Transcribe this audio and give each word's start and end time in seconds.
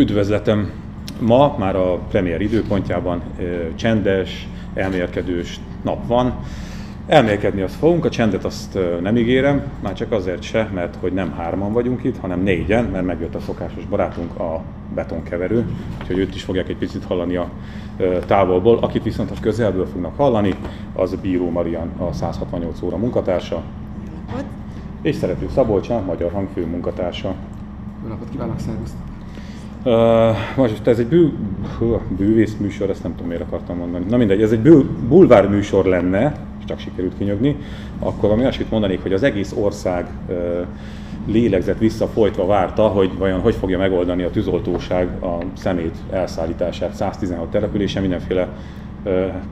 Üdvözletem! 0.00 0.70
Ma 1.18 1.56
már 1.58 1.76
a 1.76 1.98
premier 2.10 2.40
időpontjában 2.40 3.22
csendes, 3.74 4.48
elmélkedős 4.74 5.60
nap 5.82 6.06
van. 6.06 6.34
Elmélkedni 7.06 7.60
azt 7.60 7.74
fogunk, 7.74 8.04
a 8.04 8.08
csendet 8.08 8.44
azt 8.44 8.78
nem 9.00 9.16
ígérem, 9.16 9.62
már 9.82 9.92
csak 9.92 10.12
azért 10.12 10.42
se, 10.42 10.70
mert 10.74 10.96
hogy 11.00 11.12
nem 11.12 11.32
hárman 11.32 11.72
vagyunk 11.72 12.04
itt, 12.04 12.18
hanem 12.18 12.42
négyen, 12.42 12.84
mert 12.84 13.04
megjött 13.04 13.34
a 13.34 13.40
szokásos 13.40 13.84
barátunk, 13.84 14.38
a 14.38 14.62
betonkeverő, 14.94 15.64
úgyhogy 16.00 16.18
őt 16.18 16.34
is 16.34 16.42
fogják 16.42 16.68
egy 16.68 16.76
picit 16.76 17.04
hallani 17.04 17.36
a 17.36 17.50
távolból. 18.26 18.78
Akit 18.78 19.02
viszont 19.02 19.30
a 19.30 19.40
közelből 19.40 19.86
fognak 19.86 20.16
hallani, 20.16 20.54
az 20.94 21.14
Bíró 21.14 21.50
Marian, 21.50 21.90
a 21.98 22.12
168 22.12 22.82
óra 22.82 22.96
munkatársa. 22.96 23.62
És 25.02 25.16
Szerető 25.16 25.48
Szabolcsán, 25.54 26.04
Magyar 26.04 26.32
Hang 26.32 26.48
fő 26.54 26.66
munkatársa. 26.66 27.34
Jó 28.02 28.08
napot 28.08 28.28
kívánok, 28.30 28.58
szervusztok! 28.58 29.09
Most 30.56 30.86
ez 30.86 30.98
egy 30.98 31.06
bű, 31.06 31.28
bűvész 32.08 32.56
műsor, 32.60 32.90
ezt 32.90 33.02
nem 33.02 33.12
tudom 33.12 33.28
miért 33.28 33.42
akartam 33.42 33.76
mondani. 33.76 34.04
Na 34.08 34.16
mindegy, 34.16 34.42
ez 34.42 34.52
egy 34.52 34.60
bű, 34.60 34.80
bulvár 35.08 35.48
műsor 35.48 35.84
lenne, 35.84 36.32
és 36.58 36.64
csak 36.64 36.78
sikerült 36.78 37.18
kinyögni, 37.18 37.56
akkor 37.98 38.30
ami 38.30 38.40
olyasmit 38.40 38.70
mondanék, 38.70 39.02
hogy 39.02 39.12
az 39.12 39.22
egész 39.22 39.54
ország 39.58 40.06
uh, 40.28 40.36
lélegzett 41.26 41.78
visszafolytva 41.78 42.46
várta, 42.46 42.86
hogy 42.86 43.10
vajon 43.18 43.40
hogy 43.40 43.54
fogja 43.54 43.78
megoldani 43.78 44.22
a 44.22 44.30
tűzoltóság 44.30 45.22
a 45.22 45.38
szemét 45.56 45.96
elszállítását 46.10 46.94
116 46.94 47.50
településen, 47.50 48.02
mindenféle 48.02 48.48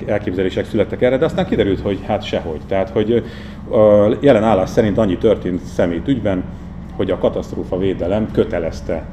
elképzelések 0.06 0.64
születtek 0.64 1.02
erre, 1.02 1.16
de 1.16 1.24
aztán 1.24 1.46
kiderült, 1.46 1.80
hogy 1.80 1.98
hát 2.06 2.22
sehogy. 2.22 2.60
Tehát, 2.66 2.90
hogy 2.90 3.24
jelen 4.20 4.44
állás 4.44 4.70
szerint 4.70 4.98
annyi 4.98 5.18
történt 5.18 5.60
szemét 5.62 6.08
ügyben, 6.08 6.44
hogy 6.96 7.10
a 7.10 7.18
katasztrófa 7.18 7.78
védelem 7.78 8.30
kötelezte 8.32 9.04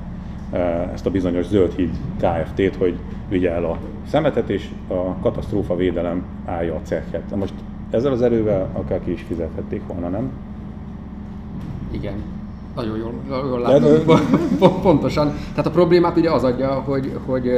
ezt 0.94 1.06
a 1.06 1.12
bizonyos 1.12 1.46
Zöldhíd 1.46 1.90
Kft-t, 2.18 2.76
hogy 2.76 2.98
vigye 3.30 3.52
el 3.52 3.66
a 3.66 3.78
szemetet, 4.08 4.50
és 4.50 4.70
a 4.88 5.16
katasztrófa 5.22 5.76
védelem 5.76 6.24
állja 6.46 6.76
a 6.76 6.82
cechet. 6.84 7.36
Most 7.36 7.54
ezzel 7.90 8.12
az 8.12 8.22
erővel 8.22 8.70
akár 8.74 9.04
ki 9.04 9.12
is 9.12 9.26
fizethették 9.28 9.82
volna, 9.88 10.10
nem? 10.10 10.32
Igen. 11.92 12.14
Nagyon 12.76 12.98
jól, 12.98 13.14
jól 13.30 13.60
látom, 13.60 14.20
pontosan. 14.82 15.34
Tehát 15.50 15.66
a 15.66 15.70
problémát 15.70 16.18
ugye 16.18 16.32
az 16.32 16.44
adja, 16.44 16.72
hogy, 16.72 17.20
hogy 17.26 17.50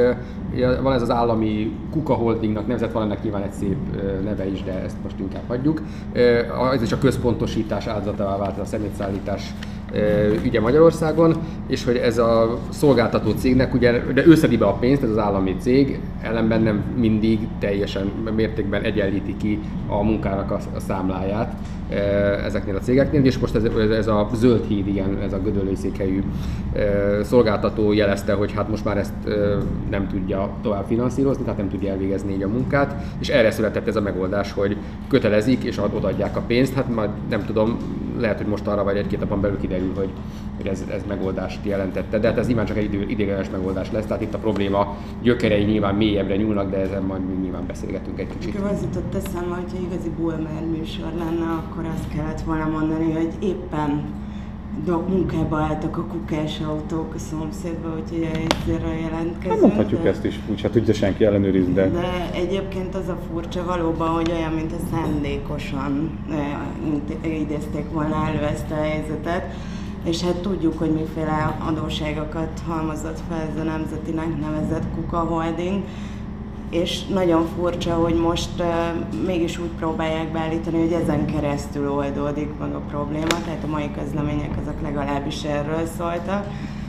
van 0.82 0.92
ez 0.92 1.02
az 1.02 1.10
állami 1.10 1.76
Kuka 1.90 2.14
Holdingnak 2.14 2.66
nevezett, 2.66 2.92
van 2.92 3.02
ennek 3.02 3.22
nyilván 3.22 3.42
egy 3.42 3.52
szép 3.52 3.76
neve 4.24 4.50
is, 4.50 4.62
de 4.62 4.82
ezt 4.82 4.96
most 5.02 5.18
inkább 5.18 5.42
hagyjuk. 5.46 5.82
Ez 6.72 6.82
is 6.82 6.92
a 6.92 6.98
központosítás 6.98 7.86
áldozatává 7.86 8.36
vált 8.36 8.58
a 8.58 8.64
szemétszállítás 8.64 9.54
ügye 10.44 10.60
Magyarországon, 10.60 11.36
és 11.66 11.84
hogy 11.84 11.96
ez 11.96 12.18
a 12.18 12.58
szolgáltató 12.68 13.30
cégnek, 13.30 13.74
ugye, 13.74 14.02
de 14.12 14.26
ő 14.26 14.34
be 14.56 14.66
a 14.66 14.72
pénzt, 14.72 15.02
ez 15.02 15.10
az 15.10 15.18
állami 15.18 15.56
cég, 15.58 16.00
ellenben 16.22 16.62
nem 16.62 16.82
mindig 16.96 17.38
teljesen 17.58 18.12
mértékben 18.34 18.82
egyenlíti 18.82 19.36
ki 19.36 19.58
a 19.86 20.02
munkának 20.02 20.50
a, 20.50 20.58
a 20.74 20.80
számláját 20.80 21.54
ezeknél 22.44 22.76
a 22.76 22.78
cégeknél, 22.78 23.24
és 23.24 23.38
most 23.38 23.54
ez, 23.54 23.64
ez 23.90 24.06
a 24.06 24.28
zöld 24.34 24.64
híd, 24.66 24.86
igen, 24.86 25.18
ez 25.22 25.32
a 25.32 25.38
gödöllői 25.38 25.74
székhelyű 25.74 26.22
szolgáltató 27.22 27.92
jelezte, 27.92 28.32
hogy 28.32 28.52
hát 28.52 28.68
most 28.68 28.84
már 28.84 28.98
ezt 28.98 29.14
nem 29.90 30.08
tudja 30.08 30.50
tovább 30.62 30.84
finanszírozni, 30.86 31.42
tehát 31.42 31.58
nem 31.58 31.68
tudja 31.68 31.90
elvégezni 31.90 32.32
így 32.32 32.42
a 32.42 32.48
munkát, 32.48 32.94
és 33.18 33.28
erre 33.28 33.50
született 33.50 33.86
ez 33.86 33.96
a 33.96 34.00
megoldás, 34.00 34.52
hogy 34.52 34.76
kötelezik 35.08 35.64
és 35.64 35.78
odaadják 35.78 36.36
a 36.36 36.42
pénzt, 36.46 36.74
hát 36.74 36.94
majd 36.94 37.10
nem 37.30 37.44
tudom, 37.44 37.76
lehet, 38.18 38.36
hogy 38.36 38.46
most 38.46 38.66
arra 38.66 38.84
vagy 38.84 38.96
egy-két 38.96 39.20
napon 39.20 39.40
belül 39.40 39.58
kiderül, 39.58 39.92
hogy, 39.96 40.10
hogy 40.58 40.66
ez, 40.66 40.84
ez 40.90 41.02
megoldást 41.08 41.58
jelentette, 41.62 42.18
de 42.18 42.28
hát 42.28 42.38
ez 42.38 42.46
nyilván 42.46 42.66
csak 42.66 42.76
egy 42.76 42.84
idő, 42.84 43.04
ideiglenes 43.08 43.50
megoldás 43.50 43.90
lesz, 43.90 44.06
tehát 44.06 44.22
itt 44.22 44.34
a 44.34 44.38
probléma 44.38 44.96
gyökerei 45.22 45.64
nyilván 45.64 45.94
mélyebbre 45.94 46.36
nyúlnak, 46.36 46.70
de 46.70 46.76
ezen 46.76 47.02
majd 47.02 47.26
még 47.26 47.38
nyilván 47.38 47.66
beszélgetünk 47.66 48.18
egy 48.18 48.28
kicsit. 48.38 48.54
Nekem 48.54 48.68
az 48.74 48.82
jutott 48.82 49.14
eszembe, 49.14 49.54
hogyha 49.54 49.86
igazi 49.90 50.10
Bulmer 50.16 50.62
műsor 50.70 51.12
lenne, 51.18 51.50
akkor 51.50 51.84
azt 51.94 52.08
kellett 52.14 52.40
volna 52.40 52.66
mondani, 52.66 53.12
hogy 53.12 53.32
éppen 53.40 54.04
munkába 54.86 55.56
álltak 55.56 55.96
a 55.96 56.04
kukás 56.04 56.60
autók 56.60 57.14
a 57.14 57.18
szomszédba, 57.18 57.94
úgyhogy 58.02 58.22
egyszerre 58.22 58.94
jelentkezünk. 59.00 59.50
Hát 59.50 59.60
mondhatjuk 59.60 60.02
de, 60.02 60.08
ezt 60.08 60.24
is, 60.24 60.40
úgyhogy 60.50 60.70
tudja 60.70 60.94
senki 60.94 61.24
ellenőrizni, 61.24 61.72
de... 61.72 61.88
De 61.88 62.30
egyébként 62.34 62.94
az 62.94 63.08
a 63.08 63.18
furcsa 63.32 63.64
valóban, 63.64 64.08
hogy 64.08 64.30
olyan, 64.30 64.52
mint 64.52 64.72
a 64.72 64.76
szándékosan 64.90 66.18
eh, 67.22 67.40
idézték 67.40 67.90
volna 67.92 68.26
elő 68.26 68.44
ezt 68.44 68.70
a 68.70 68.74
helyzetet, 68.74 69.54
és 70.04 70.22
hát 70.22 70.34
tudjuk, 70.34 70.78
hogy 70.78 70.90
miféle 70.90 71.56
adóságokat 71.66 72.62
halmozott 72.68 73.20
fel 73.28 73.40
ez 73.40 73.60
a 73.60 73.62
nemzetinek 73.62 74.40
nevezett 74.40 74.84
Kuka 74.94 75.18
Holding, 75.18 75.82
és 76.70 77.06
nagyon 77.06 77.46
furcsa, 77.56 77.94
hogy 77.94 78.14
most 78.14 78.50
uh, 78.58 78.66
mégis 79.26 79.58
úgy 79.58 79.70
próbálják 79.78 80.32
beállítani, 80.32 80.78
hogy 80.78 80.92
ezen 80.92 81.26
keresztül 81.26 81.90
oldódik 81.90 82.48
meg 82.58 82.74
a 82.74 82.80
probléma, 82.90 83.42
tehát 83.44 83.64
a 83.64 83.70
mai 83.70 83.90
közlemények 83.90 84.50
azok 84.62 84.80
legalábbis 84.82 85.42
erről 85.42 85.86
szóltak 85.98 86.46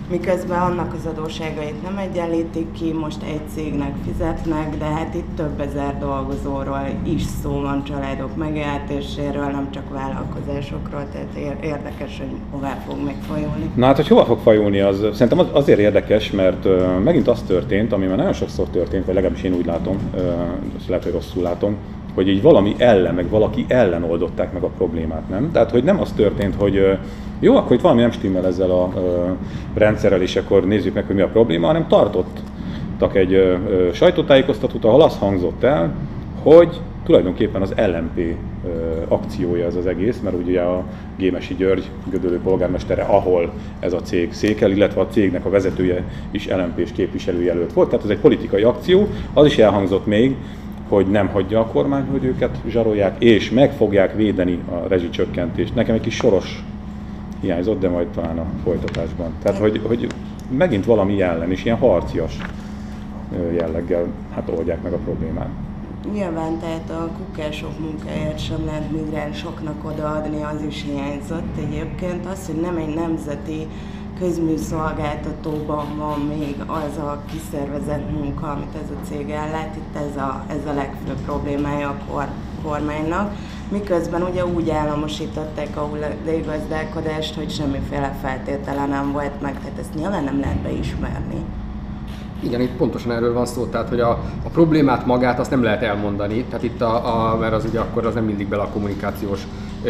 miközben 0.09 0.61
annak 0.61 0.93
az 0.93 1.05
adóságait 1.05 1.81
nem 1.83 1.97
egyenlítik 1.97 2.71
ki, 2.71 2.93
most 2.93 3.23
egy 3.23 3.41
cégnek 3.53 3.93
fizetnek, 4.05 4.77
de 4.77 4.85
hát 4.85 5.13
itt 5.15 5.35
több 5.35 5.59
ezer 5.59 5.99
dolgozóról 5.99 6.87
is 7.03 7.21
szó 7.43 7.51
van, 7.61 7.83
családok 7.83 8.35
megélhetéséről, 8.35 9.45
nem 9.45 9.71
csak 9.71 9.89
vállalkozásokról, 9.89 11.05
tehát 11.11 11.57
érdekes, 11.61 12.17
hogy 12.17 12.35
hová 12.51 12.83
fog 12.87 12.97
még 13.05 13.15
fajulni. 13.27 13.71
Na 13.75 13.85
hát, 13.85 13.95
hogy 13.95 14.07
hova 14.07 14.25
fog 14.25 14.39
fajulni, 14.39 14.79
az 14.79 15.05
szerintem 15.13 15.47
azért 15.51 15.79
érdekes, 15.79 16.31
mert 16.31 16.67
megint 17.03 17.27
az 17.27 17.41
történt, 17.41 17.93
ami 17.93 18.05
már 18.05 18.17
nagyon 18.17 18.33
sokszor 18.33 18.67
történt, 18.67 19.05
vagy 19.05 19.15
legalábbis 19.15 19.43
én 19.43 19.53
úgy 19.53 19.65
látom, 19.65 19.97
lehet, 20.87 21.03
hogy 21.03 21.13
rosszul 21.13 21.43
látom, 21.43 21.77
hogy 22.19 22.27
így 22.27 22.41
valami 22.41 22.75
ellen, 22.77 23.13
meg 23.13 23.29
valaki 23.29 23.65
ellen 23.67 24.03
oldották 24.03 24.53
meg 24.53 24.63
a 24.63 24.69
problémát, 24.77 25.29
nem? 25.29 25.51
Tehát, 25.51 25.71
hogy 25.71 25.83
nem 25.83 25.99
az 25.99 26.11
történt, 26.11 26.55
hogy 26.55 26.97
jó, 27.39 27.55
akkor 27.55 27.75
itt 27.75 27.81
valami 27.81 28.01
nem 28.01 28.11
stimmel 28.11 28.45
ezzel 28.45 28.71
a 28.71 28.93
rendszerrel, 29.73 30.21
és 30.21 30.35
akkor 30.35 30.65
nézzük 30.65 30.93
meg, 30.93 31.05
hogy 31.05 31.15
mi 31.15 31.21
a 31.21 31.27
probléma, 31.27 31.67
hanem 31.67 31.87
tartottak 31.87 33.15
egy 33.15 33.57
sajtótájékoztatót, 33.93 34.85
ahol 34.85 35.01
az 35.01 35.17
hangzott 35.17 35.63
el, 35.63 35.93
hogy 36.43 36.79
tulajdonképpen 37.03 37.61
az 37.61 37.73
LMP 37.77 38.35
akciója 39.07 39.65
ez 39.65 39.75
az 39.75 39.85
egész, 39.85 40.19
mert 40.23 40.35
ugye 40.35 40.61
a 40.61 40.83
Gémesi 41.17 41.55
György 41.55 41.89
Gödölő 42.11 42.39
polgármestere, 42.43 43.01
ahol 43.01 43.53
ez 43.79 43.93
a 43.93 44.01
cég 44.01 44.33
székel, 44.33 44.71
illetve 44.71 45.01
a 45.01 45.07
cégnek 45.07 45.45
a 45.45 45.49
vezetője 45.49 46.03
is 46.31 46.47
LMP-s 46.47 46.91
képviselőjelölt 46.91 47.73
volt, 47.73 47.89
tehát 47.89 48.05
ez 48.05 48.11
egy 48.11 48.19
politikai 48.19 48.63
akció, 48.63 49.07
az 49.33 49.45
is 49.45 49.57
elhangzott 49.57 50.05
még, 50.05 50.35
hogy 50.89 51.07
nem 51.07 51.27
hagyja 51.27 51.59
a 51.59 51.65
kormány, 51.65 52.05
hogy 52.11 52.23
őket 52.23 52.57
zsarolják, 52.67 53.23
és 53.23 53.49
meg 53.49 53.71
fogják 53.71 54.15
védeni 54.15 54.59
a 54.71 54.87
rezsicsökkentést. 54.87 55.75
Nekem 55.75 55.95
egy 55.95 56.01
kis 56.01 56.15
soros 56.15 56.63
hiányzott, 57.41 57.79
de 57.79 57.89
majd 57.89 58.07
talán 58.07 58.37
a 58.37 58.45
folytatásban. 58.63 59.33
Tehát, 59.41 59.59
hogy, 59.59 59.81
hogy 59.87 60.07
megint 60.57 60.85
valami 60.85 61.21
ellen, 61.21 61.51
és 61.51 61.65
ilyen 61.65 61.77
harcias 61.77 62.37
jelleggel 63.55 64.05
hát 64.33 64.49
oldják 64.55 64.81
meg 64.81 64.93
a 64.93 64.97
problémát. 64.97 65.49
Nyilván, 66.13 66.59
tehát 66.59 66.89
a 66.89 67.09
kukások 67.17 67.79
munkáját 67.79 68.39
sem 68.39 68.65
lehet 68.65 68.91
migránsoknak 68.91 69.85
odaadni, 69.85 70.41
az 70.41 70.63
is 70.67 70.83
hiányzott 70.83 71.57
egyébként. 71.57 72.25
Az, 72.25 72.45
hogy 72.45 72.61
nem 72.61 72.77
egy 72.77 72.93
nemzeti 72.95 73.67
közműszolgáltatóban 74.19 75.97
van 75.97 76.19
még 76.19 76.55
az 76.67 76.97
a 76.97 77.21
kiszervezett 77.31 78.11
munka, 78.11 78.51
amit 78.51 78.75
ez 78.83 78.89
a 78.89 79.05
cég 79.09 79.29
ellát, 79.29 79.75
itt 79.75 79.95
ez 79.95 80.21
a, 80.21 80.43
ez 80.47 80.65
a 80.67 80.73
legfőbb 80.73 81.21
problémája 81.25 81.87
a 81.87 81.97
kor, 82.11 82.27
kormánynak. 82.63 83.33
Miközben 83.71 84.21
ugye 84.21 84.45
úgy 84.45 84.69
államosították 84.69 85.77
a 85.77 85.79
hulladékgazdálkodást, 85.79 87.35
hogy 87.35 87.51
semmiféle 87.51 88.17
feltétele 88.21 88.85
nem 88.85 89.11
volt 89.11 89.41
meg, 89.41 89.59
tehát 89.59 89.79
ezt 89.79 89.93
nyilván 89.95 90.23
nem 90.23 90.39
lehet 90.39 90.57
beismerni. 90.57 91.45
Igen, 92.39 92.61
itt 92.61 92.75
pontosan 92.75 93.11
erről 93.11 93.33
van 93.33 93.45
szó, 93.45 93.65
tehát 93.65 93.89
hogy 93.89 93.99
a, 93.99 94.09
a 94.43 94.49
problémát 94.51 95.05
magát 95.05 95.39
azt 95.39 95.49
nem 95.49 95.63
lehet 95.63 95.81
elmondani, 95.81 96.43
tehát 96.43 96.63
itt 96.63 96.81
a, 96.81 97.31
a, 97.31 97.37
mert 97.37 97.53
az 97.53 97.65
ugye 97.65 97.79
akkor 97.79 98.05
az 98.05 98.13
nem 98.13 98.23
mindig 98.23 98.47
bele 98.47 98.61
a 98.61 98.69
kommunikációs 98.69 99.47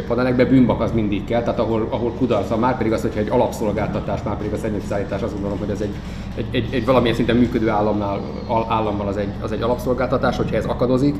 panelekbe, 0.07 0.45
bűnbak 0.45 0.81
az 0.81 0.91
mindig 0.91 1.25
kell, 1.25 1.41
tehát 1.41 1.59
ahol, 1.59 1.87
ahol 1.89 2.11
kudarc 2.11 2.49
van, 2.49 2.59
már 2.59 2.77
pedig 2.77 2.91
az, 2.91 3.01
hogyha 3.01 3.19
egy 3.19 3.29
alapszolgáltatás, 3.29 4.23
már 4.23 4.37
pedig 4.37 4.53
a 4.53 4.57
szennyvízszállítás, 4.57 5.21
azt 5.21 5.33
gondolom, 5.33 5.57
hogy 5.57 5.69
ez 5.69 5.81
egy, 5.81 5.93
egy, 6.35 6.45
egy, 6.51 6.73
egy 6.73 6.85
valamilyen 6.85 7.15
szinten 7.15 7.35
működő 7.35 7.69
államnál, 7.69 8.21
állammal 8.69 9.07
az 9.07 9.17
egy, 9.17 9.29
az 9.41 9.51
egy 9.51 9.61
alapszolgáltatás, 9.61 10.37
hogyha 10.37 10.55
ez 10.55 10.65
akadozik, 10.65 11.15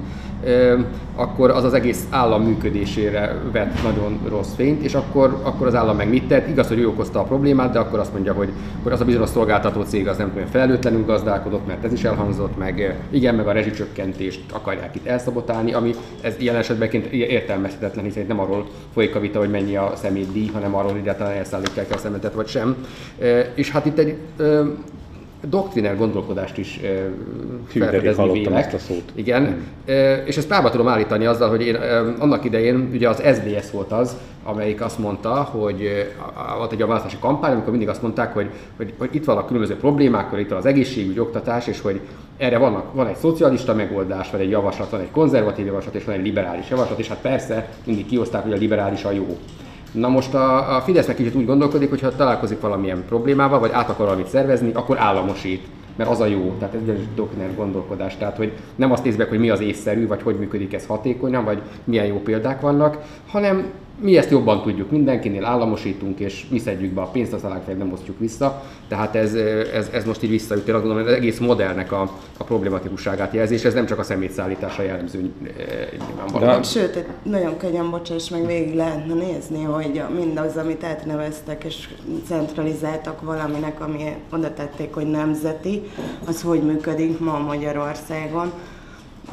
akkor 1.16 1.50
az 1.50 1.64
az 1.64 1.74
egész 1.74 2.08
állam 2.10 2.44
működésére 2.44 3.42
vet 3.52 3.84
nagyon 3.84 4.20
rossz 4.28 4.54
fényt, 4.56 4.84
és 4.84 4.94
akkor, 4.94 5.40
akkor 5.44 5.68
az 5.68 5.76
állam 5.76 5.96
meg 5.96 6.10
mit 6.10 6.28
tett? 6.28 6.48
Igaz, 6.48 6.68
hogy 6.68 6.80
ő 6.80 6.88
okozta 6.88 7.20
a 7.20 7.24
problémát, 7.24 7.72
de 7.72 7.80
akkor 7.80 8.00
azt 8.00 8.14
mondja, 8.14 8.34
hogy, 8.34 8.50
hogy 8.84 8.92
az 8.92 9.02
a 9.02 9.06
bizonyos 9.06 9.30
szolgáltató 9.30 9.82
cég 9.82 10.08
az 10.08 10.18
nem 10.18 10.32
tudom, 10.34 10.48
felelőtlenül 10.48 11.06
gazdálkodott, 11.06 11.68
mert 11.68 11.84
ez 11.84 11.94
is 11.94 12.04
elhangzott, 12.04 12.58
meg 12.58 12.98
igen, 13.10 13.36
meg 13.36 13.48
a 13.48 13.52
rezsicsökkentést 13.52 14.42
akarják 14.52 14.96
itt 14.96 15.06
elszabotálni, 15.06 15.74
ami 15.74 15.92
ez 16.22 16.36
jelen 16.38 16.60
esetben 16.60 16.90
értelmezhetetlen, 17.12 18.06
hiszen 18.06 18.22
itt 18.22 18.28
nem 18.28 18.40
arról 18.40 18.59
folyik 18.94 19.16
a 19.16 19.20
vita, 19.20 19.40
hogy 19.40 19.50
mennyi 19.50 19.76
a 19.76 19.94
szemétdíj, 19.96 20.48
hanem 20.48 20.76
arról, 20.76 20.92
hogy 20.92 21.00
egyáltalán 21.00 21.34
elszállítják 21.34 21.94
a 21.94 21.98
szemetet 21.98 22.34
vagy 22.34 22.48
sem. 22.48 22.86
És 23.56 23.70
hát 23.72 23.86
itt 23.86 23.98
egy 23.98 24.18
doktriner 25.48 25.98
gondolkodást 25.98 26.58
is 26.58 26.80
felfedezni 27.68 28.32
vélek. 28.32 28.58
ezt 28.58 28.74
a 28.74 28.78
szót. 28.78 29.04
Igen, 29.14 29.46
hmm. 29.46 30.26
és 30.26 30.38
ezt 30.38 30.48
párba 30.48 30.70
tudom 30.70 30.88
állítani 30.88 31.26
azzal, 31.26 31.50
hogy 31.50 31.62
én 31.62 31.76
annak 32.20 32.46
idején, 32.46 32.90
ugye 32.94 33.10
az 33.10 33.24
SDS 33.34 33.72
volt 33.72 33.92
az, 33.92 34.18
amelyik 34.44 34.82
azt 34.82 35.00
mondta, 35.00 35.34
hogy 35.34 36.08
volt 36.58 36.72
egy 36.72 36.82
a 36.82 36.88
választási 36.88 37.18
kampány, 37.20 37.52
amikor 37.52 37.72
mindig 37.72 37.90
azt 37.90 38.02
mondták, 38.02 38.34
hogy, 38.34 38.50
hogy, 38.78 38.94
hogy 38.98 39.10
itt 39.12 39.26
vannak 39.26 39.46
különböző 39.46 39.76
problémák, 39.76 40.30
hogy 40.30 40.40
itt 40.40 40.50
van 40.50 40.58
az 40.58 40.66
egészségügy, 40.66 41.20
oktatás, 41.20 41.68
és 41.68 41.82
hogy 41.82 42.00
erre 42.38 42.58
vannak, 42.58 42.94
van 42.94 43.08
egy 43.08 43.16
szocialista 43.16 43.74
megoldás, 43.74 44.32
vagy 44.32 44.42
egy 44.42 44.50
javaslat, 44.50 44.90
van 44.90 45.00
egy 45.00 45.12
konzervatív 45.12 45.66
javaslat, 45.66 45.96
és 45.96 46.06
van 46.06 46.16
egy 46.16 46.24
liberális 46.24 46.70
javaslat, 46.70 47.00
és 47.00 47.08
hát 47.08 47.22
persze 47.22 47.70
mindig 47.84 48.06
kioszták, 48.06 48.44
hogy 48.44 48.54
a 48.54 48.58
liberális 48.58 49.04
a 49.04 49.12
jó. 49.12 49.38
Na 49.92 50.08
most 50.08 50.34
a, 50.34 50.76
a 50.76 50.82
Fidesz 50.82 51.08
meg 51.08 51.16
kicsit 51.16 51.36
úgy 51.36 51.46
gondolkodik, 51.46 51.90
hogy 51.90 52.02
ha 52.02 52.16
találkozik 52.16 52.62
valamilyen 52.62 53.04
problémával, 53.08 53.60
vagy 53.60 53.72
át 53.74 53.90
akar 53.90 54.06
valamit 54.06 54.28
szervezni, 54.28 54.72
akkor 54.74 55.00
államosít 55.00 55.68
mert 56.00 56.12
az 56.12 56.20
a 56.20 56.26
jó, 56.26 56.56
tehát 56.60 56.74
ez 56.74 56.82
egy 56.88 57.08
doktrinár 57.16 57.56
gondolkodás, 57.56 58.18
tehát 58.18 58.38
hogy 58.38 58.54
nem 58.76 58.92
azt 58.92 59.04
nézve, 59.04 59.26
hogy 59.26 59.40
mi 59.40 59.50
az 59.50 59.60
észszerű, 59.60 60.08
vagy 60.08 60.22
hogy 60.22 60.36
működik 60.36 60.74
ez 60.74 60.86
hatékonyan, 60.86 61.44
vagy 61.44 61.62
milyen 61.84 62.06
jó 62.06 62.22
példák 62.22 62.62
vannak, 62.62 62.98
hanem 63.28 63.72
mi 64.02 64.18
ezt 64.18 64.30
jobban 64.30 64.62
tudjuk, 64.62 64.92
mindenkinél 64.92 65.46
államosítunk, 65.46 66.20
és 66.20 66.46
mi 66.50 66.60
szedjük 66.60 66.94
be 66.94 67.02
a 67.02 67.06
pénzt, 67.06 67.34
aztán 67.34 67.62
fel 67.66 67.76
nem 67.76 67.92
osztjuk 67.92 68.20
vissza. 68.20 68.64
Tehát 68.88 69.16
ez, 69.16 69.34
ez, 69.74 69.90
ez 69.94 70.06
most 70.06 70.24
így 70.24 70.30
visszajut. 70.30 70.68
Én 70.68 70.74
azt 70.74 70.84
gondolom, 70.84 71.06
hogy 71.08 71.14
az 71.14 71.20
egész 71.20 71.40
modellnek 71.40 71.92
a, 71.92 72.02
a 72.38 72.44
problematikusságát 72.44 73.34
jelzi, 73.34 73.54
és 73.54 73.64
ez 73.64 73.74
nem 73.74 73.86
csak 73.86 74.00
a 74.00 74.04
szemétszállításra 74.04 74.84
jellemző 74.84 75.32
nyilvánvalóan. 76.08 76.64
Sőt, 76.64 77.06
nagyon 77.24 77.58
könnyen, 77.58 77.90
bocsáss 77.90 78.30
meg, 78.30 78.46
végig 78.46 78.76
lehetne 78.76 79.14
nézni, 79.14 79.64
hogy 79.64 80.02
mindaz, 80.16 80.58
amit 80.58 80.84
átneveztek 80.84 81.64
és 81.64 81.88
centralizáltak 82.28 83.22
valaminek, 83.22 83.82
ami 83.82 84.16
oda 84.32 84.54
tették, 84.54 84.94
hogy 84.94 85.08
nemzeti, 85.08 85.82
az 86.28 86.42
hogy 86.42 86.62
működik 86.62 87.20
ma 87.20 87.38
Magyarországon 87.38 88.52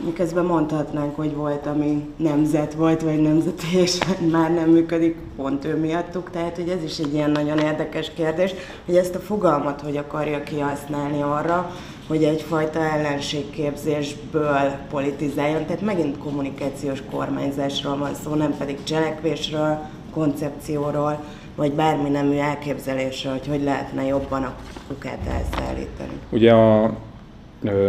miközben 0.05 0.45
mondhatnánk, 0.45 1.17
hogy 1.17 1.35
volt, 1.35 1.67
ami 1.67 2.09
nemzet 2.17 2.75
volt, 2.75 3.03
vagy 3.03 3.21
nemzeti, 3.21 3.77
és 3.77 3.99
már 4.33 4.55
nem 4.55 4.71
működik 4.71 5.17
pont 5.37 5.65
ő 5.65 5.77
miattuk. 5.77 6.31
Tehát, 6.31 6.57
hogy 6.57 6.69
ez 6.69 6.83
is 6.85 6.99
egy 6.99 7.15
ilyen 7.15 7.31
nagyon 7.31 7.59
érdekes 7.59 8.13
kérdés, 8.15 8.55
hogy 8.87 8.97
ezt 8.97 9.15
a 9.15 9.19
fogalmat 9.19 9.81
hogy 9.81 9.97
akarja 9.97 10.43
kihasználni 10.43 11.23
arra, 11.23 11.71
hogy 12.09 12.25
egyfajta 12.25 12.81
ellenségképzésből 12.81 14.71
politizáljon. 14.91 15.65
Tehát 15.67 15.83
megint 15.83 16.19
kommunikációs 16.19 17.03
kormányzásról 17.11 17.97
van 17.97 18.15
szó, 18.15 18.35
nem 18.35 18.55
pedig 18.59 18.83
cselekvésről, 18.83 19.79
koncepcióról, 20.13 21.25
vagy 21.57 21.73
bármi 21.73 22.09
nemű 22.09 22.37
elképzelésről, 22.37 23.33
hogy 23.33 23.47
hogy 23.47 23.63
lehetne 23.63 24.07
jobban 24.07 24.43
a 24.43 24.55
kukát 24.89 25.19
elszállítani. 25.27 26.21
Ugye 26.31 26.53
a 26.53 26.97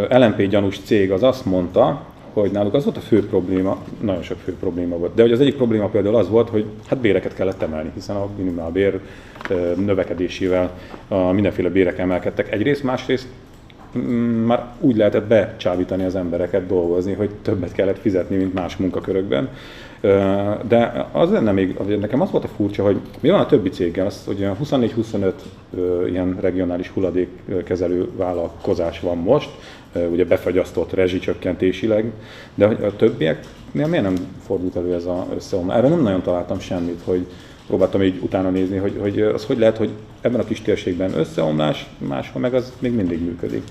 LMP 0.08 0.48
gyanús 0.48 0.78
cég 0.78 1.12
az 1.12 1.22
azt 1.22 1.44
mondta, 1.44 2.06
hogy 2.32 2.50
náluk 2.50 2.74
az 2.74 2.84
volt 2.84 2.96
a 2.96 3.00
fő 3.00 3.26
probléma, 3.26 3.78
nagyon 4.00 4.22
sok 4.22 4.38
fő 4.44 4.54
probléma 4.60 4.96
volt, 4.96 5.14
de 5.14 5.22
hogy 5.22 5.32
az 5.32 5.40
egyik 5.40 5.56
probléma 5.56 5.86
például 5.86 6.16
az 6.16 6.28
volt, 6.28 6.48
hogy 6.48 6.64
hát 6.86 6.98
béreket 6.98 7.34
kellett 7.34 7.62
emelni, 7.62 7.90
hiszen 7.94 8.16
a 8.16 8.28
minimálbér 8.36 9.00
növekedésével 9.76 10.78
a 11.08 11.30
mindenféle 11.30 11.68
bérek 11.68 11.98
emelkedtek 11.98 12.52
egyrészt, 12.52 12.82
másrészt 12.82 13.26
már 14.46 14.66
úgy 14.80 14.96
lehetett 14.96 15.26
becsábítani 15.26 16.04
az 16.04 16.16
embereket 16.16 16.66
dolgozni, 16.66 17.12
hogy 17.12 17.30
többet 17.42 17.72
kellett 17.72 17.98
fizetni, 17.98 18.36
mint 18.36 18.54
más 18.54 18.76
munkakörökben. 18.76 19.48
De 20.68 21.08
az 21.12 21.30
lenne 21.30 21.52
még, 21.52 21.76
nekem 22.00 22.20
az 22.20 22.30
volt 22.30 22.44
a 22.44 22.48
furcsa, 22.48 22.82
hogy 22.82 23.00
mi 23.20 23.30
van 23.30 23.40
a 23.40 23.46
többi 23.46 23.68
céggel, 23.68 24.06
az, 24.06 24.24
hogy 24.26 24.48
24-25 24.62 25.32
ilyen 26.06 26.36
regionális 26.40 26.88
hulladékkezelő 26.88 28.08
vállalkozás 28.16 29.00
van 29.00 29.16
most, 29.16 29.50
ugye 30.10 30.24
befagyasztott 30.24 30.92
rezsicsökkentésileg, 30.92 32.12
de 32.54 32.66
a 32.66 32.96
többieknél 32.96 33.86
miért 33.86 34.02
nem 34.02 34.14
fordult 34.46 34.76
elő 34.76 34.94
ez 34.94 35.06
az 35.06 35.34
összeomlás? 35.36 35.78
Erre 35.78 35.88
nem 35.88 36.02
nagyon 36.02 36.22
találtam 36.22 36.58
semmit, 36.58 37.00
hogy 37.04 37.26
próbáltam 37.68 38.02
így 38.02 38.18
utána 38.22 38.50
nézni, 38.50 38.76
hogy, 38.76 38.96
hogy 39.00 39.20
az 39.20 39.44
hogy 39.44 39.58
lehet, 39.58 39.76
hogy 39.76 39.90
ebben 40.20 40.40
a 40.40 40.44
kis 40.44 40.62
térségben 40.62 41.18
összeomlás, 41.18 41.86
máshol 41.98 42.40
meg 42.40 42.54
az 42.54 42.72
még 42.78 42.92
mindig 42.92 43.20
működik 43.20 43.62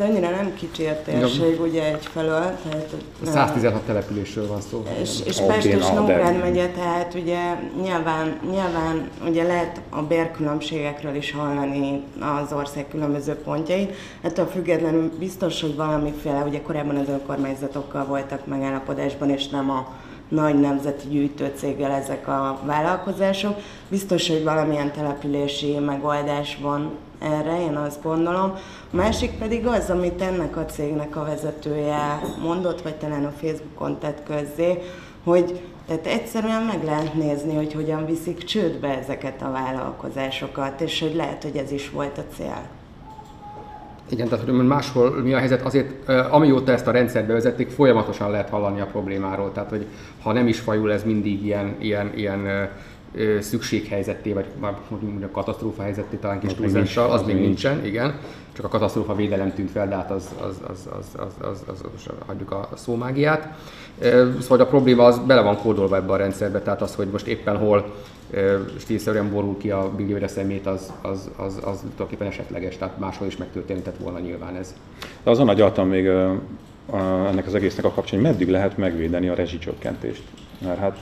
de 0.00 0.06
annyira 0.06 0.30
nem 0.30 0.54
kicsi 0.54 0.86
a 0.86 1.02
térség, 1.04 1.60
ugye 1.60 1.84
egyfelől. 1.84 2.58
Tehát, 2.62 2.94
116 3.24 3.82
településről 3.82 4.46
van 4.46 4.60
szó. 4.60 4.86
És, 5.00 5.20
és 5.24 5.40
Pest 5.46 5.66
és 5.66 5.88
Nógrád 5.94 6.38
megye, 6.38 6.68
tehát 6.68 7.14
ugye 7.14 7.38
nyilván, 7.82 8.38
nyilván 8.50 9.10
ugye 9.28 9.42
lehet 9.42 9.80
a 9.88 10.02
bérkülönbségekről 10.02 11.14
is 11.14 11.32
hallani 11.32 12.02
az 12.20 12.52
ország 12.52 12.88
különböző 12.88 13.34
pontjait. 13.34 13.94
Ettől 14.20 14.46
függetlenül 14.46 15.12
biztos, 15.18 15.60
hogy 15.60 15.76
valamiféle, 15.76 16.44
ugye 16.48 16.60
korábban 16.60 16.96
az 16.96 17.08
önkormányzatokkal 17.08 18.04
voltak 18.04 18.46
megállapodásban, 18.46 19.30
és 19.30 19.48
nem 19.48 19.70
a 19.70 19.88
nagy 20.30 20.60
nemzeti 20.60 21.08
gyűjtőcéggel 21.08 21.90
ezek 21.90 22.28
a 22.28 22.58
vállalkozások. 22.64 23.56
Biztos, 23.88 24.28
hogy 24.28 24.44
valamilyen 24.44 24.92
települési 24.92 25.78
megoldás 25.78 26.58
van 26.62 26.90
erre, 27.18 27.60
én 27.60 27.76
azt 27.76 28.02
gondolom. 28.02 28.54
A 28.92 28.96
másik 28.96 29.38
pedig 29.38 29.66
az, 29.66 29.90
amit 29.90 30.22
ennek 30.22 30.56
a 30.56 30.64
cégnek 30.64 31.16
a 31.16 31.24
vezetője 31.24 32.20
mondott, 32.42 32.82
vagy 32.82 32.94
talán 32.94 33.24
a 33.24 33.32
Facebookon 33.40 33.98
tett 33.98 34.22
közzé, 34.22 34.82
hogy 35.24 35.60
tehát 35.86 36.06
egyszerűen 36.06 36.62
meg 36.62 36.84
lehet 36.84 37.14
nézni, 37.14 37.54
hogy 37.54 37.72
hogyan 37.72 38.06
viszik 38.06 38.44
csődbe 38.44 38.98
ezeket 38.98 39.42
a 39.42 39.50
vállalkozásokat, 39.50 40.80
és 40.80 41.00
hogy 41.00 41.14
lehet, 41.14 41.42
hogy 41.42 41.56
ez 41.56 41.72
is 41.72 41.90
volt 41.90 42.18
a 42.18 42.24
cél. 42.36 42.79
Igen, 44.10 44.28
tehát 44.28 44.44
hogy 44.44 44.66
máshol 44.66 45.10
mi 45.10 45.32
a 45.32 45.38
helyzet, 45.38 45.62
azért 45.62 46.08
amióta 46.08 46.72
ezt 46.72 46.86
a 46.86 46.90
rendszert 46.90 47.26
bevezették, 47.26 47.68
folyamatosan 47.68 48.30
lehet 48.30 48.48
hallani 48.48 48.80
a 48.80 48.86
problémáról. 48.86 49.52
Tehát, 49.52 49.70
hogy 49.70 49.86
ha 50.22 50.32
nem 50.32 50.48
is 50.48 50.60
fajul 50.60 50.92
ez 50.92 51.04
mindig 51.04 51.44
ilyen, 51.44 51.76
ilyen, 51.78 52.12
ilyen 52.14 52.70
szükséghelyzetté, 53.40 54.32
vagy 54.32 54.46
mondjuk 54.90 55.24
a 55.24 55.30
katasztrófa 55.30 55.82
helyzetté 55.82 56.16
talán 56.16 56.40
kis 56.40 56.54
túlzással, 56.54 57.10
az, 57.10 57.20
az 57.20 57.26
még 57.26 57.40
nincsen, 57.40 57.74
nincs. 57.74 57.86
igen. 57.86 58.18
Csak 58.52 58.64
a 58.64 58.68
katasztrófa 58.68 59.14
védelem 59.14 59.54
tűnt 59.54 59.70
fel, 59.70 59.88
de 59.88 59.94
hát 59.94 60.10
az, 60.10 60.34
az, 60.40 60.56
az, 60.68 60.88
az, 60.98 61.06
az, 61.16 61.48
az, 61.48 61.62
az, 61.66 61.84
az 61.94 62.06
hagyjuk 62.26 62.50
a 62.50 62.68
szómágiát. 62.74 63.48
Szóval 64.40 64.60
a 64.60 64.66
probléma 64.66 65.04
az 65.04 65.18
bele 65.18 65.40
van 65.40 65.56
kódolva 65.56 65.96
ebbe 65.96 66.12
a 66.12 66.16
rendszerbe, 66.16 66.60
tehát 66.60 66.82
az, 66.82 66.94
hogy 66.94 67.08
most 67.12 67.26
éppen 67.26 67.56
hol 67.56 67.94
stílszerűen 68.78 69.30
borul 69.30 69.56
ki 69.56 69.70
a 69.70 69.90
billióra 69.96 70.28
szemét, 70.28 70.66
az, 70.66 70.92
az, 71.02 71.30
az, 71.36 71.56
az 71.56 71.78
tulajdonképpen 71.78 72.26
esetleges, 72.26 72.76
tehát 72.76 72.98
máshol 72.98 73.26
is 73.26 73.36
megtörténhetett 73.36 73.96
volna 73.98 74.18
nyilván 74.18 74.56
ez. 74.56 74.74
De 75.22 75.30
azon 75.30 75.48
agyaltam 75.48 75.88
még 75.88 76.06
ennek 77.28 77.46
az 77.46 77.54
egésznek 77.54 77.84
a 77.84 77.90
kapcsán, 77.90 78.20
hogy 78.20 78.30
meddig 78.30 78.48
lehet 78.48 78.76
megvédeni 78.76 79.28
a 79.28 79.34
rezsicsökkentést. 79.34 80.22
Mert 80.58 80.78
hát 80.78 80.98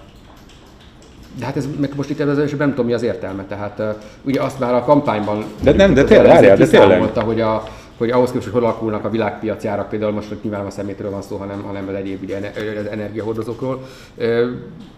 de 1.38 1.44
hát 1.44 1.56
ez 1.56 1.68
meg 1.80 1.92
most 1.96 2.10
itt 2.10 2.20
ebben 2.20 2.38
az 2.38 2.54
nem 2.58 2.70
tudom 2.70 2.86
mi 2.86 2.92
az 2.92 3.02
értelme, 3.02 3.44
tehát 3.44 3.82
ugye 4.22 4.42
azt 4.42 4.58
már 4.58 4.74
a 4.74 4.84
kampányban 4.84 5.44
de 5.62 5.72
nem, 5.72 5.94
de 5.94 6.04
tényleg, 6.04 6.58
de 6.58 6.66
tényleg. 6.66 7.02
hogy 7.14 7.40
a, 7.40 7.62
hogy 7.98 8.10
ahhoz 8.10 8.30
képest, 8.30 8.50
hogy 8.50 8.60
hol 8.60 8.70
alakulnak 8.70 9.04
a 9.04 9.10
világpiaci 9.10 9.68
árak, 9.68 9.88
például 9.88 10.12
most 10.12 10.28
hogy 10.28 10.38
nyilván 10.42 10.66
a 10.66 10.70
szemétről 10.70 11.10
van 11.10 11.22
szó, 11.22 11.36
hanem, 11.36 11.62
hanem 11.62 11.88
az 11.88 11.94
egyéb 11.94 12.22
ugye, 12.22 12.36
az 12.78 12.86
energiahordozókról. 12.90 13.82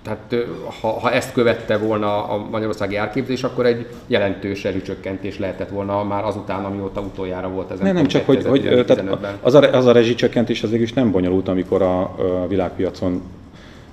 Tehát 0.03 0.35
ha, 0.81 0.89
ha, 0.89 1.13
ezt 1.13 1.33
követte 1.33 1.77
volna 1.77 2.29
a 2.29 2.47
magyarországi 2.51 2.97
árképzés, 2.97 3.43
akkor 3.43 3.67
egy 3.67 3.87
jelentős 4.07 4.65
erőcsökkentés 4.65 5.39
lehetett 5.39 5.69
volna 5.69 6.05
már 6.05 6.25
azután, 6.25 6.65
amióta 6.65 7.01
utoljára 7.01 7.49
volt 7.49 7.71
ez. 7.71 7.79
Nem, 7.79 7.95
nem 7.95 8.07
csak, 8.07 8.27
hogy, 8.27 8.47
hogy 8.47 8.85
tehát 8.87 9.17
az, 9.41 9.55
a, 9.55 9.73
az 9.73 9.87
a 9.87 9.93
rezsicsökkentés 9.93 10.63
az 10.63 10.73
is 10.73 10.93
nem 10.93 11.11
bonyolult, 11.11 11.49
amikor 11.49 11.83
a, 11.83 12.01
a 12.43 12.47
világpiacon 12.49 13.23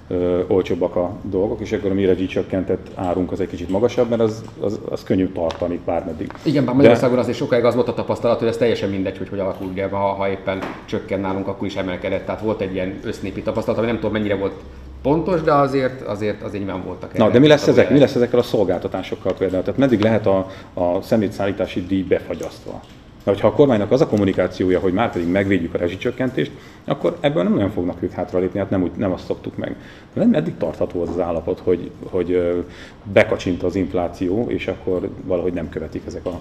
ö, 0.07 0.41
olcsóbbak 0.47 0.95
a 0.95 1.11
dolgok, 1.21 1.59
és 1.59 1.71
akkor 1.71 1.91
a 1.91 1.93
mire 1.93 2.15
csökkentett 2.25 2.87
árunk 2.95 3.31
az 3.31 3.39
egy 3.39 3.49
kicsit 3.49 3.69
magasabb, 3.69 4.09
mert 4.09 4.21
az, 4.21 4.43
az, 4.59 4.79
az 4.89 5.03
könnyű 5.03 5.27
tartani 5.27 5.79
bármeddig. 5.85 6.31
Igen, 6.43 6.65
bár 6.65 6.75
Magyarországon 6.75 7.17
azért 7.19 7.37
sokáig 7.37 7.63
az 7.63 7.75
volt 7.75 7.87
a 7.87 7.93
tapasztalat, 7.93 8.39
hogy 8.39 8.47
ez 8.47 8.57
teljesen 8.57 8.89
mindegy, 8.89 9.17
hogy 9.17 9.29
hogy 9.29 9.39
alakul, 9.39 9.67
ugye, 9.67 9.87
ha, 9.87 9.97
ha 9.97 10.29
éppen 10.29 10.59
csökken 10.85 11.19
nálunk, 11.19 11.47
akkor 11.47 11.67
is 11.67 11.75
emelkedett. 11.75 12.25
Tehát 12.25 12.41
volt 12.41 12.61
egy 12.61 12.73
ilyen 12.73 12.99
össznépi 13.03 13.41
tapasztalat, 13.41 13.79
ami 13.79 13.87
nem 13.87 13.95
tudom 13.95 14.11
mennyire 14.11 14.35
volt 14.35 14.53
pontos, 15.01 15.41
de 15.41 15.53
azért, 15.53 16.01
azért, 16.01 16.41
azért 16.41 16.63
nyilván 16.63 16.83
voltak. 16.83 17.17
Na, 17.17 17.29
de 17.29 17.39
mi 17.39 17.47
lesz, 17.47 17.67
ezek, 17.67 17.89
mi 17.89 17.99
lesz 17.99 18.15
ezekkel 18.15 18.39
a 18.39 18.43
szolgáltatásokkal 18.43 19.33
például? 19.33 19.63
Tehát 19.63 19.79
meddig 19.79 20.01
lehet 20.01 20.25
a, 20.25 20.47
a 20.73 21.01
szemétszállítási 21.01 21.85
díj 21.85 22.01
befagyasztva? 22.01 22.81
Mert 23.27 23.39
ha 23.39 23.47
a 23.47 23.51
kormánynak 23.51 23.91
az 23.91 24.01
a 24.01 24.07
kommunikációja, 24.07 24.79
hogy 24.79 24.93
már 24.93 25.11
pedig 25.11 25.27
megvédjük 25.27 25.73
a 25.73 25.77
rezsicsökkentést, 25.77 26.51
akkor 26.85 27.17
ebből 27.19 27.43
nem 27.43 27.53
nagyon 27.53 27.71
fognak 27.71 27.97
ők 27.99 28.11
hátralépni, 28.11 28.59
hát 28.59 28.69
nem, 28.69 28.83
úgy, 28.83 28.91
nem 28.91 29.11
azt 29.11 29.25
szoktuk 29.25 29.57
meg. 29.57 29.75
De 30.13 30.21
nem 30.21 30.33
eddig 30.33 30.57
tartható 30.57 31.01
az, 31.01 31.09
az 31.09 31.19
állapot, 31.19 31.59
hogy, 31.59 31.91
hogy 32.09 32.63
bekacsint 33.03 33.63
az 33.63 33.75
infláció, 33.75 34.45
és 34.49 34.67
akkor 34.67 35.09
valahogy 35.23 35.53
nem 35.53 35.69
követik 35.69 36.01
ezek 36.05 36.25
a 36.25 36.39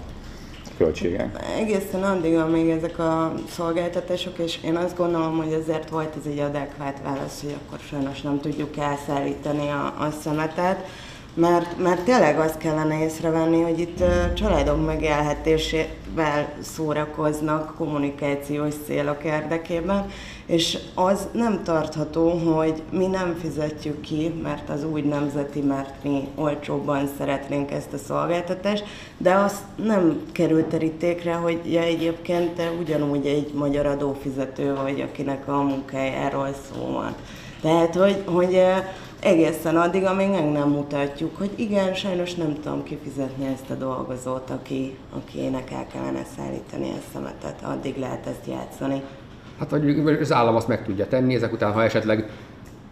költségek. 0.78 1.44
Egészen 1.58 2.02
addig, 2.02 2.36
amíg 2.36 2.68
ezek 2.68 2.98
a 2.98 3.34
szolgáltatások, 3.48 4.38
és 4.38 4.58
én 4.64 4.76
azt 4.76 4.96
gondolom, 4.96 5.36
hogy 5.36 5.52
ezért 5.52 5.90
volt 5.90 6.14
ez 6.18 6.30
egy 6.32 6.38
adekvát 6.38 7.00
válasz, 7.04 7.40
hogy 7.40 7.54
akkor 7.66 7.78
sajnos 7.78 8.20
nem 8.20 8.40
tudjuk 8.40 8.76
elszállítani 8.76 9.68
a, 9.68 9.94
a 10.04 10.10
szemetet 10.22 10.86
mert, 11.36 11.78
mert 11.78 12.04
tényleg 12.04 12.38
azt 12.38 12.58
kellene 12.58 13.04
észrevenni, 13.04 13.62
hogy 13.62 13.78
itt 13.78 14.02
családok 14.34 14.86
megélhetésével 14.86 16.52
szórakoznak 16.60 17.74
kommunikációs 17.76 18.74
célok 18.86 19.24
érdekében, 19.24 20.10
és 20.46 20.78
az 20.94 21.28
nem 21.32 21.62
tartható, 21.64 22.30
hogy 22.30 22.82
mi 22.90 23.06
nem 23.06 23.36
fizetjük 23.40 24.00
ki, 24.00 24.32
mert 24.42 24.70
az 24.70 24.84
úgy 24.84 25.04
nemzeti, 25.04 25.60
mert 25.60 26.04
mi 26.04 26.28
olcsóbban 26.34 27.08
szeretnénk 27.18 27.70
ezt 27.70 27.92
a 27.92 27.98
szolgáltatást, 27.98 28.84
de 29.18 29.34
az 29.34 29.54
nem 29.84 30.20
került 30.32 30.66
terítékre, 30.66 31.34
hogy 31.34 31.72
ja, 31.72 31.80
egyébként 31.80 32.50
te 32.50 32.70
ugyanúgy 32.80 33.26
egy 33.26 33.52
magyar 33.54 33.86
adófizető 33.86 34.74
vagy, 34.74 35.00
akinek 35.00 35.48
a 35.48 35.62
munkájáról 35.62 36.54
szó. 36.72 37.00
Tehát, 37.66 37.94
hogy, 37.94 38.22
hogy 38.24 38.60
egészen 39.20 39.76
addig, 39.76 40.04
amíg 40.04 40.28
meg 40.28 40.52
nem 40.52 40.68
mutatjuk, 40.68 41.36
hogy 41.36 41.50
igen, 41.54 41.94
sajnos 41.94 42.34
nem 42.34 42.54
tudom 42.62 42.82
kifizetni 42.82 43.46
ezt 43.46 43.70
a 43.70 43.74
dolgozót, 43.74 44.50
aki, 44.50 44.96
akinek 45.16 45.70
el 45.70 45.86
kellene 45.92 46.22
szállítani 46.36 46.90
a 46.90 47.00
szemetet, 47.12 47.62
addig 47.62 47.98
lehet 47.98 48.26
ezt 48.26 48.46
játszani. 48.48 49.02
Hát 49.58 49.70
vagy 49.70 50.18
az 50.20 50.32
állam 50.32 50.56
azt 50.56 50.68
meg 50.68 50.84
tudja 50.84 51.08
tenni, 51.08 51.34
ezek 51.34 51.52
után, 51.52 51.72
ha 51.72 51.84
esetleg 51.84 52.30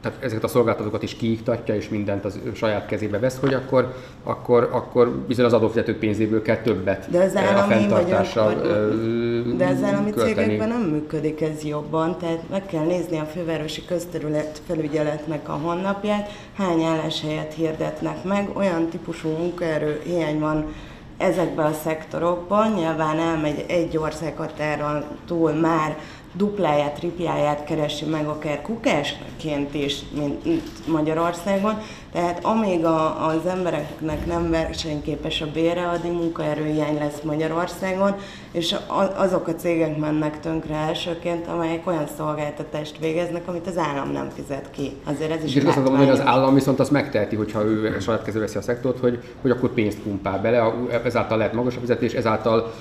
tehát 0.05 0.23
ezeket 0.23 0.45
a 0.45 0.49
szolgáltatókat 0.49 1.03
is 1.03 1.17
kiiktatja, 1.17 1.75
és 1.75 1.89
mindent 1.89 2.25
az 2.25 2.39
saját 2.55 2.87
kezébe 2.87 3.19
vesz, 3.19 3.39
hogy 3.41 3.55
akkor, 3.55 3.95
akkor, 4.23 4.69
akkor 4.73 5.11
bizony 5.11 5.45
az 5.45 5.53
adófizetők 5.53 5.99
pénzéből 5.99 6.43
kell 6.43 6.57
többet 6.57 7.11
de 7.11 7.23
az 7.23 7.37
állami 7.37 7.59
a 7.59 7.77
fenntartással 7.77 8.55
vagy, 8.55 9.57
De 9.57 9.67
az 9.67 9.83
állami 9.83 10.11
költeni. 10.11 10.35
cégekben 10.35 10.69
nem 10.69 10.83
működik 10.83 11.41
ez 11.41 11.65
jobban, 11.65 12.19
tehát 12.19 12.43
meg 12.51 12.67
kell 12.67 12.85
nézni 12.85 13.19
a 13.19 13.25
fővárosi 13.25 13.85
közterület 13.85 14.63
felügyeletnek 14.67 15.49
a 15.49 15.53
honlapját, 15.53 16.31
hány 16.57 16.83
álláshelyet 16.83 17.55
hirdetnek 17.55 18.25
meg, 18.25 18.49
olyan 18.55 18.89
típusú 18.89 19.29
munkaerő 19.29 20.01
hiány 20.05 20.39
van 20.39 20.75
ezekben 21.19 21.67
a 21.67 21.75
szektorokban, 21.85 22.73
nyilván 22.73 23.19
elmegy 23.19 23.65
egy 23.69 23.97
országhatáron 23.97 25.05
túl 25.27 25.53
már 25.53 25.97
dupláját, 26.37 26.95
tripláját 26.95 27.65
keresi 27.65 28.05
meg 28.05 28.27
akár 28.27 28.63
kukásként 28.63 29.75
is, 29.75 30.03
mint 30.13 30.87
Magyarországon. 30.87 31.81
Tehát 32.15 32.45
amíg 32.45 32.85
a, 32.85 33.27
az 33.27 33.47
embereknek 33.47 34.27
nem 34.27 34.51
versenyképes 34.51 35.41
a 35.41 35.47
bére, 35.53 35.89
addig 35.89 36.13
munkaerőhiány 36.13 36.99
lesz 36.99 37.21
Magyarországon, 37.23 38.15
és 38.53 38.77
azok 39.17 39.49
a 39.49 39.55
cégek 39.55 39.99
mennek 39.99 40.41
tönkre 40.41 40.75
elsőként, 40.75 41.47
amelyek 41.47 41.87
olyan 41.87 42.07
szolgáltatást 42.17 42.99
végeznek, 42.99 43.49
amit 43.49 43.67
az 43.67 43.79
állam 43.79 44.13
nem 44.13 44.29
fizet 44.35 44.71
ki. 44.71 44.93
Azért 45.05 45.31
ez 45.31 45.45
is 45.45 45.57
azt 45.57 45.77
mondom, 45.77 45.97
hogy 45.97 46.09
az 46.09 46.21
állam 46.21 46.55
viszont 46.55 46.81
azt 46.81 46.91
megteheti, 46.91 47.37
hogyha 47.37 47.65
ő 47.65 47.99
saját 48.01 48.23
kezű 48.23 48.39
veszi 48.39 48.59
a 48.59 48.63
szektort, 48.63 48.99
hogy, 48.99 49.23
hogy 49.43 49.51
akkor 49.51 49.71
pénzt 49.71 49.99
pumpál 49.99 50.41
bele, 50.41 50.75
ezáltal 51.05 51.39
lehet 51.39 51.53
magas 51.53 51.77
a 51.77 51.81
fizetés, 51.81 52.13
ezáltal 52.13 52.73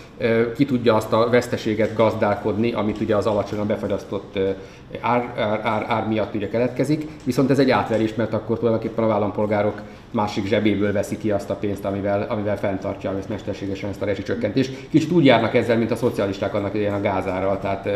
ki 0.56 0.66
tudja 0.66 0.96
azt 0.96 1.14
a 1.14 1.30
veszteséget 1.30 1.96
gazdálkodni, 1.96 2.72
amit 2.72 3.02
ugye 3.02 3.16
az 3.16 3.26
alacsonyan 3.26 3.68
befagyasztott 3.68 4.40
ár, 5.02 5.34
ár, 5.38 5.60
ár, 5.64 5.86
ár 5.88 6.08
miatt 6.08 6.36
ugye 6.36 6.50
keletkezik, 6.50 7.08
viszont 7.24 7.50
ez 7.50 7.60
egy 7.60 7.70
átverés, 7.70 8.16
mert 8.16 8.34
akkor 8.34 8.58
tulajdonképpen 8.58 9.04
a 9.04 9.08
állampolgárok 9.24 9.82
másik 10.12 10.46
zsebéből 10.46 10.92
veszi 10.92 11.18
ki 11.18 11.32
azt 11.32 11.50
a 11.50 11.56
pénzt, 11.56 11.86
amivel, 11.86 12.26
amivel 12.30 12.58
fenntartja 12.58 13.18
ezt 13.18 13.30
mesterségesen 13.30 13.90
ezt 13.90 14.02
a 14.02 14.06
rezsicsökkentést. 14.06 14.88
Kicsit 14.90 15.12
úgy 15.12 15.26
járnak 15.26 15.56
ezzel, 15.56 15.78
mint 15.78 15.92
a 15.92 15.96
szocialisták 15.96 16.54
annak 16.54 16.74
idején 16.74 16.94
a 16.94 17.02
gázárral, 17.02 17.60
tehát 17.60 17.90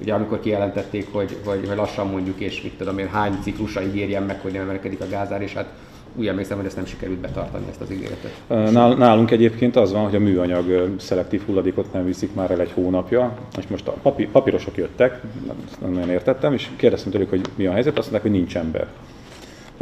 ugye 0.00 0.14
amikor 0.14 0.40
kijelentették, 0.40 1.12
hogy, 1.12 1.36
hogy, 1.44 1.66
hogy 1.68 1.76
lassan 1.76 2.06
mondjuk, 2.06 2.40
és 2.40 2.62
mit 2.62 2.72
tudom 2.78 2.98
én, 2.98 3.08
hány 3.08 3.38
ciklusra 3.42 3.82
ígérjen 3.82 4.22
meg, 4.22 4.40
hogy 4.40 4.52
nem 4.52 4.62
emelkedik 4.62 5.00
a 5.00 5.08
gázár, 5.10 5.42
és 5.42 5.54
hát 5.54 5.66
úgy 6.16 6.26
emlékszem, 6.26 6.56
hogy 6.56 6.66
ezt 6.66 6.76
nem 6.76 6.84
sikerült 6.84 7.18
betartani, 7.18 7.64
ezt 7.70 7.80
az 7.80 7.90
ígéretet. 7.90 8.98
Nálunk 8.98 9.30
egyébként 9.30 9.76
az 9.76 9.92
van, 9.92 10.04
hogy 10.04 10.14
a 10.14 10.18
műanyag 10.18 10.94
szelektív 10.96 11.42
hulladékot 11.46 11.92
nem 11.92 12.04
viszik 12.04 12.34
már 12.34 12.50
el 12.50 12.60
egy 12.60 12.72
hónapja, 12.74 13.38
és 13.58 13.66
most 13.66 13.88
a 13.88 13.92
papí- 14.02 14.28
papírosok 14.30 14.76
jöttek, 14.76 15.20
nem 15.80 15.92
nagyon 15.92 16.10
értettem, 16.10 16.52
és 16.52 16.68
kérdeztem 16.76 17.12
tőlük, 17.12 17.30
hogy 17.30 17.40
mi 17.54 17.66
a 17.66 17.72
helyzet, 17.72 17.98
azt 17.98 18.10
mondták, 18.10 18.30
hogy 18.30 18.40
nincs 18.40 18.56
ember. 18.56 18.86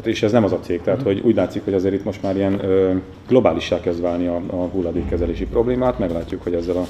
Tehát, 0.02 0.16
és 0.16 0.22
ez 0.22 0.32
nem 0.32 0.44
az 0.44 0.52
a 0.52 0.60
cég, 0.60 0.80
tehát 0.80 1.02
hogy 1.02 1.20
úgy 1.20 1.34
látszik, 1.34 1.64
hogy 1.64 1.74
azért 1.74 1.94
itt 1.94 2.04
most 2.04 2.22
már 2.22 2.36
ilyen 2.36 2.64
ö, 2.64 2.94
globálissá 3.28 3.80
kezd 3.80 4.00
válni 4.00 4.26
a, 4.26 4.42
a 4.46 4.54
hulladékkezelési 4.54 5.46
problémát, 5.46 5.98
meglátjuk, 5.98 6.42
hogy 6.42 6.54
ezzel 6.54 6.76
a 6.76 6.86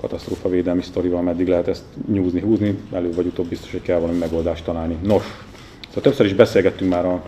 katasztrófa 0.00 0.48
védelmi 0.48 0.82
sztorival 0.82 1.22
meddig 1.22 1.48
lehet 1.48 1.68
ezt 1.68 1.82
nyúzni, 2.12 2.40
húzni, 2.40 2.78
előbb 2.92 3.14
vagy 3.14 3.26
utóbb 3.26 3.46
biztos, 3.46 3.70
hogy 3.70 3.82
kell 3.82 3.98
valami 3.98 4.18
megoldást 4.18 4.64
találni. 4.64 4.96
Nos, 5.02 5.22
szóval 5.86 6.02
többször 6.02 6.26
is 6.26 6.34
beszélgettünk 6.34 6.90
már 6.90 7.04
a 7.04 7.22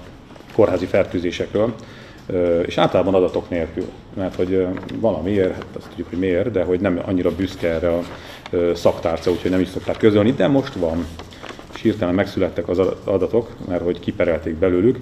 kórházi 0.54 0.86
fertőzésekről, 0.86 1.74
és 2.66 2.78
általában 2.78 3.14
adatok 3.14 3.50
nélkül, 3.50 3.86
mert 4.14 4.34
hogy 4.34 4.66
valamiért, 5.00 5.52
hát 5.52 5.66
azt 5.76 5.88
tudjuk, 5.88 6.08
hogy 6.08 6.18
miért, 6.18 6.50
de 6.50 6.62
hogy 6.62 6.80
nem 6.80 7.00
annyira 7.06 7.30
büszke 7.36 7.68
erre 7.68 7.88
a 7.88 8.02
szaktárca, 8.74 9.30
úgyhogy 9.30 9.50
nem 9.50 9.60
is 9.60 9.68
szokták 9.68 9.96
közölni, 9.96 10.32
de 10.32 10.48
most 10.48 10.74
van. 10.74 11.06
Hirtelen 11.86 12.14
megszülettek 12.14 12.68
az 12.68 12.78
adatok, 13.04 13.50
mert 13.68 13.82
hogy 13.82 14.00
kiperelték 14.00 14.54
belőlük. 14.54 14.98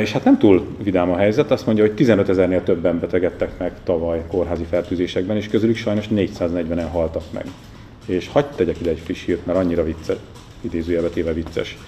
És 0.00 0.12
hát 0.12 0.24
nem 0.24 0.38
túl 0.38 0.66
vidám 0.82 1.10
a 1.10 1.16
helyzet, 1.16 1.50
azt 1.50 1.66
mondja, 1.66 1.84
hogy 1.84 1.94
15 1.94 2.28
ezernél 2.28 2.62
többen 2.62 2.98
betegedtek 2.98 3.58
meg 3.58 3.72
tavaly 3.84 4.22
kórházi 4.28 4.64
fertőzésekben, 4.64 5.36
és 5.36 5.48
közülük 5.48 5.76
sajnos 5.76 6.06
440-en 6.14 6.88
haltak 6.90 7.22
meg. 7.32 7.46
És 8.06 8.28
hagyd 8.28 8.54
tegyek 8.56 8.80
ide 8.80 8.90
egy 8.90 8.98
friss 9.04 9.24
hírt, 9.24 9.46
mert 9.46 9.58
annyira 9.58 9.84
vicces, 9.84 10.16
idézőjelbe 10.60 11.08
téve 11.08 11.32
vicces. 11.32 11.78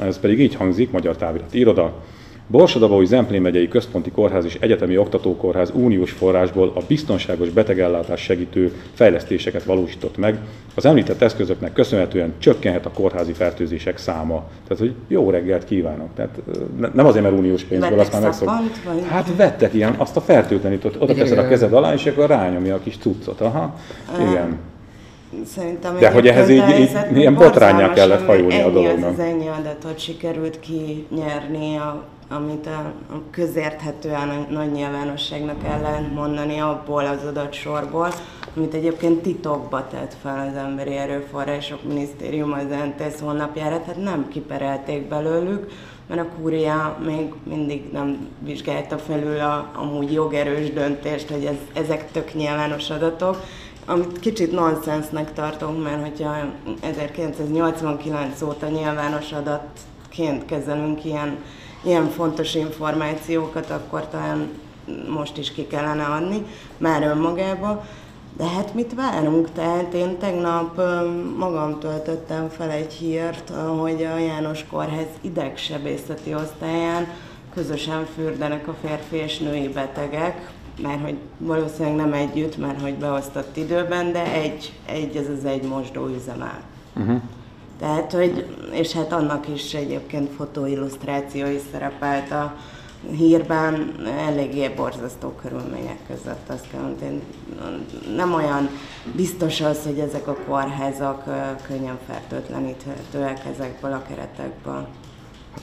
Ez 0.00 0.18
pedig 0.18 0.40
így 0.40 0.54
hangzik, 0.54 0.90
Magyar 0.90 1.16
Távirat 1.16 1.54
Iroda. 1.54 2.02
Borsodabói 2.46 3.06
Zemplén 3.06 3.42
megyei 3.42 3.68
Központi 3.68 4.10
Kórház 4.10 4.44
és 4.44 4.56
Egyetemi 4.60 4.98
Oktatókórház 4.98 5.70
uniós 5.74 6.10
forrásból 6.10 6.72
a 6.74 6.80
biztonságos 6.88 7.48
betegellátás 7.48 8.20
segítő 8.20 8.72
fejlesztéseket 8.92 9.64
valósított 9.64 10.16
meg. 10.16 10.38
Az 10.74 10.84
említett 10.84 11.22
eszközöknek 11.22 11.72
köszönhetően 11.72 12.32
csökkenhet 12.38 12.86
a 12.86 12.90
kórházi 12.90 13.32
fertőzések 13.32 13.98
száma. 13.98 14.44
Tehát, 14.68 14.82
hogy 14.82 14.94
jó 15.08 15.30
reggelt 15.30 15.64
kívánok. 15.64 16.08
Tehát 16.14 16.40
nem 16.94 17.06
azért, 17.06 17.24
mert 17.24 17.38
uniós 17.38 17.62
pénzből, 17.62 17.98
azt 17.98 18.12
már 18.12 18.22
megszok. 18.22 18.50
Hát 19.08 19.36
vettek 19.36 19.74
ilyen, 19.74 19.94
azt 19.98 20.16
a 20.16 20.20
fertőtlenítőt, 20.20 20.96
oda 20.98 21.14
teszed 21.14 21.38
a 21.38 21.48
kezed 21.48 21.72
alá, 21.72 21.92
és 21.92 22.06
akkor 22.06 22.26
rányomja 22.26 22.74
a 22.74 22.80
kis 22.80 22.96
cuccot. 22.96 23.40
Aha, 23.40 23.74
igen. 24.20 24.58
Szerintem 25.46 25.98
De 25.98 26.10
hogy 26.10 26.26
ehhez 26.26 26.48
így, 26.48 26.68
így 26.78 26.90
milyen 27.10 27.34
botrányá 27.34 27.92
kellett 27.92 28.24
fajulni 28.24 28.60
a 28.60 28.70
dolognak. 28.70 29.10
Az 29.10 29.18
ennyi 29.18 29.48
adatot 29.48 29.98
sikerült 29.98 30.60
kinyerni, 30.60 31.76
a, 31.76 32.04
amit 32.28 32.66
a, 32.66 32.92
a 33.14 33.22
közérthetően 33.30 34.28
a 34.28 34.52
nagy 34.52 34.72
nyilvánosságnak 34.72 35.64
ellen 35.64 36.02
mondani 36.14 36.58
abból 36.58 37.06
az 37.06 37.24
adatsorból, 37.24 38.08
amit 38.56 38.74
egyébként 38.74 39.22
titokba 39.22 39.88
tett 39.88 40.16
fel 40.22 40.48
az 40.48 40.56
Emberi 40.56 40.96
Erőforrások 40.96 41.82
Minisztérium 41.82 42.52
az 42.52 42.66
NTSZ 42.68 43.20
honlapjára, 43.20 43.80
tehát 43.80 44.02
nem 44.02 44.28
kiperelték 44.28 45.08
belőlük, 45.08 45.70
mert 46.06 46.20
a 46.20 46.28
kúria 46.40 46.98
még 47.04 47.32
mindig 47.42 47.92
nem 47.92 48.28
vizsgálta 48.38 48.98
felül 48.98 49.40
a 49.40 49.70
amúgy 49.74 50.12
jogerős 50.12 50.72
döntést, 50.72 51.30
hogy 51.30 51.44
ez, 51.44 51.84
ezek 51.84 52.10
tök 52.10 52.34
nyilvános 52.34 52.90
adatok, 52.90 53.42
amit 53.86 54.18
kicsit 54.18 54.52
nonsensnek 54.52 55.32
tartunk, 55.32 55.82
mert 55.82 56.00
hogyha 56.00 56.34
1989 56.80 58.42
óta 58.42 58.68
nyilvános 58.68 59.32
adatként 59.32 60.44
kezelünk 60.44 61.04
ilyen, 61.04 61.38
ilyen 61.84 62.08
fontos 62.10 62.54
információkat, 62.54 63.70
akkor 63.70 64.08
talán 64.08 64.48
most 65.08 65.38
is 65.38 65.52
ki 65.52 65.66
kellene 65.66 66.04
adni, 66.04 66.46
már 66.76 67.02
önmagába. 67.02 67.84
De 68.36 68.44
hát 68.44 68.74
mit 68.74 68.94
várunk? 68.94 69.52
Tehát 69.52 69.94
én 69.94 70.18
tegnap 70.18 70.80
magam 71.38 71.78
töltöttem 71.78 72.48
fel 72.48 72.70
egy 72.70 72.92
hírt, 72.92 73.52
hogy 73.80 74.02
a 74.02 74.18
János 74.18 74.64
Kórház 74.70 75.06
idegsebészeti 75.20 76.34
osztályán 76.34 77.06
közösen 77.54 78.06
fürdenek 78.14 78.68
a 78.68 78.74
férfi 78.82 79.16
és 79.16 79.38
női 79.38 79.68
betegek, 79.68 80.50
mert 80.82 81.02
hogy 81.02 81.16
valószínűleg 81.38 81.96
nem 81.96 82.12
együtt, 82.12 82.56
mert 82.56 82.80
hogy 82.80 82.94
beosztott 82.94 83.56
időben, 83.56 84.12
de 84.12 84.32
egy, 84.32 84.72
egy 84.86 85.16
ez 85.16 85.28
az 85.38 85.44
egy 85.44 85.62
mosdó 85.62 86.06
üzemel. 86.06 86.60
Uh-huh. 86.96 87.20
Tehát, 87.78 88.12
hogy, 88.12 88.46
és 88.72 88.92
hát 88.92 89.12
annak 89.12 89.48
is 89.48 89.74
egyébként 89.74 90.30
fotóillusztráció 90.30 91.46
is 91.46 91.60
szerepelt 91.72 92.30
a 92.30 92.56
hírben, 93.10 93.94
eléggé 94.26 94.68
borzasztó 94.68 95.28
körülmények 95.28 95.98
között, 96.06 96.48
azt 96.48 96.70
kell 96.70 96.80
mondani. 96.80 97.20
Nem 98.16 98.34
olyan 98.34 98.68
biztos 99.16 99.60
az, 99.60 99.82
hogy 99.84 99.98
ezek 99.98 100.26
a 100.26 100.36
kórházak 100.46 101.24
könnyen 101.66 101.98
fertőtleníthetőek 102.06 103.40
ezekből 103.54 103.92
a 103.92 104.02
keretekből. 104.08 104.86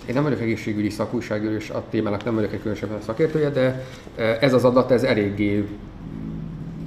Én 0.06 0.14
nem 0.14 0.24
vagyok 0.24 0.42
egészségügyi 0.42 0.90
szakújságíró, 0.90 1.54
és 1.54 1.70
a 1.70 1.84
témának 1.90 2.24
nem 2.24 2.36
vagyok 2.36 2.54
egy 2.54 2.60
különösebben 2.60 3.02
szakértője, 3.02 3.50
de 3.50 3.86
e, 4.16 4.38
ez 4.42 4.54
az 4.54 4.64
adat, 4.64 4.92
ez 4.92 5.04
eléggé 5.04 5.68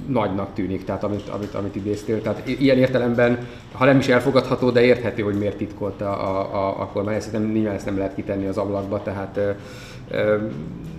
nagynak 0.07 0.53
tűnik, 0.53 0.83
tehát 0.83 1.03
amit, 1.03 1.29
amit, 1.29 1.53
amit 1.53 1.75
idéztél. 1.75 2.21
Tehát 2.21 2.47
ilyen 2.47 2.77
értelemben, 2.77 3.47
ha 3.71 3.85
nem 3.85 3.97
is 3.97 4.07
elfogadható, 4.07 4.69
de 4.69 4.81
érthető, 4.81 5.23
hogy 5.23 5.37
miért 5.37 5.57
titkolta 5.57 6.17
a, 6.19 6.53
a, 6.53 6.81
a 6.81 6.85
kormány. 6.85 7.15
Ezt 7.15 7.51
nyilván 7.53 7.75
ezt 7.75 7.85
nem 7.85 7.97
lehet 7.97 8.15
kitenni 8.15 8.45
az 8.45 8.57
ablakba, 8.57 9.01
tehát 9.03 9.39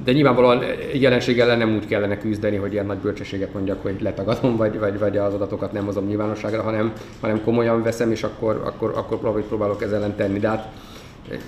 de 0.04 0.12
nyilvánvalóan 0.12 0.64
jelenség 0.92 1.40
ellen 1.40 1.58
nem 1.58 1.74
úgy 1.74 1.86
kellene 1.86 2.18
küzdeni, 2.18 2.56
hogy 2.56 2.72
ilyen 2.72 2.86
nagy 2.86 2.98
bölcsességet 2.98 3.52
mondjak, 3.52 3.82
hogy 3.82 4.00
letagadom, 4.00 4.56
vagy, 4.56 4.78
vagy, 4.78 4.98
vagy 4.98 5.16
az 5.16 5.34
adatokat 5.34 5.72
nem 5.72 5.84
hozom 5.84 6.06
nyilvánosságra, 6.06 6.62
hanem, 6.62 6.92
hanem 7.20 7.42
komolyan 7.44 7.82
veszem, 7.82 8.10
és 8.10 8.22
akkor, 8.22 8.62
akkor, 8.64 8.92
akkor 8.94 9.44
próbálok 9.46 9.82
ezzel 9.82 9.96
ellen 9.96 10.16
tenni. 10.16 10.38
De 10.38 10.48
hát 10.48 10.68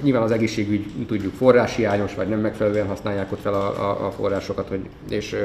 nyilván 0.02 0.22
az 0.22 0.30
egészségügy, 0.30 0.86
tudjuk, 1.06 1.34
forráshiányos, 1.34 2.14
vagy 2.14 2.28
nem 2.28 2.40
megfelelően 2.40 2.86
használják 2.86 3.32
ott 3.32 3.40
fel 3.40 3.54
a, 3.54 3.90
a, 3.90 4.06
a 4.06 4.10
forrásokat, 4.10 4.68
hogy, 4.68 4.80
és 5.08 5.36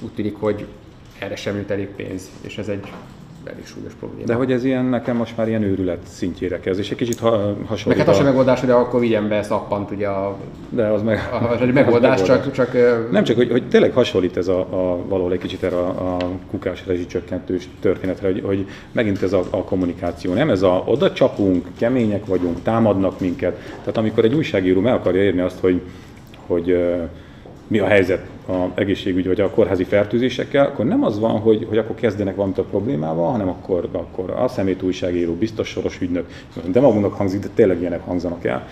úgy 0.00 0.12
tűnik, 0.12 0.36
hogy 0.38 0.66
erre 1.20 1.36
sem 1.36 1.56
jut 1.56 1.70
elég 1.70 1.88
pénz, 1.88 2.30
és 2.40 2.58
ez 2.58 2.68
egy 2.68 2.84
elég 3.44 3.66
súlyos 3.66 3.92
probléma. 3.92 4.26
De 4.26 4.34
hogy 4.34 4.52
ez 4.52 4.64
ilyen, 4.64 4.84
nekem 4.84 5.16
most 5.16 5.36
már 5.36 5.48
ilyen 5.48 5.62
őrület 5.62 5.98
szintjére 6.02 6.60
kezd, 6.60 6.78
és 6.78 6.90
egy 6.90 6.96
kicsit 6.96 7.18
ha, 7.18 7.56
hasonlít. 7.66 8.00
Hát 8.00 8.08
az 8.08 8.18
a... 8.18 8.22
megoldás, 8.22 8.60
hogy 8.60 8.70
akkor 8.70 9.00
vigyen 9.00 9.28
be 9.28 9.42
szappant 9.42 9.90
ugye 9.90 10.08
a, 10.08 10.36
de 10.68 10.86
az 10.86 11.02
meg, 11.02 11.28
a, 11.32 11.34
a, 11.34 11.62
a 11.62 11.66
megoldás, 11.72 12.22
csak, 12.22 12.52
csak... 12.52 12.72
Nem 13.10 13.24
csak, 13.24 13.36
hogy, 13.36 13.50
hogy 13.50 13.68
tényleg 13.68 13.92
hasonlít 13.92 14.36
ez 14.36 14.48
a, 14.48 14.58
a 14.58 15.06
valahol 15.08 15.32
egy 15.32 15.38
kicsit 15.38 15.62
erre 15.62 15.76
a, 15.76 16.16
a 16.16 16.16
kukás 16.50 16.86
rezsicsökkentős 16.86 17.68
történetre, 17.80 18.26
hogy, 18.26 18.42
hogy 18.44 18.66
megint 18.92 19.22
ez 19.22 19.32
a, 19.32 19.42
a 19.50 19.64
kommunikáció, 19.64 20.32
nem 20.32 20.50
ez 20.50 20.62
a 20.62 20.82
oda 20.86 21.12
csapunk, 21.12 21.66
kemények 21.78 22.26
vagyunk, 22.26 22.62
támadnak 22.62 23.20
minket. 23.20 23.56
Tehát 23.78 23.96
amikor 23.96 24.24
egy 24.24 24.34
újságíró 24.34 24.80
meg 24.80 24.94
akarja 24.94 25.22
érni 25.22 25.40
azt, 25.40 25.58
hogy, 25.60 25.80
hogy 26.46 26.76
mi 27.70 27.78
a 27.78 27.86
helyzet 27.86 28.26
a 28.48 28.80
egészségügy 28.80 29.26
vagy 29.26 29.40
a 29.40 29.50
kórházi 29.50 29.84
fertőzésekkel, 29.84 30.66
akkor 30.66 30.84
nem 30.84 31.04
az 31.04 31.18
van, 31.18 31.38
hogy, 31.38 31.66
hogy 31.68 31.78
akkor 31.78 31.94
kezdenek 31.94 32.34
valamit 32.36 32.58
a 32.58 32.62
problémával, 32.62 33.30
hanem 33.30 33.48
akkor, 33.48 33.88
akkor 33.92 34.30
a 34.30 34.48
szemét 34.48 34.82
újságíró, 34.82 35.34
biztos 35.34 35.68
soros 35.68 36.00
ügynök, 36.00 36.26
de 36.64 36.80
magunknak 36.80 37.14
hangzik, 37.14 37.40
de 37.40 37.48
tényleg 37.54 37.80
ilyenek 37.80 38.04
hangzanak 38.04 38.44
el. 38.44 38.68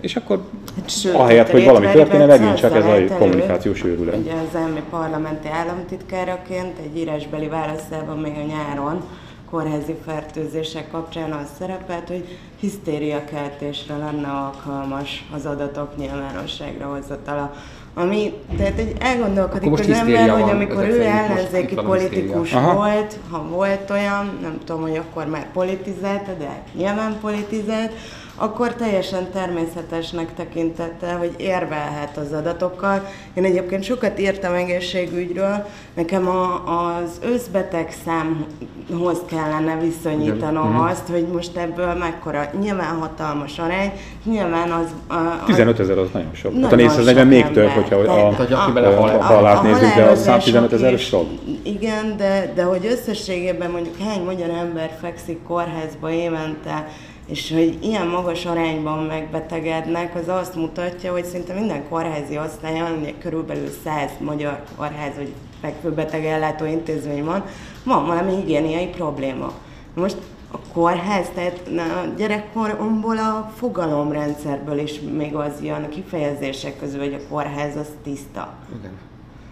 És 0.00 0.16
akkor 0.16 0.40
sőt, 0.86 1.14
ahelyett, 1.14 1.50
hogy 1.50 1.64
valami 1.64 1.86
történne, 1.86 2.26
megint 2.26 2.56
csak 2.56 2.74
ez 2.74 2.84
a 2.84 3.14
kommunikációs 3.18 3.84
őrület. 3.84 4.16
Ugye 4.16 4.32
az 4.32 4.54
elmi 4.54 4.82
parlamenti 4.90 5.48
államtitkáraként 5.48 6.78
egy 6.78 6.98
írásbeli 6.98 7.46
válaszában 7.46 8.18
még 8.18 8.32
a 8.36 8.46
nyáron 8.46 9.02
kórházi 9.52 9.96
fertőzések 10.04 10.90
kapcsán 10.90 11.32
az 11.32 11.46
szerepelt, 11.58 12.08
hogy 12.08 12.38
hisztériakeltésre 12.60 13.96
lenne 13.96 14.28
alkalmas 14.28 15.24
az 15.34 15.46
adatok 15.46 15.96
nyilvánosságra 15.96 16.86
hozatala. 16.86 17.54
Ami, 17.94 18.32
tehát 18.56 18.78
egy 18.78 18.96
elgondolkodik 19.00 19.72
az 19.72 19.88
ember, 19.88 20.30
hogy 20.30 20.50
amikor 20.50 20.88
ő 20.88 21.02
ellenzéki 21.02 21.74
politikus 21.74 22.52
volt, 22.52 23.18
ha 23.30 23.42
volt 23.48 23.90
olyan, 23.90 24.38
nem 24.42 24.58
tudom, 24.64 24.82
hogy 24.82 24.96
akkor 24.96 25.26
már 25.26 25.52
politizált, 25.52 26.38
de 26.38 26.62
nyilván 26.74 27.18
politizált, 27.20 27.92
akkor 28.34 28.74
teljesen 28.74 29.30
természetesnek 29.32 30.34
tekintette, 30.34 31.12
hogy 31.12 31.34
érvelhet 31.36 32.16
az 32.16 32.32
adatokkal. 32.32 33.08
Én 33.34 33.44
egyébként 33.44 33.84
sokat 33.84 34.20
írtam 34.20 34.54
egészségügyről, 34.54 35.66
nekem 35.94 36.28
a, 36.28 36.62
az 36.76 37.18
összbeteg 37.22 37.94
számhoz 38.04 39.18
kellene 39.26 39.76
viszonyítanom 39.80 40.70
Igen. 40.70 40.84
Azt, 40.84 41.08
hogy 41.08 41.26
most 41.32 41.56
ebből 41.56 41.94
mekkora, 41.94 42.50
nyilván 42.60 42.98
hatalmas 42.98 43.58
arány, 43.58 43.92
nyilván 44.24 44.70
az... 44.70 44.86
A, 45.06 45.14
a 45.14 45.44
15 45.46 45.80
ezer 45.80 45.98
az 45.98 46.08
nagyon 46.12 46.34
sok. 46.34 46.52
Nagyon 46.52 46.62
hát 46.62 46.72
a 46.72 46.76
440 46.76 47.26
még 47.26 47.50
több, 47.50 47.68
hogyha 47.68 47.96
a, 47.96 48.28
a, 48.28 48.80
a, 48.80 49.18
a 49.18 49.22
halát 49.22 49.62
nézzük, 49.62 49.94
de 49.94 50.02
a 50.02 50.16
115 50.16 50.72
ezer 50.72 50.98
sok. 50.98 51.26
Igen, 51.62 52.16
de, 52.16 52.52
de 52.54 52.62
hogy 52.62 52.86
összességében 52.86 53.70
mondjuk 53.70 53.96
hány 53.98 54.24
magyar 54.24 54.50
ember 54.50 54.96
fekszik 55.00 55.42
kórházba 55.42 56.10
évente, 56.10 56.88
és 57.26 57.52
hogy 57.52 57.78
ilyen 57.80 58.06
magas 58.06 58.46
arányban 58.46 58.98
megbetegednek, 58.98 60.14
az 60.14 60.28
azt 60.28 60.54
mutatja, 60.54 61.12
hogy 61.12 61.24
szinte 61.24 61.54
minden 61.54 61.88
kórházi 61.88 62.38
osztályon, 62.38 63.06
körülbelül 63.18 63.68
100 63.84 64.10
magyar 64.20 64.62
kórház 64.76 65.16
vagy 65.16 65.32
fekvőbeteg 65.60 66.24
ellátó 66.24 66.64
intézmény 66.64 67.24
van, 67.24 67.44
van 67.84 68.06
valami 68.06 68.34
higiéniai 68.34 68.86
probléma. 68.86 69.52
Most 69.94 70.16
a 70.52 70.58
kórház, 70.72 71.26
tehát 71.34 71.60
a 71.76 72.14
gyerekkoromból 72.16 73.18
a 73.18 73.52
fogalomrendszerből 73.56 74.78
is 74.78 75.00
még 75.16 75.34
az 75.34 75.52
jön 75.62 75.82
a 75.82 75.88
kifejezések 75.88 76.78
közül, 76.78 77.00
hogy 77.00 77.14
a 77.14 77.28
kórház 77.30 77.76
az 77.76 77.88
tiszta. 78.02 78.54
Igen. 78.78 78.92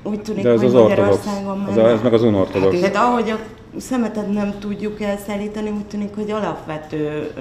Úgy 0.02 0.22
tűnik, 0.22 0.42
De 0.42 0.50
ez 0.50 0.56
hogy 0.56 0.66
az 0.66 0.72
Magyarországon 0.72 1.60
ortodox. 1.60 1.76
Ez, 1.76 1.92
ez 1.92 2.02
meg 2.02 2.12
az 2.12 2.22
unortodox. 2.22 2.80
Hát, 2.80 2.92
tehát 2.92 3.08
ahogy 3.08 3.30
a 3.30 3.38
szemetet 3.76 4.32
nem 4.32 4.58
tudjuk 4.58 5.00
elszállítani, 5.00 5.70
úgy 5.70 5.86
tűnik, 5.86 6.14
hogy 6.14 6.30
alapvető 6.30 7.32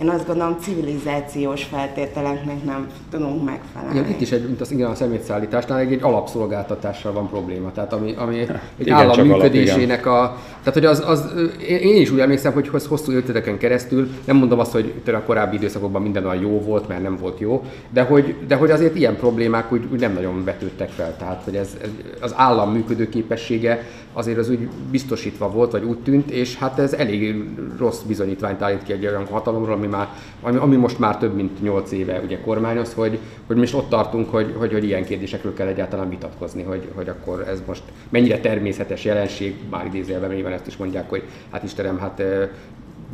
én 0.00 0.08
azt 0.08 0.26
gondolom, 0.26 0.56
civilizációs 0.60 1.64
feltételeknek 1.64 2.64
nem 2.64 2.86
tudunk 3.10 3.44
megfelelni. 3.44 3.98
Igen, 3.98 4.10
itt 4.10 4.20
is 4.20 4.32
egy, 4.32 4.46
mint 4.46 4.60
az, 4.60 4.70
igen, 4.70 4.90
a 4.90 4.94
szemétszállításnál 4.94 5.78
egy, 5.78 5.92
egy 5.92 6.02
alapszolgáltatással 6.02 7.12
van 7.12 7.28
probléma. 7.28 7.72
Tehát 7.72 7.92
ami, 7.92 8.14
ami 8.16 8.38
egy 8.38 8.50
igen, 8.76 8.96
állam 8.96 9.26
működésének 9.26 10.06
alap, 10.06 10.30
a... 10.30 10.36
Tehát, 10.58 10.72
hogy 10.72 10.84
az, 10.84 11.02
az, 11.06 11.32
én 11.68 11.96
is 11.96 12.10
úgy 12.10 12.20
emlékszem, 12.20 12.52
hogy 12.52 12.68
hosszú 12.68 13.12
évtizedeken 13.12 13.58
keresztül, 13.58 14.08
nem 14.24 14.36
mondom 14.36 14.58
azt, 14.58 14.72
hogy 14.72 15.02
a 15.06 15.22
korábbi 15.22 15.56
időszakokban 15.56 16.02
minden 16.02 16.26
olyan 16.26 16.42
jó 16.42 16.60
volt, 16.60 16.88
mert 16.88 17.02
nem 17.02 17.16
volt 17.16 17.40
jó, 17.40 17.64
de 17.90 18.02
hogy, 18.02 18.34
de 18.46 18.54
hogy 18.54 18.70
azért 18.70 18.96
ilyen 18.96 19.16
problémák 19.16 19.72
úgy, 19.72 19.86
úgy 19.92 20.00
nem 20.00 20.12
nagyon 20.12 20.44
vetődtek 20.44 20.88
fel. 20.88 21.16
Tehát, 21.16 21.42
hogy 21.44 21.56
ez, 21.56 21.76
az 22.20 22.32
állam 22.36 22.72
működőképessége 22.72 23.82
azért 24.12 24.38
az 24.38 24.50
úgy 24.50 24.68
biztosítva 24.90 25.50
volt, 25.50 25.72
vagy 25.72 25.84
úgy 25.84 25.98
tűnt, 25.98 26.30
és 26.30 26.56
hát 26.56 26.78
ez 26.78 26.92
elég 26.92 27.44
rossz 27.78 28.00
bizonyítványt 28.00 28.62
állít 28.62 28.82
ki 28.82 28.92
egy 28.92 29.06
olyan 29.06 29.26
hatalomról, 29.26 29.74
ami, 29.74 29.87
már, 29.88 30.08
ami, 30.40 30.56
ami 30.56 30.76
most 30.76 30.98
már 30.98 31.18
több 31.18 31.34
mint 31.34 31.62
8 31.62 31.92
éve 31.92 32.20
ugye 32.24 32.40
kormányoz, 32.40 32.94
hogy, 32.94 33.18
hogy 33.46 33.56
most 33.56 33.74
ott 33.74 33.88
tartunk, 33.88 34.30
hogy, 34.30 34.54
hogy, 34.58 34.72
hogy 34.72 34.84
ilyen 34.84 35.04
kérdésekről 35.04 35.54
kell 35.54 35.66
egyáltalán 35.66 36.08
vitatkozni, 36.08 36.62
hogy, 36.62 36.88
hogy 36.94 37.08
akkor 37.08 37.44
ez 37.48 37.62
most 37.66 37.82
mennyire 38.08 38.40
természetes 38.40 39.04
jelenség, 39.04 39.54
már 39.70 39.86
idézélben 39.86 40.30
nyilván 40.30 40.52
ezt 40.52 40.66
is 40.66 40.76
mondják, 40.76 41.08
hogy 41.08 41.22
hát 41.50 41.62
Istenem, 41.62 41.98
hát 41.98 42.22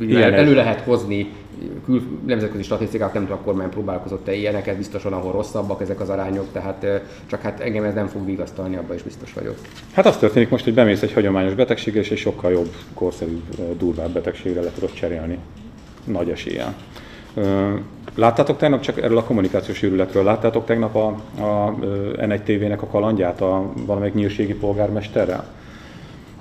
el, 0.01 0.35
elő 0.35 0.55
lehet 0.55 0.81
hozni 0.81 1.33
kül, 1.85 2.03
nemzetközi 2.27 2.63
statisztikák, 2.63 3.13
nem 3.13 3.23
tudom, 3.23 3.39
a 3.39 3.45
kormány 3.45 3.69
próbálkozott-e 3.69 4.35
ilyeneket, 4.35 4.77
biztosan 4.77 5.13
ahol 5.13 5.33
rosszabbak 5.33 5.81
ezek 5.81 6.01
az 6.01 6.09
arányok, 6.09 6.47
tehát 6.53 6.87
csak 7.27 7.41
hát 7.41 7.61
engem 7.61 7.85
ez 7.85 7.95
nem 7.95 8.07
fog 8.07 8.25
vigasztalni, 8.25 8.77
abban 8.77 8.97
is 8.97 9.03
biztos 9.03 9.33
vagyok. 9.33 9.55
Hát 9.93 10.07
az 10.07 10.17
történik 10.17 10.49
most, 10.49 10.65
hogy 10.65 10.75
bemész 10.75 11.03
egy 11.03 11.13
hagyományos 11.13 11.55
betegségre, 11.55 12.01
és 12.01 12.11
egy 12.11 12.19
sokkal 12.19 12.53
jobb, 12.53 12.71
korszerűbb, 12.95 13.77
durvább 13.79 14.11
betegségre 14.11 14.61
le 14.61 14.71
tudod 14.71 14.93
cserélni. 14.93 15.39
Nagy 16.05 16.31
eséllyel. 16.31 16.75
Láttátok 18.15 18.57
tegnap 18.57 18.81
csak 18.81 19.03
erről 19.03 19.19
a 19.19 19.25
kommunikációs 19.25 19.83
űrületről, 19.83 20.25
láttátok 20.25 20.65
tegnap 20.65 20.95
a, 20.95 21.07
a 21.43 21.75
N1 22.17 22.43
TV-nek 22.43 22.83
a 22.83 22.87
kalandját 22.87 23.41
a 23.41 23.73
valamelyik 23.87 24.15
nyírségi 24.15 24.55
polgármesterrel? 24.55 25.45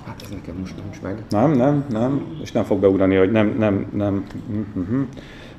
Hát 0.06 0.20
ez 0.22 0.28
nekem 0.28 0.56
most 0.58 0.74
nincs 0.82 1.00
meg. 1.02 1.22
Nem, 1.28 1.50
nem, 1.50 1.84
nem, 1.90 2.38
és 2.42 2.52
nem 2.52 2.64
fog 2.64 2.80
beugrani, 2.80 3.16
hogy 3.16 3.30
nem, 3.30 3.54
nem, 3.58 3.86
nem. 3.92 4.26
Uh-huh. 4.74 5.06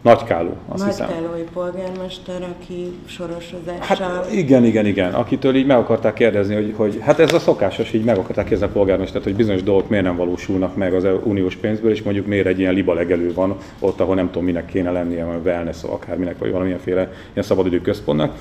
Nagykáló, 0.06 0.50
azt 0.68 0.80
Nagy 0.80 0.90
hiszem. 0.90 1.08
Nagykálói 1.10 1.44
polgármester, 1.54 2.42
aki 2.42 2.92
sorosozással... 3.06 4.08
Hát 4.08 4.32
igen, 4.32 4.66
igen, 4.66 4.86
igen. 4.86 5.14
Akitől 5.14 5.56
így 5.56 5.66
meg 5.66 5.78
akarták 5.78 6.14
kérdezni, 6.14 6.56
hogy, 6.56 6.74
hogy 6.76 7.00
hát 7.02 7.20
ez 7.20 7.34
a 7.34 7.40
szokásos, 7.40 7.94
így 7.94 8.04
meg 8.04 8.18
akarták 8.18 8.46
kérdezni 8.46 8.74
a 8.74 8.78
polgármestert, 8.78 9.24
hogy 9.24 9.36
bizonyos 9.36 9.64
dolgok 9.64 9.90
miért 9.90 10.06
nem 10.06 10.16
valósulnak 10.16 10.76
meg 10.76 10.94
az 10.94 11.08
uniós 11.24 11.56
pénzből, 11.56 11.92
és 11.92 12.02
mondjuk 12.02 12.26
miért 12.26 12.46
egy 12.46 12.60
ilyen 12.60 12.74
liba 12.74 12.94
legelő 12.94 13.34
van 13.34 13.56
ott, 13.80 14.00
ahol 14.00 14.16
nem 14.16 14.26
tudom 14.26 14.44
minek 14.44 14.66
kéne 14.66 14.92
lennie, 14.92 15.26
vagy 15.26 15.46
wellness, 15.46 15.84
akárminek, 15.84 16.38
vagy 16.38 16.52
valamilyenféle 16.52 17.12
ilyen 17.34 17.46
szabadidő 17.46 17.82
központnak. 17.82 18.36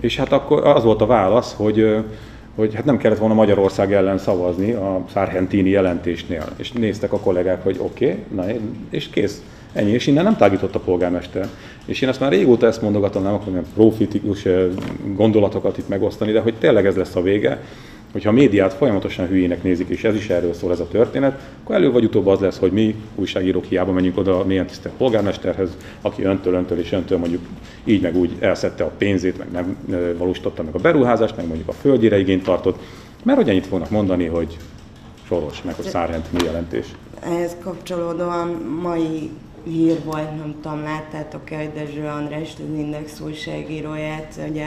És 0.00 0.16
hát 0.16 0.32
akkor 0.32 0.66
az 0.66 0.84
volt 0.84 1.00
a 1.00 1.06
válasz, 1.06 1.54
hogy 1.56 2.04
hogy 2.54 2.74
hát 2.74 2.84
nem 2.84 2.96
kellett 2.96 3.18
volna 3.18 3.34
Magyarország 3.34 3.92
ellen 3.92 4.18
szavazni 4.18 4.72
a 4.72 5.04
Szárhentini 5.12 5.70
jelentésnél. 5.70 6.44
És 6.56 6.72
néztek 6.72 7.12
a 7.12 7.18
kollégák, 7.18 7.62
hogy 7.62 7.76
oké, 7.78 8.04
okay, 8.04 8.24
na 8.34 8.44
és 8.90 9.08
kész. 9.08 9.42
Ennyi, 9.72 9.90
és 9.90 10.06
innen 10.06 10.24
nem 10.24 10.36
tágított 10.36 10.74
a 10.74 10.80
polgármester. 10.80 11.48
És 11.84 12.00
én 12.00 12.08
ezt 12.08 12.20
már 12.20 12.30
régóta 12.30 12.66
ezt 12.66 12.82
mondogatom, 12.82 13.22
nem 13.22 13.34
akarom 13.34 13.62
profitikus 13.74 14.44
eh, 14.44 14.64
gondolatokat 15.14 15.78
itt 15.78 15.88
megosztani, 15.88 16.32
de 16.32 16.40
hogy 16.40 16.54
tényleg 16.54 16.86
ez 16.86 16.96
lesz 16.96 17.16
a 17.16 17.22
vége, 17.22 17.62
hogyha 18.12 18.28
a 18.28 18.32
médiát 18.32 18.72
folyamatosan 18.72 19.26
hülyének 19.26 19.62
nézik, 19.62 19.88
és 19.88 20.04
ez 20.04 20.14
is 20.14 20.28
erről 20.28 20.52
szól 20.52 20.72
ez 20.72 20.80
a 20.80 20.88
történet, 20.88 21.40
akkor 21.62 21.74
elő 21.74 21.90
vagy 21.90 22.04
utóbb 22.04 22.26
az 22.26 22.40
lesz, 22.40 22.58
hogy 22.58 22.72
mi 22.72 22.94
újságírók 23.14 23.64
hiába 23.64 23.92
menjünk 23.92 24.18
oda 24.18 24.40
a 24.40 24.44
mélyen 24.44 24.66
tisztelt 24.66 24.94
polgármesterhez, 24.94 25.76
aki 26.00 26.22
öntől, 26.22 26.54
öntől 26.54 26.78
és 26.78 26.92
öntől 26.92 27.18
mondjuk 27.18 27.42
így 27.84 28.00
meg 28.00 28.16
úgy 28.16 28.32
elszette 28.38 28.84
a 28.84 28.92
pénzét, 28.98 29.38
meg 29.38 29.50
nem 29.50 29.76
valósította 30.18 30.62
meg 30.62 30.74
a 30.74 30.78
beruházást, 30.78 31.36
meg 31.36 31.46
mondjuk 31.46 31.68
a 31.68 31.72
földjére 31.72 32.18
igényt 32.18 32.44
tartott, 32.44 32.78
mert 33.22 33.38
hogy 33.38 33.48
ennyit 33.48 33.66
fognak 33.66 33.90
mondani, 33.90 34.26
hogy 34.26 34.56
soros, 35.26 35.62
meg 35.62 35.74
hogy 35.74 35.84
szárhent 35.84 36.32
mi 36.32 36.44
jelentés. 36.44 36.86
Ehhez 37.20 37.56
kapcsolódóan 37.62 38.48
mai 38.82 39.30
hír 39.64 40.04
volt, 40.04 40.36
nem 40.36 40.54
tudom, 40.62 40.82
láttátok-e, 40.82 41.56
hogy 41.56 41.72
Dezső 41.72 42.06
András, 42.06 42.52
az 42.54 42.78
Index 42.78 43.20
újságíróját, 43.20 44.40
ugye 44.50 44.66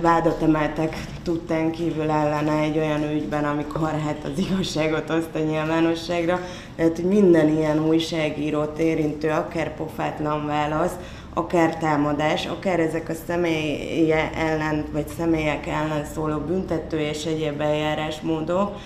vádat 0.00 0.42
emeltek 0.42 0.96
tudtán 1.22 1.70
kívül 1.70 2.10
ellene 2.10 2.58
egy 2.58 2.78
olyan 2.78 3.02
ügyben, 3.02 3.44
amikor 3.44 3.88
hát 3.88 4.24
az 4.32 4.38
igazságot 4.38 5.10
hozta 5.10 5.38
nyilvánosságra. 5.38 6.40
Tehát, 6.76 6.96
hogy 6.96 7.04
minden 7.04 7.48
ilyen 7.48 7.86
újságírót 7.86 8.78
érintő, 8.78 9.30
akár 9.30 9.74
pofátlan 9.74 10.46
válasz, 10.46 10.94
akár 11.34 11.76
támadás, 11.76 12.46
akár 12.46 12.80
ezek 12.80 13.08
a 13.08 13.14
személye 13.26 14.30
ellen, 14.34 14.84
vagy 14.92 15.06
személyek 15.16 15.66
ellen 15.66 16.04
szóló 16.14 16.38
büntető 16.38 16.98
és 16.98 17.24
egyéb 17.24 17.60
eljárásmódok, 17.60 18.76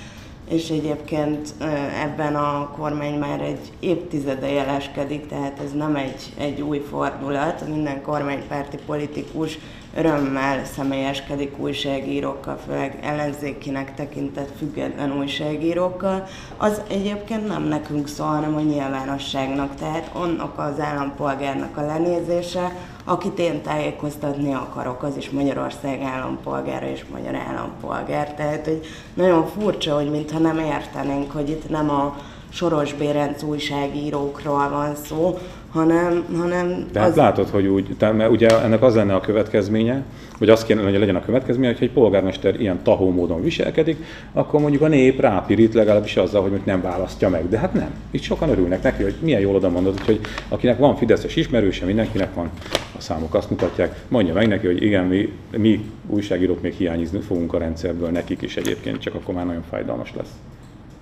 és 0.53 0.71
egyébként 0.71 1.55
ebben 2.03 2.35
a 2.35 2.71
kormány 2.77 3.19
már 3.19 3.41
egy 3.41 3.73
évtizede 3.81 4.51
jeleskedik, 4.51 5.27
tehát 5.27 5.61
ez 5.65 5.73
nem 5.73 5.97
egy, 5.97 6.33
egy 6.39 6.61
új 6.61 6.79
fordulat. 6.79 7.69
Minden 7.69 8.03
kormánypárti 8.03 8.77
politikus 8.87 9.59
örömmel 9.95 10.65
személyeskedik 10.65 11.59
újságírókkal, 11.59 12.59
főleg 12.67 12.99
ellenzékinek 13.03 13.95
tekintett 13.95 14.57
független 14.59 15.19
újságírókkal, 15.19 16.27
az 16.57 16.81
egyébként 16.89 17.49
nem 17.49 17.63
nekünk 17.63 18.09
szól, 18.09 18.27
hanem 18.27 18.57
a 18.57 18.61
nyilvánosságnak. 18.61 19.75
Tehát 19.75 20.11
annak 20.13 20.59
az 20.59 20.81
állampolgárnak 20.81 21.77
a 21.77 21.87
lenézése, 21.87 22.73
akit 23.05 23.39
én 23.39 23.63
tájékoztatni 23.63 24.55
akarok, 24.55 25.03
az 25.03 25.17
is 25.17 25.31
Magyarország 25.31 26.01
állampolgára 26.01 26.87
és 26.87 27.05
magyar 27.13 27.35
állampolgár. 27.35 28.35
Tehát, 28.35 28.65
hogy 28.65 28.87
nagyon 29.15 29.47
furcsa, 29.47 29.95
hogy 29.95 30.11
mintha 30.11 30.39
nem 30.39 30.59
értenénk, 30.59 31.33
hogy 31.33 31.49
itt 31.51 31.69
nem 31.69 31.91
a 31.91 32.17
Soros 32.49 32.93
Bérenc 32.95 33.43
újságírókról 33.43 34.69
van 34.69 34.95
szó, 35.07 35.39
hanem, 35.73 36.25
hanem 36.37 36.87
De 36.93 37.01
hát 37.01 37.09
az... 37.09 37.17
látod, 37.17 37.49
hogy 37.49 37.67
úgy, 37.67 37.97
mert 38.01 38.31
ugye 38.31 38.63
ennek 38.63 38.83
az 38.83 38.95
lenne 38.95 39.15
a 39.15 39.21
következménye, 39.21 40.05
hogy 40.39 40.49
azt 40.49 40.67
kéne, 40.67 40.83
hogy 40.83 40.99
legyen 40.99 41.17
a 41.17 41.25
következménye, 41.25 41.73
hogy 41.73 41.83
egy 41.83 41.93
polgármester 41.93 42.61
ilyen 42.61 42.83
tahó 42.83 43.11
módon 43.11 43.43
viselkedik, 43.43 44.05
akkor 44.33 44.61
mondjuk 44.61 44.83
a 44.83 44.89
nép 44.89 45.21
rápirít 45.21 45.75
legalábbis 45.75 46.17
azzal, 46.17 46.43
hogy 46.43 46.61
nem 46.65 46.83
választja 46.83 47.29
meg. 47.29 47.49
De 47.49 47.59
hát 47.59 47.73
nem. 47.73 47.91
Itt 48.11 48.23
sokan 48.23 48.49
örülnek 48.49 48.83
neki, 48.83 49.03
hogy 49.03 49.15
milyen 49.21 49.41
jól 49.41 49.55
oda 49.55 49.69
mondod, 49.69 50.01
hogy 50.01 50.21
akinek 50.49 50.79
van 50.79 50.97
Fideszes 50.97 51.37
ismerőse, 51.37 51.85
mindenkinek 51.85 52.35
van, 52.35 52.51
a 52.97 53.01
számok 53.01 53.35
azt 53.35 53.51
mutatják, 53.51 54.01
mondja 54.09 54.35
meg 54.35 54.49
neki, 54.49 54.67
hogy 54.67 54.83
igen, 54.83 55.05
mi, 55.05 55.33
mi 55.57 55.85
újságírók 56.07 56.63
még 56.63 56.73
hiányizni 56.73 57.21
fogunk 57.21 57.55
a 57.55 57.59
rendszerből, 57.59 58.09
nekik 58.09 58.43
is 58.43 58.57
egyébként, 58.57 58.99
csak 58.99 59.15
akkor 59.15 59.35
már 59.35 59.47
nagyon 59.47 59.65
fájdalmas 59.71 60.13
lesz. 60.17 60.31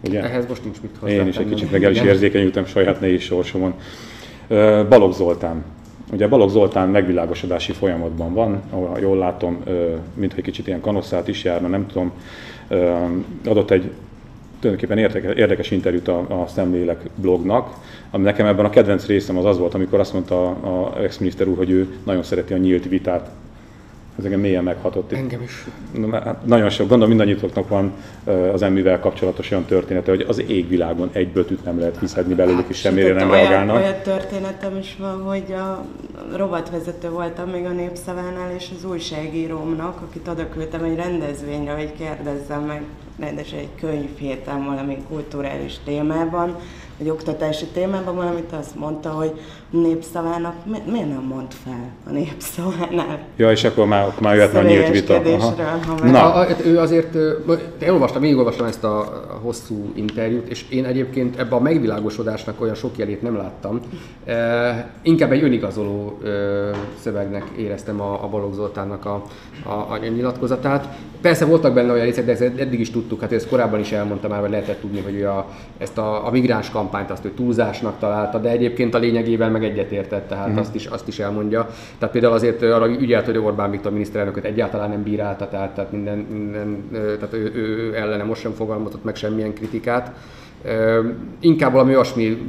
Ugye? 0.05 0.23
Ehhez 0.23 0.47
most 0.49 0.65
nincs 0.65 0.81
mit 0.83 0.97
hozzá. 0.99 1.13
Én 1.13 1.27
is 1.27 1.37
egy 1.37 1.49
kicsit 1.49 1.71
meg 1.71 1.85
el 1.85 1.91
is 1.91 2.01
érzékenyültem 2.01 2.67
saját 2.67 3.01
nehéz 3.01 3.21
sorsomon. 3.21 3.75
Balogh 4.89 5.15
Zoltán. 5.15 5.65
Ugye 6.13 6.29
Balogh 6.29 6.53
Zoltán 6.53 6.89
megvilágosodási 6.89 7.73
folyamatban 7.73 8.35
van, 8.35 8.63
ahol 8.71 8.99
jól 9.01 9.19
látom, 9.19 9.63
mintha 10.15 10.39
egy 10.39 10.45
kicsit 10.45 10.67
ilyen 10.67 10.81
kanosszát 10.81 11.29
is 11.29 11.45
járna, 11.45 11.69
nem 11.69 11.87
tudom, 11.87 12.13
adott 13.45 13.71
egy 13.71 13.91
tulajdonképpen 14.61 14.99
érdekes, 14.99 15.35
érdekes 15.35 15.71
interjút 15.71 16.09
a, 16.09 16.19
a 16.19 16.47
Szemlélek 16.47 17.11
blognak, 17.15 17.75
ami 18.11 18.25
nekem 18.25 18.47
ebben 18.47 18.65
a 18.65 18.71
kedvenc 18.71 19.07
részem 19.07 19.39
az 19.39 19.45
az 19.45 19.59
volt, 19.59 19.75
amikor 19.75 20.01
azt 20.01 20.13
mondta 20.13 20.49
a, 20.49 20.87
a 20.87 21.03
ex-miniszter 21.03 21.49
úr, 21.49 21.57
hogy 21.57 21.71
ő 21.71 21.89
nagyon 22.05 22.23
szereti 22.23 22.53
a 22.53 22.57
nyílt 22.57 22.89
vitát 22.89 23.31
ez 24.21 24.27
engem 24.27 24.41
mélyen 24.41 24.65
meghatott. 24.65 25.13
Engem 25.13 25.43
is. 25.43 25.67
Hát 26.13 26.47
nagyon 26.47 26.71
sok, 26.71 26.89
gondolom 26.89 27.09
mindannyiunknak 27.09 27.69
van 27.69 27.93
az 28.53 28.63
emmivel 28.63 29.01
kapcsolatos 29.01 29.51
olyan 29.51 29.65
története, 29.65 30.11
hogy 30.11 30.25
az 30.29 30.43
égvilágon 30.47 31.11
egy 31.13 31.29
bötüt 31.29 31.65
nem 31.65 31.79
lehet 31.79 31.99
kiszedni 31.99 32.35
belőlük, 32.35 32.69
és 32.69 32.77
semmire 32.77 33.13
nem 33.13 33.31
olyan, 33.31 33.43
reagálnak. 33.43 33.77
Olyan 33.77 34.03
történetem 34.03 34.79
is 34.79 34.97
van, 34.99 35.23
hogy 35.23 35.53
a 35.53 35.85
rovatvezető 36.37 37.11
voltam 37.11 37.49
még 37.49 37.65
a 37.65 37.71
Népszavánál, 37.71 38.55
és 38.57 38.69
az 38.77 38.85
újságírómnak, 38.85 40.01
akit 40.09 40.29
oda 40.29 40.49
küldtem 40.49 40.85
egy 40.85 40.97
rendezvényre, 40.97 41.73
hogy 41.73 41.93
kérdezzem 41.99 42.63
meg, 42.63 42.83
rendes 43.19 43.53
egy 43.53 43.69
könyvhéten 43.81 44.65
valami 44.65 44.97
kulturális 45.09 45.75
témában, 45.85 46.57
egy 47.01 47.09
oktatási 47.09 47.65
témában 47.73 48.15
valamit 48.15 48.53
azt 48.53 48.75
mondta, 48.75 49.09
hogy 49.09 49.41
népszavának 49.71 50.55
mi, 50.65 50.79
miért 50.91 51.09
nem 51.09 51.25
mond 51.29 51.53
fel 51.65 51.91
a 52.07 52.11
népszavánál? 52.11 53.19
Ja, 53.37 53.51
és 53.51 53.65
akkor 53.65 53.87
már, 53.87 54.15
már 54.21 54.35
jöhetne 54.35 54.59
a 54.59 54.63
nyílt 54.63 54.89
vita. 54.89 55.21
Na. 56.03 56.35
A, 56.35 56.47
ő 56.65 56.79
azért, 56.79 57.15
én 57.83 57.91
olvastam, 57.91 58.23
én 58.23 58.37
olvastam 58.37 58.67
ezt 58.67 58.85
a 58.85 59.23
hosszú 59.43 59.93
interjút, 59.95 60.49
és 60.49 60.65
én 60.69 60.85
egyébként 60.85 61.39
ebben 61.39 61.59
a 61.59 61.63
megvilágosodásnak 61.63 62.61
olyan 62.61 62.75
sok 62.75 62.97
jelét 62.97 63.23
nem 63.23 63.37
láttam. 63.37 63.81
E, 64.25 64.91
inkább 65.03 65.33
egy 65.33 65.43
önigazoló 65.43 66.19
e, 66.25 66.29
szövegnek 67.01 67.45
éreztem 67.57 68.01
a, 68.01 68.25
a 68.25 68.29
Balogh 68.29 68.55
Zoltánnak 68.55 69.05
a, 69.05 69.23
a, 69.65 69.71
a 69.71 69.99
nyilatkozatát. 70.15 70.97
Persze 71.21 71.45
voltak 71.45 71.75
benne 71.75 71.93
olyan 71.93 72.05
részek, 72.05 72.25
de 72.25 72.33
ezt 72.33 72.43
eddig 72.43 72.81
is 72.81 72.91
tudtuk, 72.91 73.21
hát 73.21 73.33
ezt 73.33 73.49
korábban 73.49 73.81
is 73.81 73.93
elmondta 73.93 74.29
már, 74.29 74.41
vagy 74.41 74.51
lehetett 74.51 74.81
tudni, 74.81 75.01
hogy 75.01 75.15
ő 75.15 75.29
a, 75.29 75.47
ezt 75.79 75.99
a, 75.99 76.27
a 76.27 76.31
migráns 76.31 76.71
kampányt 76.71 77.11
azt 77.11 77.25
ő 77.25 77.31
túlzásnak 77.31 77.99
találta, 77.99 78.39
de 78.39 78.49
egyébként 78.49 78.95
a 78.95 78.99
lényegével 78.99 79.51
meg 79.51 79.60
egyetértett, 79.65 80.29
tehát 80.29 80.47
uh-huh. 80.47 80.61
azt, 80.61 80.75
is, 80.75 80.87
azt 80.87 81.09
is 81.09 81.19
elmondja. 81.19 81.67
Tehát 81.99 82.13
például 82.13 82.35
azért 82.35 82.63
arra 82.63 82.89
ügyelt, 82.89 83.25
hogy 83.25 83.39
Orbán 83.39 83.71
Viktor 83.71 83.93
miniszterelnököt 83.93 84.45
egyáltalán 84.45 84.91
nem 84.91 85.03
bírálta, 85.03 85.49
tehát, 85.49 85.75
tehát, 85.75 85.93
minden, 85.93 86.19
minden, 86.19 86.89
tehát 86.91 87.35
ő, 87.35 87.53
ő 87.55 87.95
ellene 87.97 88.23
most 88.23 88.41
sem 88.41 88.53
fogalmazott 88.53 89.05
meg 89.05 89.17
semmilyen 89.17 89.55
kritikát. 89.55 90.13
Inkább 91.41 91.73
valami 91.73 91.95
olyasmi 91.95 92.43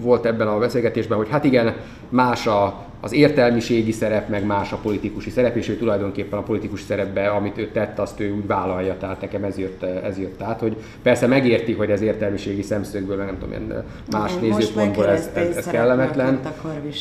volt 0.00 0.26
ebben 0.26 0.46
a 0.46 0.58
beszélgetésben, 0.58 1.18
hogy 1.18 1.28
hát 1.30 1.44
igen, 1.44 1.74
más 2.08 2.46
a, 2.46 2.86
az 3.00 3.12
értelmiségi 3.12 3.92
szerep, 3.92 4.28
meg 4.28 4.46
más 4.46 4.72
a 4.72 4.76
politikusi 4.76 5.30
szerep, 5.30 5.56
és 5.56 5.68
ő 5.68 5.76
tulajdonképpen 5.76 6.38
a 6.38 6.42
politikusi 6.42 6.84
szerepbe, 6.84 7.28
amit 7.28 7.58
ő 7.58 7.68
tett, 7.72 7.98
azt 7.98 8.20
ő 8.20 8.32
úgy 8.32 8.46
vállalja, 8.46 8.96
tehát 8.98 9.20
nekem 9.20 9.44
ez 9.44 9.58
jött, 9.58 9.82
ez 9.82 10.18
jött 10.18 10.42
át, 10.42 10.60
hogy 10.60 10.76
persze 11.02 11.26
megérti, 11.26 11.72
hogy 11.72 11.90
ez 11.90 12.00
értelmiségi 12.00 12.62
szemszögből, 12.62 13.16
meg 13.16 13.26
nem 13.26 13.38
tudom, 13.38 13.50
ilyen 13.50 13.84
más 14.10 14.32
Most 14.32 14.40
nézőpontból 14.40 15.06
ez, 15.06 15.30
ez, 15.34 15.56
ez 15.56 15.66
kellemetlen. 15.66 16.40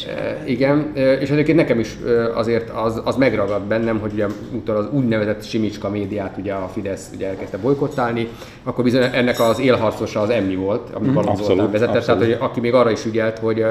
E, 0.07 0.43
igen, 0.45 0.91
és 0.95 1.29
egyébként 1.29 1.57
nekem 1.57 1.79
is 1.79 1.97
azért 2.35 2.69
az, 2.69 3.01
az 3.03 3.15
megragad 3.15 3.61
bennem, 3.61 3.99
hogy 3.99 4.13
ugye 4.13 4.25
az 4.65 4.89
úgynevezett 4.91 5.43
Simicska 5.43 5.89
médiát 5.89 6.37
ugye 6.37 6.53
a 6.53 6.67
Fidesz 6.67 7.11
ugye 7.15 7.27
elkezdte 7.27 7.57
bolykottálni, 7.57 8.27
akkor 8.63 8.83
bizony 8.83 9.03
ennek 9.13 9.39
az 9.39 9.59
élharcosa 9.59 10.21
az 10.21 10.29
Emmi 10.29 10.55
volt, 10.55 10.89
amit 10.93 11.09
mm, 11.09 11.33
Zoltán 11.35 11.71
vezetett, 11.71 12.05
tehát 12.05 12.21
hogy 12.21 12.37
aki 12.39 12.59
még 12.59 12.73
arra 12.73 12.91
is 12.91 13.05
ügyelt, 13.05 13.39
hogy 13.39 13.65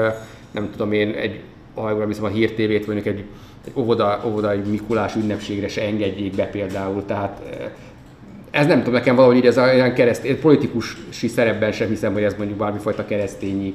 nem 0.51 0.69
tudom 0.71 0.91
én, 0.91 1.09
egy 1.09 1.39
ha 1.81 1.89
jól 1.89 2.13
a 2.21 2.27
Hír 2.27 2.51
TV-t 2.51 2.85
mondjuk 2.85 3.05
egy, 3.05 3.23
egy 3.65 3.71
óvoda, 3.75 4.21
óvodai 4.25 4.57
Mikulás 4.57 5.15
ünnepségre 5.15 5.67
se 5.67 5.81
engedjék 5.81 6.35
be 6.35 6.45
például, 6.45 7.05
tehát 7.05 7.41
eh, 7.49 7.71
ez 8.51 8.67
nem 8.67 8.77
tudom, 8.77 8.93
nekem 8.93 9.15
valahogy 9.15 9.37
így 9.37 9.45
ez 9.45 9.57
olyan 9.57 9.93
keresztény, 9.93 10.39
politikusi 10.39 11.27
szerepben 11.27 11.71
sem 11.71 11.87
hiszem, 11.87 12.13
hogy 12.13 12.23
ez 12.23 12.35
mondjuk 12.37 12.57
bármifajta 12.57 13.05
keresztényi 13.05 13.73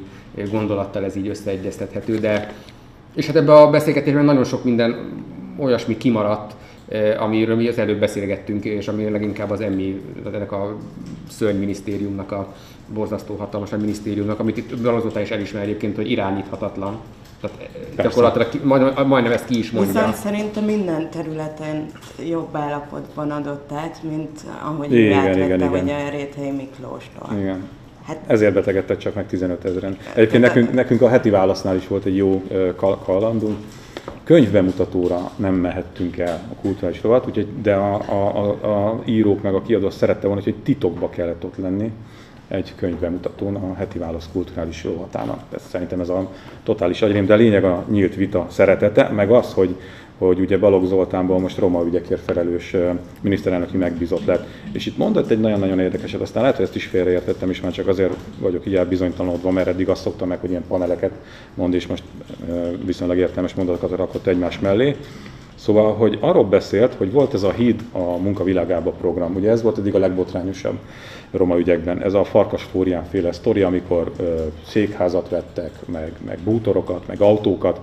gondolattal 0.51 1.05
ez 1.05 1.17
így 1.17 1.29
összeegyeztethető, 1.29 2.19
de 2.19 2.53
és 3.15 3.27
hát 3.27 3.37
ebben 3.37 3.57
a 3.57 3.71
beszélgetésben 3.71 4.25
nagyon 4.25 4.45
sok 4.45 4.65
minden 4.65 5.13
olyasmi 5.59 5.97
kimaradt, 5.97 6.55
amiről 7.19 7.57
mi 7.57 7.69
az 7.69 7.79
előbb 7.79 7.99
beszélgettünk, 7.99 8.65
és 8.65 8.89
ami 8.89 9.11
leginkább 9.11 9.51
az 9.51 9.61
emmi, 9.61 10.01
ennek 10.33 10.53
a 10.53 10.77
szörnyminisztériumnak, 11.29 12.33
a 12.33 12.55
borzasztó 12.95 13.35
hatalmas 13.35 13.73
a 13.73 13.77
minisztériumnak, 13.77 14.41
amit 14.41 14.57
itt 14.57 14.79
Balazotán 14.79 15.23
is 15.23 15.31
elismer 15.31 15.63
egyébként, 15.63 15.97
hogy 15.97 16.11
irányíthatatlan. 16.11 17.01
Tehát 17.41 17.59
eh, 17.61 17.67
Persze. 17.97 18.03
gyakorlatilag 18.03 18.67
majd, 18.67 19.07
majdnem 19.07 19.33
ezt 19.33 19.45
ki 19.45 19.59
is 19.59 19.71
mondja. 19.71 19.93
Viszont 19.93 20.15
szerintem 20.15 20.65
minden 20.65 21.11
területen 21.11 21.87
jobb 22.29 22.57
állapotban 22.57 23.31
adott 23.31 23.73
át, 23.73 24.01
mint 24.03 24.41
ahogy 24.63 24.93
igen, 24.93 25.19
átvette, 25.19 25.45
igen, 25.45 25.59
igen. 25.59 25.69
hogy 25.69 25.91
a 25.91 26.11
Réthely 26.11 26.51
Miklóstól. 26.51 27.39
Igen. 27.39 27.69
Hát, 28.07 28.19
Ezért 28.27 28.55
betegedtek 28.55 28.99
csak 28.99 29.15
meg 29.15 29.27
15 29.27 29.65
ezeren. 29.65 29.97
Egyébként 30.15 30.43
nekünk, 30.43 30.73
nekünk 30.73 31.03
a 31.03 31.09
heti 31.09 31.31
válasznál 31.31 31.77
is 31.77 31.89
volt 31.89 32.05
egy 32.05 32.17
jó 32.17 32.43
kalandunk. 33.05 33.57
Könyvbemutatóra 34.33 35.31
nem 35.37 35.55
mehettünk 35.55 36.19
el 36.19 36.41
a 36.51 36.55
kulturális 36.61 37.03
rovat, 37.03 37.27
úgyhogy, 37.27 37.49
de 37.63 37.75
a, 37.75 37.95
a, 37.95 38.49
a, 38.63 38.89
a 38.89 39.03
írók 39.05 39.43
meg 39.43 39.55
a 39.55 39.63
kiadó 39.63 39.91
szerette 39.91 40.27
volna, 40.27 40.43
hogy 40.43 40.55
titokba 40.63 41.11
kellett 41.11 41.45
ott 41.45 41.57
lenni 41.57 41.93
egy 42.49 42.73
könyvbemutatón 42.77 43.55
a 43.55 43.75
heti 43.75 43.99
válasz 43.99 44.29
kulturális 44.33 44.85
rovatának. 44.85 45.41
Ez 45.55 45.63
szerintem 45.69 46.01
ez 46.01 46.09
a 46.09 46.31
totális 46.63 47.03
agyrém, 47.03 47.27
de 47.27 47.33
a 47.33 47.37
lényeg 47.37 47.65
a 47.65 47.85
nyílt 47.91 48.15
vita 48.15 48.47
szeretete, 48.51 49.09
meg 49.09 49.31
az, 49.31 49.53
hogy, 49.53 49.77
hogy 50.27 50.41
ugye 50.41 50.59
Balogh 50.59 50.87
Zoltánból 50.87 51.39
most 51.39 51.59
roma 51.59 51.85
ügyekért 51.87 52.21
felelős 52.21 52.77
miniszterelnöki 53.21 53.77
megbízott 53.77 54.25
lett. 54.25 54.47
És 54.73 54.87
itt 54.87 54.97
mondott 54.97 55.31
egy 55.31 55.41
nagyon-nagyon 55.41 55.81
érdekeset, 55.81 56.21
aztán 56.21 56.43
lehet, 56.43 56.57
hogy 56.57 56.67
ezt 56.67 56.77
is 56.77 56.85
félreértettem, 56.85 57.51
és 57.51 57.61
már 57.61 57.73
csak 57.73 57.89
azért 57.89 58.17
vagyok 58.39 58.67
így 58.67 58.75
elbizonytalanodva, 58.75 59.51
mert 59.51 59.69
eddig 59.69 59.89
azt 59.89 60.03
szoktam 60.03 60.29
meg, 60.29 60.39
hogy 60.41 60.51
ilyen 60.51 60.65
paneleket 60.69 61.13
mond, 61.55 61.75
és 61.75 61.87
most 61.87 62.03
viszonylag 62.85 63.17
értelmes 63.17 63.55
mondatokat 63.55 63.99
rakott 63.99 64.27
egymás 64.27 64.59
mellé. 64.59 64.97
Szóval, 65.55 65.95
hogy 65.95 66.19
arról 66.21 66.45
beszélt, 66.45 66.95
hogy 66.95 67.13
volt 67.13 67.35
ez 67.35 67.43
a 67.43 67.51
híd 67.51 67.81
a 67.93 68.17
munkavilágába 68.17 68.91
program. 68.91 69.35
Ugye 69.35 69.51
ez 69.51 69.63
volt 69.63 69.79
eddig 69.79 69.95
a 69.95 69.99
legbotrányosabb 69.99 70.79
roma 71.31 71.59
ügyekben. 71.59 72.03
Ez 72.03 72.15
a 72.15 72.25
Farkas 72.25 72.63
Flórián 72.63 73.05
féle 73.05 73.33
sztori, 73.33 73.63
amikor 73.63 74.13
ö, 74.17 74.35
székházat 74.67 75.29
vettek, 75.29 75.73
meg, 75.87 76.13
meg 76.27 76.39
bútorokat, 76.39 77.07
meg 77.07 77.21
autókat, 77.21 77.81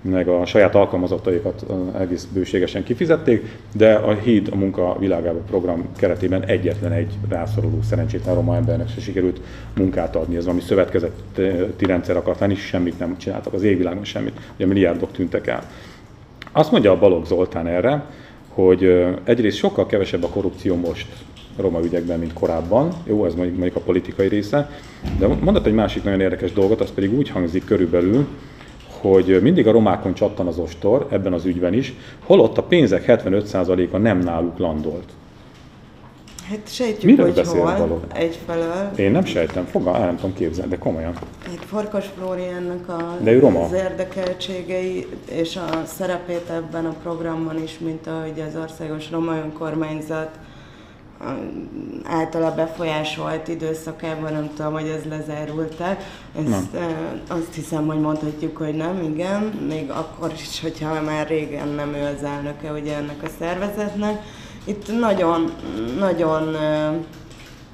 meg 0.00 0.28
a 0.28 0.46
saját 0.46 0.74
alkalmazottaikat 0.74 1.66
egész 1.98 2.28
bőségesen 2.32 2.84
kifizették, 2.84 3.56
de 3.72 3.94
a 3.94 4.12
Híd 4.14 4.48
a 4.52 4.56
munka 4.56 4.96
világába 4.98 5.38
program 5.38 5.84
keretében 5.96 6.44
egyetlen 6.44 6.92
egy 6.92 7.12
rászoruló 7.28 7.82
szerencsétlen 7.82 8.34
roma 8.34 8.56
embernek 8.56 8.88
se 8.88 9.00
sikerült 9.00 9.40
munkát 9.76 10.16
adni. 10.16 10.36
Ez 10.36 10.44
valami 10.44 10.62
szövetkezeti 10.62 11.84
rendszer 11.86 12.16
akart 12.16 12.40
lenni, 12.40 12.54
semmit 12.54 12.98
nem 12.98 13.18
csináltak, 13.18 13.52
az 13.52 13.62
égvilágon 13.62 14.04
semmit, 14.04 14.40
ugye 14.54 14.66
milliárdok 14.66 15.12
tűntek 15.12 15.46
el. 15.46 15.62
Azt 16.52 16.70
mondja 16.70 16.90
a 16.90 16.98
Balogh 16.98 17.26
Zoltán 17.26 17.66
erre, 17.66 18.04
hogy 18.48 19.06
egyrészt 19.24 19.56
sokkal 19.56 19.86
kevesebb 19.86 20.24
a 20.24 20.28
korrupció 20.28 20.76
most 20.76 21.06
roma 21.56 21.80
ügyekben, 21.84 22.18
mint 22.18 22.32
korábban. 22.32 22.92
Jó, 23.04 23.24
ez 23.24 23.34
mondjuk 23.34 23.76
a 23.76 23.80
politikai 23.80 24.28
része. 24.28 24.70
De 25.18 25.26
mondott 25.26 25.66
egy 25.66 25.74
másik 25.74 26.02
nagyon 26.02 26.20
érdekes 26.20 26.52
dolgot, 26.52 26.80
az 26.80 26.92
pedig 26.94 27.14
úgy 27.14 27.28
hangzik 27.28 27.64
körülbelül, 27.64 28.26
hogy 29.00 29.38
mindig 29.42 29.66
a 29.66 29.72
romákon 29.72 30.14
csattan 30.14 30.46
az 30.46 30.58
ostor, 30.58 31.06
ebben 31.10 31.32
az 31.32 31.44
ügyben 31.44 31.74
is, 31.74 31.94
holott 32.24 32.58
a 32.58 32.62
pénzek 32.62 33.04
75%-a 33.06 33.96
nem 33.96 34.18
náluk 34.18 34.58
landolt. 34.58 35.12
Hát 36.48 36.60
sejtjük, 36.64 37.10
Miről 37.10 37.32
hogy 37.32 37.46
hol, 37.46 37.76
való? 37.76 38.00
egyfelől. 38.14 38.90
Én 38.96 39.10
nem 39.10 39.24
sejtem, 39.24 39.64
fogal, 39.64 39.96
el 39.96 40.04
nem 40.04 40.16
tudom 40.16 40.34
képzelni, 40.34 40.70
de 40.70 40.78
komolyan. 40.78 41.12
Itt 41.52 41.64
Farkas 41.64 42.04
Flóriánnak 42.16 42.88
a, 42.88 43.16
de 43.22 43.32
ő 43.32 43.38
roma. 43.38 43.64
az 43.64 43.72
érdekeltségei 43.72 45.06
és 45.30 45.56
a 45.56 45.84
szerepét 45.84 46.50
ebben 46.50 46.86
a 46.86 46.94
programban 47.02 47.62
is, 47.62 47.78
mint 47.78 48.06
ahogy 48.06 48.42
az 48.48 48.60
országos 48.60 49.10
roma 49.10 49.36
önkormányzat 49.36 50.30
általa 52.04 52.54
befolyásolt 52.54 53.48
időszakában, 53.48 54.32
nem 54.32 54.50
tudom, 54.56 54.72
hogy 54.72 54.88
ez 54.88 55.02
lezárult-e. 55.08 55.98
Ezt, 56.36 56.76
azt 57.28 57.54
hiszem, 57.54 57.86
hogy 57.86 58.00
mondhatjuk, 58.00 58.56
hogy 58.56 58.74
nem, 58.74 59.02
igen, 59.02 59.42
még 59.68 59.90
akkor 59.90 60.32
is, 60.32 60.60
hogyha 60.60 61.02
már 61.02 61.26
régen 61.28 61.68
nem 61.68 61.94
ő 61.94 62.14
az 62.16 62.24
elnöke 62.24 62.72
ugye 62.72 62.96
ennek 62.96 63.22
a 63.22 63.28
szervezetnek. 63.38 64.22
Itt 64.64 64.98
nagyon, 65.00 65.52
nagyon 65.98 66.56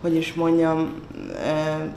hogy 0.04 0.16
is 0.16 0.34
mondjam, 0.34 0.94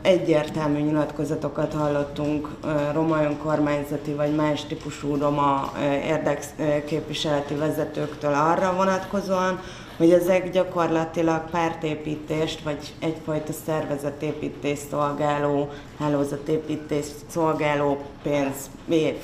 egyértelmű 0.02 0.80
nyilatkozatokat 0.80 1.74
hallottunk 1.74 2.50
roma 2.94 3.24
önkormányzati 3.24 4.12
vagy 4.12 4.36
más 4.36 4.66
típusú 4.66 5.16
roma 5.16 5.72
érdekképviseleti 6.06 7.54
vezetőktől 7.54 8.34
arra 8.34 8.74
vonatkozóan, 8.76 9.60
hogy 9.98 10.12
ezek 10.12 10.50
gyakorlatilag 10.50 11.50
pártépítést, 11.50 12.62
vagy 12.62 12.94
egyfajta 13.00 13.54
szervezetépítést 13.66 14.88
szolgáló, 14.90 15.70
hálózatépítést 16.00 17.14
szolgáló 17.28 17.98
pénz 18.24 18.70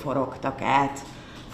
forogtak 0.01 0.62
át 0.62 0.99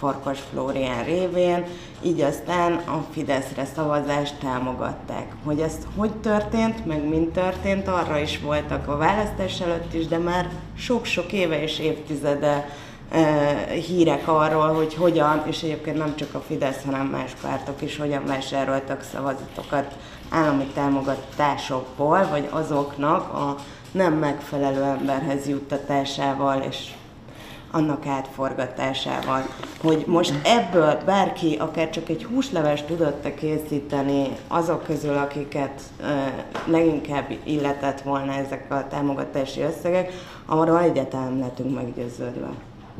Farkas 0.00 0.38
Flórián 0.50 1.04
révén, 1.04 1.64
így 2.02 2.20
aztán 2.20 2.72
a 2.72 3.04
Fideszre 3.12 3.64
szavazást 3.74 4.38
támogatták. 4.38 5.32
Hogy 5.44 5.60
ez 5.60 5.76
hogy 5.96 6.12
történt, 6.12 6.86
meg 6.86 7.08
mind 7.08 7.28
történt, 7.32 7.88
arra 7.88 8.18
is 8.18 8.40
voltak 8.40 8.88
a 8.88 8.96
választás 8.96 9.60
előtt 9.60 9.94
is, 9.94 10.06
de 10.06 10.18
már 10.18 10.50
sok-sok 10.78 11.32
éve 11.32 11.62
és 11.62 11.78
évtizede 11.78 12.68
hírek 13.86 14.28
arról, 14.28 14.74
hogy 14.74 14.94
hogyan, 14.94 15.42
és 15.46 15.62
egyébként 15.62 15.96
nem 15.96 16.16
csak 16.16 16.34
a 16.34 16.40
Fidesz, 16.40 16.84
hanem 16.84 17.06
más 17.06 17.32
pártok 17.42 17.82
is 17.82 17.96
hogyan 17.96 18.24
vásároltak 18.26 19.02
szavazatokat 19.12 19.96
állami 20.28 20.64
támogatásokból, 20.74 22.26
vagy 22.30 22.48
azoknak 22.50 23.32
a 23.32 23.56
nem 23.92 24.12
megfelelő 24.12 24.82
emberhez 24.82 25.48
juttatásával 25.48 26.60
és 26.70 26.90
annak 27.70 28.06
átforgatásával. 28.06 29.46
Hogy 29.82 30.04
most 30.06 30.34
ebből 30.44 30.98
bárki 31.04 31.56
akár 31.56 31.90
csak 31.90 32.08
egy 32.08 32.24
húslevest 32.24 32.86
tudott 32.86 33.34
készíteni 33.34 34.28
azok 34.48 34.84
közül, 34.84 35.16
akiket 35.16 35.80
e, 36.02 36.44
leginkább 36.66 37.30
illetett 37.44 38.00
volna 38.00 38.32
ezek 38.32 38.70
a 38.70 38.86
támogatási 38.88 39.60
összegek, 39.60 40.12
arról 40.46 40.80
egyáltalán 40.80 41.26
nem 41.26 41.38
lehetünk 41.38 41.74
meggyőződve. 41.74 42.48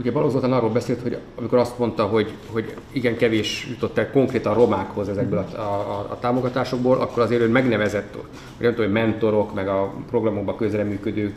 Ugye 0.01 0.13
Balogh 0.13 0.33
Zoltán 0.33 0.53
arról 0.53 0.71
beszélt, 0.71 1.03
hogy 1.03 1.17
amikor 1.37 1.59
azt 1.59 1.79
mondta, 1.79 2.05
hogy, 2.05 2.33
hogy 2.53 2.75
igen 2.93 3.17
kevés 3.17 3.67
jutott 3.71 3.99
el 3.99 4.11
konkrétan 4.11 4.55
romákhoz 4.55 5.09
ezekből 5.09 5.39
a, 5.39 5.61
a, 5.61 6.07
a 6.11 6.19
támogatásokból, 6.21 7.01
akkor 7.01 7.23
azért 7.23 7.41
ő 7.41 7.49
megnevezett, 7.49 8.13
hogy 8.13 8.23
nem 8.67 8.75
tudom, 8.75 8.93
hogy 8.93 9.03
mentorok, 9.03 9.55
meg 9.55 9.69
a 9.69 9.95
programokban 10.11 10.57
közreműködők 10.57 11.35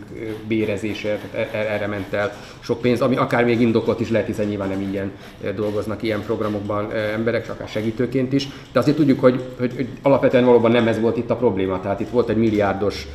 bérezése, 0.47 1.19
tehát 1.31 1.53
e, 1.53 1.57
e, 1.57 1.73
erre 1.73 1.87
ment 1.87 2.13
el 2.13 2.33
sok 2.59 2.81
pénz, 2.81 3.01
ami 3.01 3.15
akár 3.15 3.45
még 3.45 3.61
indokolt 3.61 3.99
is 3.99 4.09
lehet, 4.09 4.27
hiszen 4.27 4.45
nyilván 4.45 4.69
nem 4.69 4.81
ingyen 4.81 5.11
dolgoznak 5.55 6.03
ilyen 6.03 6.21
programokban 6.21 6.91
emberek, 6.91 7.49
akár 7.49 7.67
segítőként 7.67 8.33
is. 8.33 8.47
De 8.71 8.79
azért 8.79 8.97
tudjuk, 8.97 9.19
hogy, 9.19 9.43
hogy, 9.59 9.73
hogy 9.75 9.87
alapvetően 10.01 10.45
valóban 10.45 10.71
nem 10.71 10.87
ez 10.87 10.99
volt 10.99 11.17
itt 11.17 11.29
a 11.29 11.35
probléma. 11.35 11.79
Tehát 11.81 11.99
itt 11.99 12.09
volt 12.09 12.29
egy 12.29 12.37
milliárdos 12.37 13.07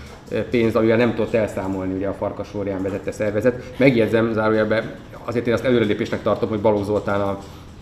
pénz, 0.50 0.74
amivel 0.74 0.96
nem 0.96 1.14
tudott 1.14 1.34
elszámolni 1.34 1.94
ugye 1.94 2.08
a 2.08 2.12
Farkas 2.12 2.48
vezette 2.82 3.12
szervezet. 3.12 3.62
Megjegyzem 3.76 4.32
zárójelben, 4.32 4.94
azért 5.24 5.46
én 5.46 5.52
azt 5.52 5.64
előrelépésnek 5.64 6.22
tartom, 6.22 6.48
hogy 6.48 6.60
Balogh 6.60 6.84
Zoltán 6.84 7.20
a 7.20 7.38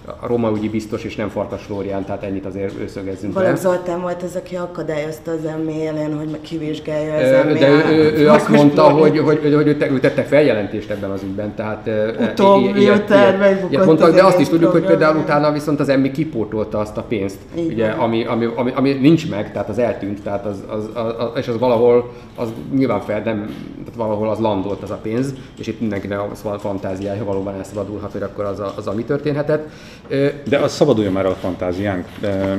a 0.07 0.27
Roma 0.27 0.51
ügyi 0.57 0.69
biztos, 0.69 1.05
és 1.05 1.17
nem 1.17 1.29
Farkas 1.29 1.63
Flórián, 1.63 2.05
tehát 2.05 2.23
ennyit 2.23 2.47
azért 2.47 2.81
őszögezzünk 2.81 3.33
Balogh 3.33 3.57
Zoltán 3.57 4.01
volt 4.01 4.23
az, 4.23 4.37
aki 4.37 4.57
akadályozta 4.57 5.31
az 5.31 5.45
elméjelen, 5.45 6.17
hogy 6.17 6.41
kivizsgálja 6.41 7.15
az 7.15 7.21
elméjelen. 7.21 7.79
De 7.89 7.93
ő, 7.93 7.97
ő, 7.97 8.17
ő 8.17 8.29
azt 8.29 8.49
mondta, 8.49 8.83
hogy, 8.83 9.19
hogy, 9.19 9.41
hogy, 9.43 9.55
hogy, 9.55 9.67
ő 9.69 10.01
tette 10.01 10.23
feljelentést 10.23 10.91
ebben 10.91 11.11
az 11.11 11.23
ügyben, 11.23 11.55
tehát 11.55 11.87
ilyet, 12.75 13.11
ilyet 13.71 13.85
mondtak, 13.85 14.15
de 14.15 14.25
azt 14.25 14.41
is 14.41 14.49
tudjuk, 14.49 14.71
hogy 14.71 14.85
például 14.85 15.17
utána 15.17 15.53
viszont 15.53 15.81
az 15.81 15.89
emmi 15.89 16.11
kipótolta 16.11 16.79
azt 16.79 16.97
a 16.97 17.03
pénzt, 17.03 17.39
ugye, 17.55 17.89
ami, 17.89 18.25
ami, 18.25 18.49
ami, 18.55 18.73
ami, 18.75 18.93
nincs 18.93 19.31
meg, 19.31 19.53
tehát 19.53 19.69
az 19.69 19.79
eltűnt, 19.79 20.23
tehát 20.23 20.47
az, 20.47 20.63
az, 20.69 20.91
az, 20.95 21.31
és 21.37 21.49
az 21.49 21.59
valahol, 21.59 22.13
az 22.37 22.49
nyilván 22.75 23.01
fel, 23.01 23.21
nem, 23.25 23.55
tehát 23.79 23.95
valahol 23.97 24.31
az 24.31 24.39
landolt 24.39 24.83
az 24.83 24.91
a 24.91 24.99
pénz, 25.03 25.35
és 25.59 25.67
itt 25.67 25.81
mindenkinek 25.81 26.21
van 26.43 26.59
fantáziája, 26.59 27.25
valóban 27.25 27.55
elszabadulhat, 27.55 28.13
hogy 28.13 28.23
akkor 28.23 28.45
az, 28.45 28.61
a, 28.61 28.73
az 28.77 28.87
ami 28.87 29.05
történhetett. 29.05 29.69
De 30.49 30.59
az 30.59 30.73
szabaduljon 30.73 31.13
már 31.13 31.27
a 31.27 31.35
fantáziánk. 31.35 32.07
De... 32.21 32.57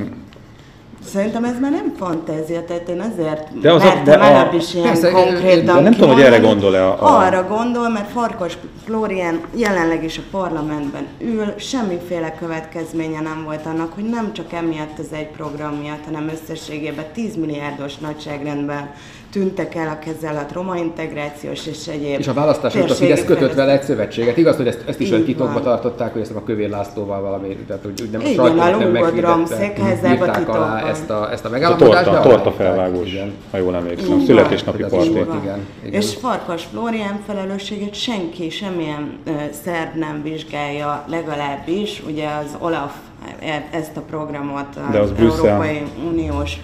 Szerintem 1.06 1.44
ez 1.44 1.60
már 1.60 1.72
nem 1.72 1.94
fantázia, 1.98 2.66
tehát 2.66 2.90
én 2.90 3.00
azért 3.00 3.60
de 3.62 3.72
az 3.72 3.84
a, 3.84 4.02
de 4.04 4.14
a, 4.14 4.54
is 4.56 4.74
ilyen 4.74 4.88
persze, 4.88 5.12
konkrétan 5.12 5.76
De 5.76 5.82
nem 5.82 5.94
tudom, 5.94 6.14
hogy 6.14 6.22
erre 6.22 6.40
gondol-e 6.40 6.88
a, 6.88 7.04
a... 7.04 7.26
Arra 7.26 7.48
gondol, 7.48 7.90
mert 7.90 8.10
Farkas 8.10 8.58
Flórián 8.86 9.40
jelenleg 9.56 10.04
is 10.04 10.18
a 10.18 10.22
parlamentben 10.32 11.06
ül, 11.20 11.54
semmiféle 11.58 12.36
következménye 12.40 13.22
nem 13.22 13.44
volt 13.46 13.66
annak, 13.66 13.94
hogy 13.94 14.04
nem 14.04 14.34
csak 14.34 14.54
emiatt 14.54 15.00
az 15.00 15.08
egy 15.12 15.28
program 15.28 15.74
miatt, 15.74 16.06
hanem 16.06 16.30
összességében 16.30 17.06
10 17.14 17.36
milliárdos 17.36 17.98
nagyságrendben 17.98 18.90
tűntek 19.32 19.76
el 19.76 19.88
a 19.88 20.00
kezelet, 20.00 20.52
roma 20.52 20.78
integrációs 20.78 21.66
és 21.66 21.88
egyéb. 21.88 22.20
És 22.20 22.28
a 22.28 22.34
választás 22.34 22.76
a 22.76 22.88
Fidesz 22.88 23.26
kötött 23.26 23.54
vele 23.54 23.72
egy 23.72 23.84
szövetséget. 23.84 24.38
Igaz, 24.38 24.56
hogy 24.56 24.68
ezt, 24.68 24.84
ezt 24.88 25.00
is 25.00 25.12
ön 25.12 25.24
titokba 25.24 25.62
tartották, 25.62 26.14
hogy 26.14 26.22
ezt 26.22 26.32
a 26.32 26.44
Kövér 26.44 26.70
Lászlóval 26.70 27.22
valami, 27.22 27.56
tehát 27.68 27.84
hogy 27.84 28.10
nem 28.12 28.22
Igen, 28.22 28.40
a 28.40 28.58
sajtó 28.58 28.80
nem 28.80 28.92
meghirdette, 28.92 30.52
alá 30.52 30.88
ezt 30.88 31.10
a, 31.10 31.32
ezt 31.32 31.46
a 31.46 31.50
megállapodást. 31.50 32.08
A 32.08 32.12
torta, 32.12 32.30
torta 32.30 32.52
felvágós, 32.52 33.12
igen. 33.12 33.34
ha 33.52 33.58
jól 33.58 33.76
emlékszem, 33.76 34.20
születésnapi 34.26 34.84
parti. 34.90 35.10
Igen, 35.10 35.28
igen. 35.42 35.66
És 36.02 36.16
Farkas 36.16 36.64
Flórián 36.72 37.20
felelősségét 37.28 37.94
senki, 37.94 38.50
semmilyen 38.50 39.18
uh, 39.28 39.34
szerb 39.64 39.96
nem 39.96 40.22
vizsgálja, 40.24 41.06
legalábbis 41.08 42.04
ugye 42.08 42.28
az 42.28 42.56
Olaf 42.60 42.94
e, 43.40 43.68
ezt 43.72 43.98
a 43.98 44.02
programot 44.02 44.76
az, 44.92 45.00
az 45.00 45.12
Európai 45.20 45.84
Uniós 46.08 46.58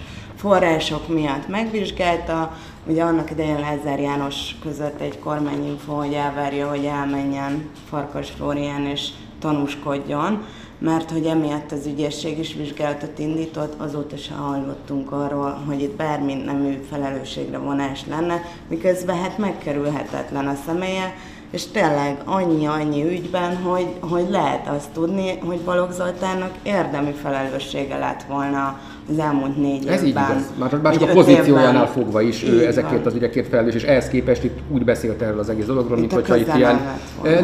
források 0.44 1.08
miatt 1.08 1.48
megvizsgálta. 1.48 2.56
Ugye 2.86 3.02
annak 3.02 3.30
idején 3.30 3.60
Lázár 3.60 4.00
János 4.00 4.56
között 4.62 5.00
egy 5.00 5.18
kormányinfo, 5.18 5.92
hogy 5.92 6.12
elvárja, 6.12 6.68
hogy 6.68 6.84
elmenjen 6.84 7.70
Farkas 7.88 8.30
Flórián 8.30 8.86
és 8.86 9.08
tanúskodjon, 9.40 10.44
mert 10.78 11.10
hogy 11.10 11.26
emiatt 11.26 11.72
az 11.72 11.86
ügyészség 11.86 12.38
is 12.38 12.54
vizsgálatot 12.54 13.18
indított, 13.18 13.80
azóta 13.80 14.16
se 14.16 14.34
hallottunk 14.34 15.12
arról, 15.12 15.62
hogy 15.66 15.82
itt 15.82 15.96
bármi 15.96 16.34
nemű 16.34 16.86
felelősségre 16.90 17.58
vonás 17.58 18.06
lenne, 18.06 18.42
miközben 18.68 19.16
hát 19.16 19.38
megkerülhetetlen 19.38 20.46
a 20.46 20.54
személye, 20.66 21.14
és 21.50 21.66
tényleg 21.66 22.20
annyi-annyi 22.24 23.04
ügyben, 23.04 23.56
hogy, 23.56 23.86
hogy 24.00 24.26
lehet 24.30 24.68
azt 24.68 24.90
tudni, 24.90 25.38
hogy 25.38 25.60
Balogh 25.60 25.92
Zoltánnak 25.92 26.54
érdemi 26.62 27.12
felelőssége 27.12 27.98
lett 27.98 28.22
volna 28.22 28.78
az 29.10 29.18
elmúlt 29.18 29.56
négy 29.56 29.86
Ez 29.86 30.02
évben. 30.02 30.04
így 30.04 30.08
igaz. 30.08 30.52
Már, 30.58 30.80
már 30.82 30.92
csak 30.96 31.08
a 31.08 31.12
pozíciójánál 31.12 31.86
fogva 31.86 32.20
is 32.20 32.42
így 32.42 32.48
ő 32.48 32.66
ezekért 32.66 33.06
az 33.06 33.14
ügyekért 33.14 33.48
felelős, 33.48 33.74
és 33.74 33.82
ehhez 33.82 34.08
képest 34.08 34.44
itt 34.44 34.58
úgy 34.68 34.84
beszélt 34.84 35.22
erről 35.22 35.38
az 35.38 35.48
egész 35.48 35.66
dologról, 35.66 35.98
mint 35.98 36.12
hogyha 36.12 36.36
itt 36.36 36.54
ilyen... 36.56 36.80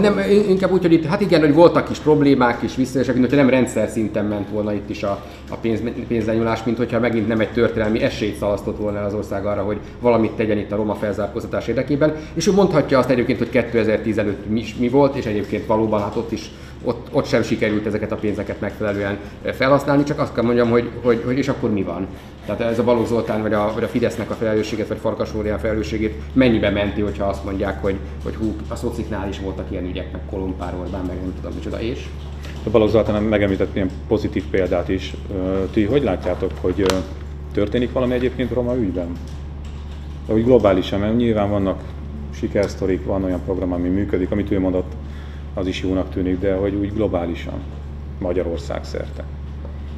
Nem, 0.00 0.20
inkább 0.48 0.72
úgy, 0.72 0.82
hogy 0.82 0.92
itt, 0.92 1.04
hát 1.04 1.20
igen, 1.20 1.40
hogy 1.40 1.54
voltak 1.54 1.90
is 1.90 1.98
problémák 1.98 2.62
is 2.62 2.74
visszaesek, 2.74 3.14
mint 3.14 3.26
hogyha 3.26 3.42
nem 3.42 3.50
rendszer 3.50 3.88
szinten 3.88 4.24
ment 4.24 4.48
volna 4.48 4.72
itt 4.72 4.90
is 4.90 5.02
a, 5.02 5.24
a 5.50 5.56
pénz, 5.56 5.80
pénzlenyulás, 6.08 6.64
mint 6.64 6.76
hogyha 6.76 7.00
megint 7.00 7.28
nem 7.28 7.40
egy 7.40 7.52
történelmi 7.52 8.02
esélyt 8.02 8.36
szalasztott 8.36 8.78
volna 8.78 9.04
az 9.04 9.14
ország 9.14 9.46
arra, 9.46 9.62
hogy 9.62 9.78
valamit 10.00 10.32
tegyen 10.32 10.58
itt 10.58 10.72
a 10.72 10.76
roma 10.76 10.94
felzárkóztatás 10.94 11.68
érdekében. 11.68 12.14
És 12.34 12.46
ő 12.46 12.52
mondhatja 12.52 12.98
azt 12.98 13.10
egyébként, 13.10 13.38
hogy 13.38 13.50
2010 13.50 14.18
előtt 14.18 14.48
mi, 14.48 14.64
mi 14.78 14.88
volt, 14.88 15.16
és 15.16 15.24
egyébként 15.24 15.66
valóban 15.66 16.00
hát 16.00 16.16
ott 16.16 16.32
is 16.32 16.50
ott, 16.84 17.08
ott 17.12 17.26
sem 17.26 17.42
sikerült 17.42 17.86
ezeket 17.86 18.12
a 18.12 18.16
pénzeket 18.16 18.60
megfelelően 18.60 19.18
felhasználni, 19.44 20.02
csak 20.02 20.18
azt 20.18 20.34
kell 20.34 20.44
mondjam, 20.44 20.70
hogy, 20.70 20.90
hogy, 21.02 21.22
hogy 21.24 21.38
és 21.38 21.48
akkor 21.48 21.70
mi 21.70 21.82
van? 21.82 22.06
Tehát 22.46 22.60
ez 22.60 22.78
a 22.78 22.84
Balogh 22.84 23.06
Zoltán 23.06 23.42
vagy 23.42 23.52
a, 23.52 23.70
vagy 23.74 23.82
a 23.82 23.88
Fidesznek 23.88 24.30
a 24.30 24.34
felelősséget, 24.34 24.88
vagy 24.88 24.98
Farkas 24.98 25.32
a 25.32 25.58
felelősségét 25.58 26.22
mennyibe 26.32 26.70
menti, 26.70 27.00
hogyha 27.00 27.26
azt 27.26 27.44
mondják, 27.44 27.82
hogy, 27.82 27.96
hogy 28.24 28.34
hú, 28.34 28.54
a 28.68 28.74
szociknál 28.74 29.28
is 29.28 29.40
voltak 29.40 29.70
ilyen 29.70 29.84
ügyek, 29.84 30.12
meg 30.12 30.20
Kolompár 30.30 30.74
Orbán, 30.80 31.04
meg 31.06 31.16
nem 31.20 31.34
tudom 31.36 31.52
micsoda, 31.54 31.80
és? 31.80 32.08
A 32.64 32.70
Balogh 32.70 32.92
Zoltán 32.92 33.22
megemlített 33.22 33.74
ilyen 33.74 33.90
pozitív 34.08 34.44
példát 34.50 34.88
is. 34.88 35.14
Ti 35.72 35.84
hogy 35.84 36.02
látjátok, 36.02 36.50
hogy 36.60 36.86
történik 37.52 37.92
valami 37.92 38.14
egyébként 38.14 38.52
Roma 38.52 38.76
ügyben? 38.76 39.12
De 40.26 40.34
úgy 40.34 40.44
globálisan, 40.44 41.00
mert 41.00 41.16
nyilván 41.16 41.50
vannak 41.50 41.82
sikersztorik, 42.34 43.04
van 43.04 43.24
olyan 43.24 43.40
program, 43.44 43.72
ami 43.72 43.88
működik, 43.88 44.30
amit 44.30 44.50
ő 44.50 44.60
mondott, 44.60 44.92
az 45.54 45.66
is 45.66 45.82
jónak 45.82 46.10
tűnik, 46.10 46.38
de 46.38 46.54
hogy 46.54 46.74
úgy 46.74 46.92
globálisan, 46.94 47.60
Magyarország 48.18 48.84
szerte. 48.84 49.24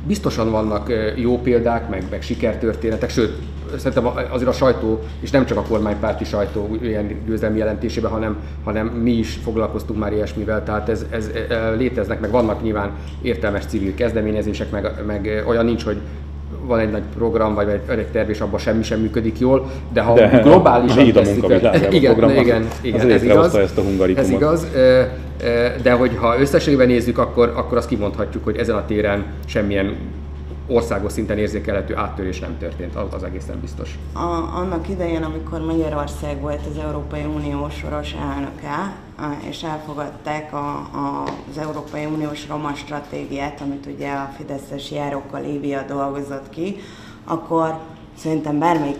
Biztosan 0.06 0.50
vannak 0.50 0.92
jó 1.16 1.38
példák, 1.38 1.88
meg, 1.88 2.04
meg 2.10 2.22
sikertörténetek, 2.22 3.10
sőt, 3.10 3.32
szerintem 3.76 4.06
azért 4.30 4.48
a 4.48 4.52
sajtó, 4.52 5.00
és 5.20 5.30
nem 5.30 5.46
csak 5.46 5.58
a 5.58 5.62
kormánypárti 5.62 6.24
sajtó 6.24 6.76
ilyen 6.82 7.22
győzelmi 7.26 7.58
jelentésében, 7.58 8.10
hanem, 8.10 8.36
hanem 8.64 8.86
mi 8.86 9.10
is 9.10 9.38
foglalkoztunk 9.42 9.98
már 9.98 10.12
ilyesmivel, 10.12 10.64
tehát 10.64 10.88
ez, 10.88 11.06
ez, 11.10 11.30
ez 11.48 11.76
léteznek, 11.76 12.20
meg 12.20 12.30
vannak 12.30 12.62
nyilván 12.62 12.90
értelmes 13.22 13.64
civil 13.66 13.94
kezdeményezések, 13.94 14.70
meg, 14.70 15.04
meg 15.06 15.44
olyan 15.46 15.64
nincs, 15.64 15.84
hogy 15.84 16.00
van 16.66 16.78
egy 16.78 16.90
nagy 16.90 17.02
program, 17.16 17.54
vagy 17.54 17.68
egy, 17.68 17.98
egy 17.98 18.06
terv, 18.06 18.30
és 18.30 18.40
abban 18.40 18.58
semmi 18.58 18.82
sem 18.82 19.00
működik 19.00 19.38
jól, 19.38 19.70
de 19.92 20.00
ha 20.00 20.14
de 20.14 20.40
globálisan 20.42 21.08
a 21.08 21.12
tesszük, 21.12 21.44
igen, 21.44 21.74
igen, 21.90 22.30
igen, 22.30 22.68
igen, 22.80 23.10
ez 23.10 23.22
igaz, 23.22 23.54
ezt 23.54 23.78
a 23.78 23.82
ez 24.16 24.30
igaz, 24.30 24.66
de 25.82 25.92
hogyha 25.92 26.40
összességében 26.40 26.86
nézzük, 26.86 27.18
akkor, 27.18 27.52
akkor 27.56 27.78
azt 27.78 27.88
kimondhatjuk, 27.88 28.44
hogy 28.44 28.56
ezen 28.56 28.76
a 28.76 28.84
téren 28.86 29.24
semmilyen 29.46 29.96
országos 30.74 31.12
szinten 31.12 31.38
érzékelhető 31.38 31.96
áttörés 31.96 32.38
nem 32.38 32.58
történt, 32.58 32.94
az, 32.94 33.14
az 33.14 33.22
egészen 33.22 33.60
biztos. 33.60 33.98
A, 34.12 34.56
annak 34.56 34.88
idején, 34.88 35.22
amikor 35.22 35.60
Magyarország 35.60 36.40
volt 36.40 36.60
az 36.70 36.82
Európai 36.82 37.24
Unió 37.24 37.68
soros 37.68 38.12
elnöke, 38.12 38.96
és 39.48 39.62
elfogadták 39.62 40.52
a, 40.52 40.76
a, 40.76 41.24
az 41.50 41.58
Európai 41.58 42.04
Uniós 42.04 42.48
roma 42.48 42.74
stratégiát, 42.74 43.60
amit 43.60 43.86
ugye 43.86 44.12
a 44.12 44.32
Fideszes 44.36 44.90
járókkal 44.90 45.40
Lívia 45.40 45.84
dolgozott 45.88 46.48
ki, 46.48 46.76
akkor 47.24 47.78
szerintem 48.22 48.58
bármelyik 48.58 48.98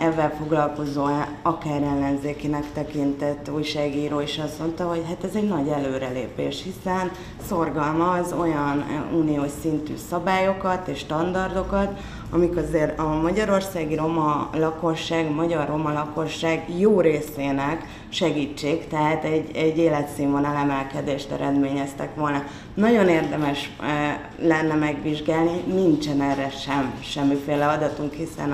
ebben 0.00 0.30
foglalkozó, 0.30 1.04
akár 1.42 1.82
ellenzékinek 1.82 2.72
tekintett 2.72 3.50
újságíró 3.50 4.20
is 4.20 4.38
azt 4.38 4.58
mondta, 4.58 4.88
hogy 4.88 5.02
hát 5.08 5.24
ez 5.24 5.34
egy 5.34 5.48
nagy 5.48 5.68
előrelépés, 5.68 6.62
hiszen 6.62 7.10
szorgalmaz 7.46 8.32
olyan 8.32 8.84
uniós 9.12 9.50
szintű 9.60 9.94
szabályokat 10.08 10.88
és 10.88 10.98
standardokat, 10.98 11.98
amik 12.34 12.56
azért 12.56 12.98
a 12.98 13.20
magyarországi 13.22 13.94
roma 13.94 14.50
lakosság, 14.52 15.30
magyar 15.30 15.68
roma 15.68 15.92
lakosság 15.92 16.64
jó 16.78 17.00
részének 17.00 17.86
segítség, 18.08 18.86
tehát 18.88 19.24
egy, 19.24 19.56
egy 19.56 19.78
életszínvonal 19.78 20.56
emelkedést 20.56 21.30
eredményeztek 21.30 22.14
volna. 22.14 22.42
Nagyon 22.74 23.08
érdemes 23.08 23.70
e, 23.80 24.28
lenne 24.38 24.74
megvizsgálni, 24.74 25.60
nincsen 25.66 26.20
erre 26.22 26.50
sem 26.50 26.94
semmiféle 27.02 27.66
adatunk, 27.66 28.12
hiszen 28.12 28.52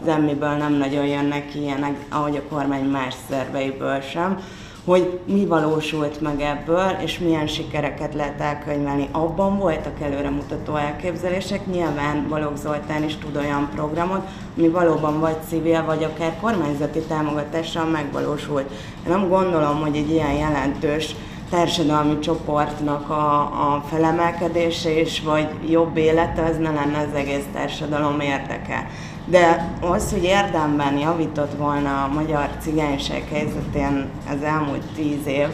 az 0.00 0.08
emmiből 0.08 0.52
nem 0.52 0.72
nagyon 0.72 1.06
jönnek 1.06 1.54
ilyenek, 1.54 2.04
ahogy 2.08 2.36
a 2.36 2.54
kormány 2.54 2.84
más 2.84 3.14
szerveiből 3.30 4.00
sem 4.00 4.40
hogy 4.88 5.18
mi 5.24 5.46
valósult 5.46 6.20
meg 6.20 6.40
ebből, 6.40 6.90
és 7.04 7.18
milyen 7.18 7.46
sikereket 7.46 8.14
lehet 8.14 8.40
elkönyvelni. 8.40 9.08
Abban 9.12 9.58
voltak 9.58 10.00
előremutató 10.00 10.76
elképzelések, 10.76 11.66
nyilván 11.66 12.26
Balogh 12.28 12.56
Zoltán 12.56 13.04
is 13.04 13.16
tud 13.16 13.36
olyan 13.36 13.68
programot, 13.74 14.26
ami 14.56 14.68
valóban 14.68 15.20
vagy 15.20 15.36
civil, 15.48 15.84
vagy 15.84 16.04
akár 16.04 16.36
kormányzati 16.40 17.00
támogatással 17.00 17.84
megvalósult. 17.84 18.70
Én 19.06 19.12
nem 19.12 19.28
gondolom, 19.28 19.80
hogy 19.80 19.96
egy 19.96 20.10
ilyen 20.10 20.32
jelentős 20.32 21.14
társadalmi 21.50 22.18
csoportnak 22.18 23.10
a, 23.10 23.40
a 23.40 23.84
felemelkedése 23.90 24.98
és 24.98 25.20
vagy 25.20 25.48
jobb 25.70 25.96
élete, 25.96 26.44
az 26.44 26.56
ne 26.56 26.70
lenne 26.70 26.98
az 26.98 27.14
egész 27.14 27.44
társadalom 27.52 28.20
érdeke 28.20 28.86
de 29.30 29.74
az, 29.80 30.10
hogy 30.12 30.24
érdemben 30.24 30.98
javított 30.98 31.54
volna 31.56 32.04
a 32.04 32.12
magyar 32.14 32.48
cigányság 32.60 33.24
helyzetén 33.32 34.08
az 34.30 34.42
elmúlt 34.42 34.84
tíz 34.94 35.26
év, 35.26 35.48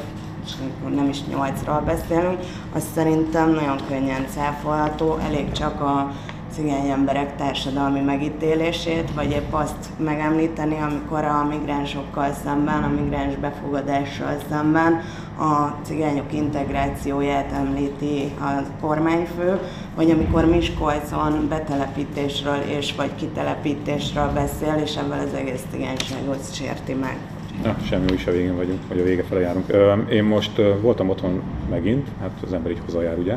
és 0.44 0.52
nem 0.94 1.08
is 1.08 1.24
nyolcról 1.24 1.80
beszélünk, 1.80 2.38
az 2.74 2.84
szerintem 2.94 3.50
nagyon 3.50 3.76
könnyen 3.88 4.26
cáfolható, 4.34 5.16
elég 5.16 5.52
csak 5.52 5.80
a 5.80 6.12
cigány 6.54 6.88
emberek 6.88 7.36
társadalmi 7.36 8.00
megítélését, 8.00 9.14
vagy 9.14 9.30
épp 9.30 9.52
azt 9.52 9.88
megemlíteni, 9.98 10.78
amikor 10.80 11.24
a 11.24 11.46
migránsokkal 11.50 12.32
szemben, 12.44 12.82
a 12.82 13.00
migráns 13.00 13.34
befogadással 13.34 14.36
szemben 14.48 15.00
a 15.38 15.74
cigányok 15.82 16.32
integrációját 16.32 17.52
említi 17.52 18.32
a 18.40 18.62
kormányfő, 18.80 19.58
vagy 19.96 20.10
amikor 20.10 20.44
Miskolcon 20.44 21.48
betelepítésről 21.48 22.60
és 22.78 22.94
vagy 22.94 23.14
kitelepítésről 23.14 24.30
beszél, 24.34 24.80
és 24.84 24.96
ebből 24.96 25.18
az 25.18 25.34
egész 25.34 25.62
cigányságot 25.70 26.54
sérti 26.54 26.92
meg. 26.92 27.16
Na, 27.62 27.76
semmi 27.86 28.12
is 28.12 28.26
a 28.26 28.30
végén 28.30 28.56
vagyunk, 28.56 28.80
vagy 28.88 29.00
a 29.00 29.02
vége 29.02 29.22
fele 29.22 29.40
járunk. 29.40 29.72
Én 30.10 30.24
most 30.24 30.60
voltam 30.80 31.08
otthon 31.08 31.42
megint, 31.70 32.08
hát 32.20 32.30
az 32.44 32.52
ember 32.52 32.70
így 32.70 32.80
hozzájár, 32.84 33.18
ugye, 33.18 33.36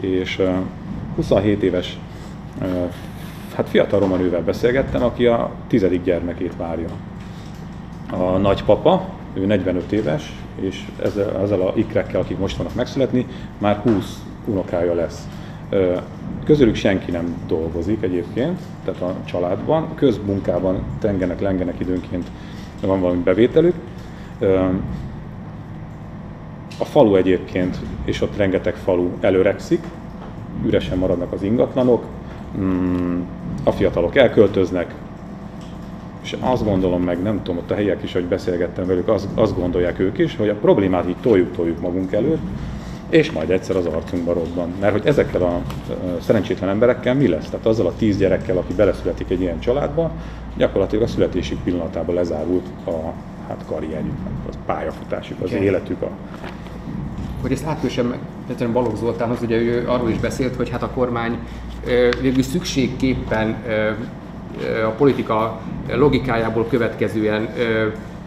és 0.00 0.42
27 1.16 1.62
éves 1.62 1.98
hát 3.54 3.68
fiatal 3.68 4.00
romanővel 4.00 4.42
beszélgettem, 4.42 5.02
aki 5.02 5.26
a 5.26 5.50
tizedik 5.66 6.02
gyermekét 6.02 6.56
várja. 6.56 6.88
A 8.10 8.36
nagypapa, 8.36 9.08
ő 9.36 9.46
45 9.46 9.92
éves, 9.92 10.32
és 10.60 10.84
ezzel, 11.02 11.40
ezzel 11.42 11.60
a 11.60 11.72
ikrekkel, 11.76 12.20
akik 12.20 12.38
most 12.38 12.56
vannak 12.56 12.74
megszületni, 12.74 13.26
már 13.58 13.76
20 13.76 14.22
unokája 14.44 14.94
lesz. 14.94 15.28
Közülük 16.44 16.74
senki 16.74 17.10
nem 17.10 17.36
dolgozik 17.46 18.02
egyébként, 18.02 18.60
tehát 18.84 19.00
a 19.00 19.14
családban, 19.24 19.94
közmunkában 19.94 20.82
tengenek, 20.98 21.40
lengenek 21.40 21.80
időnként, 21.80 22.26
van 22.80 23.00
valami 23.00 23.22
bevételük. 23.22 23.74
A 26.78 26.84
falu 26.84 27.14
egyébként, 27.14 27.78
és 28.04 28.20
ott 28.20 28.36
rengeteg 28.36 28.74
falu 28.74 29.10
előrekszik, 29.20 29.80
üresen 30.64 30.98
maradnak 30.98 31.32
az 31.32 31.42
ingatlanok, 31.42 32.04
mm, 32.58 33.20
a 33.64 33.70
fiatalok 33.72 34.16
elköltöznek, 34.16 34.94
és 36.26 36.36
azt 36.40 36.64
gondolom 36.64 37.02
meg, 37.02 37.22
nem 37.22 37.42
tudom, 37.42 37.58
ott 37.58 37.70
a 37.70 37.74
helyiek 37.74 38.02
is, 38.02 38.12
hogy 38.12 38.24
beszélgettem 38.24 38.86
velük, 38.86 39.08
azt, 39.08 39.28
azt 39.34 39.56
gondolják 39.56 39.98
ők 39.98 40.18
is, 40.18 40.36
hogy 40.36 40.48
a 40.48 40.54
problémát 40.54 41.08
így 41.08 41.16
toljuk-toljuk 41.20 41.80
magunk 41.80 42.12
előtt, 42.12 42.42
és 43.08 43.32
majd 43.32 43.50
egyszer 43.50 43.76
az 43.76 43.86
arcunkba 43.86 44.32
robban. 44.32 44.72
Mert 44.80 44.92
hogy 44.92 45.06
ezekkel 45.06 45.42
a 45.42 45.60
szerencsétlen 46.20 46.68
emberekkel 46.68 47.14
mi 47.14 47.28
lesz? 47.28 47.44
Tehát 47.50 47.66
azzal 47.66 47.86
a 47.86 47.92
tíz 47.98 48.18
gyerekkel, 48.18 48.56
aki 48.56 48.74
beleszületik 48.74 49.30
egy 49.30 49.40
ilyen 49.40 49.60
családba, 49.60 50.10
gyakorlatilag 50.56 51.04
a 51.04 51.06
születési 51.06 51.56
pillanatában 51.64 52.14
lezárult 52.14 52.66
a 52.86 52.90
hát 53.48 53.64
karrierjük, 53.66 54.16
az 54.48 54.54
pályafutásuk, 54.66 55.42
az 55.42 55.50
okay. 55.50 55.64
életük. 55.64 56.02
A... 56.02 56.10
Hogy 57.42 57.52
ezt 57.52 57.64
meg, 58.08 58.18
Balogh 58.48 58.72
Balogh 58.72 58.96
Zoltánhoz, 58.96 59.42
ugye 59.42 59.56
ő 59.56 59.88
arról 59.88 60.10
is 60.10 60.18
beszélt, 60.18 60.56
hogy 60.56 60.70
hát 60.70 60.82
a 60.82 60.90
kormány 60.90 61.38
végül 62.20 62.42
szükségképpen 62.42 63.56
a 64.86 64.90
politika 64.90 65.60
logikájából 65.94 66.66
következően 66.66 67.48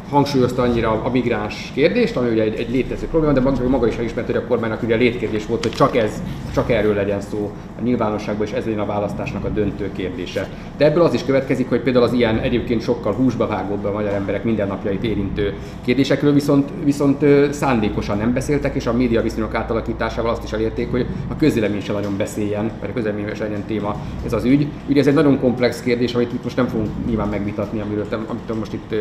hangsúlyozta 0.09 0.61
annyira 0.61 1.01
a 1.03 1.09
migráns 1.09 1.71
kérdést, 1.73 2.15
ami 2.15 2.29
ugye 2.29 2.43
egy, 2.43 2.55
egy 2.55 2.71
létező 2.71 3.07
probléma, 3.07 3.33
de 3.33 3.39
maga, 3.39 3.67
maga 3.67 3.87
is 3.87 3.97
elismert, 3.97 4.27
hogy 4.27 4.35
a 4.35 4.45
kormánynak 4.45 4.83
ugye 4.83 4.95
létkérdés 4.95 5.45
volt, 5.45 5.63
hogy 5.63 5.71
csak 5.71 5.95
ez, 5.95 6.21
csak 6.53 6.71
erről 6.71 6.93
legyen 6.93 7.21
szó 7.21 7.51
a 7.79 7.81
nyilvánosságban, 7.81 8.47
és 8.47 8.53
ez 8.53 8.65
legyen 8.65 8.79
a 8.79 8.85
választásnak 8.85 9.45
a 9.45 9.49
döntő 9.49 9.91
kérdése. 9.91 10.49
De 10.77 10.85
ebből 10.85 11.03
az 11.03 11.13
is 11.13 11.25
következik, 11.25 11.69
hogy 11.69 11.81
például 11.81 12.05
az 12.05 12.13
ilyen 12.13 12.39
egyébként 12.39 12.81
sokkal 12.81 13.13
húsba 13.13 13.47
vágóbb 13.47 13.85
a 13.85 13.91
magyar 13.91 14.13
emberek 14.13 14.43
mindennapjait 14.43 15.03
érintő 15.03 15.53
kérdésekről 15.85 16.33
viszont, 16.33 16.69
viszont 16.83 17.25
szándékosan 17.51 18.17
nem 18.17 18.33
beszéltek, 18.33 18.75
és 18.75 18.87
a 18.87 18.93
média 18.93 19.21
viszonyok 19.21 19.55
átalakításával 19.55 20.31
azt 20.31 20.43
is 20.43 20.51
elérték, 20.51 20.91
hogy 20.91 21.05
a 21.27 21.35
közélemény 21.35 21.81
sem 21.81 21.95
nagyon 21.95 22.17
beszéljen, 22.17 22.71
vagy 22.79 22.89
a 22.89 22.93
közélemény 22.93 23.35
sem 23.35 23.47
legyen 23.47 23.63
téma 23.67 23.95
ez 24.25 24.33
az 24.33 24.43
ügy. 24.43 24.67
Ugye 24.87 24.99
ez 24.99 25.07
egy 25.07 25.13
nagyon 25.13 25.39
komplex 25.39 25.81
kérdés, 25.81 26.13
amit 26.13 26.33
itt 26.33 26.43
most 26.43 26.55
nem 26.55 26.67
fogunk 26.67 26.89
nyilván 27.07 27.27
megvitatni, 27.27 27.79
amiről, 27.79 28.05
amit 28.27 28.59
most 28.59 28.73
itt 28.73 28.95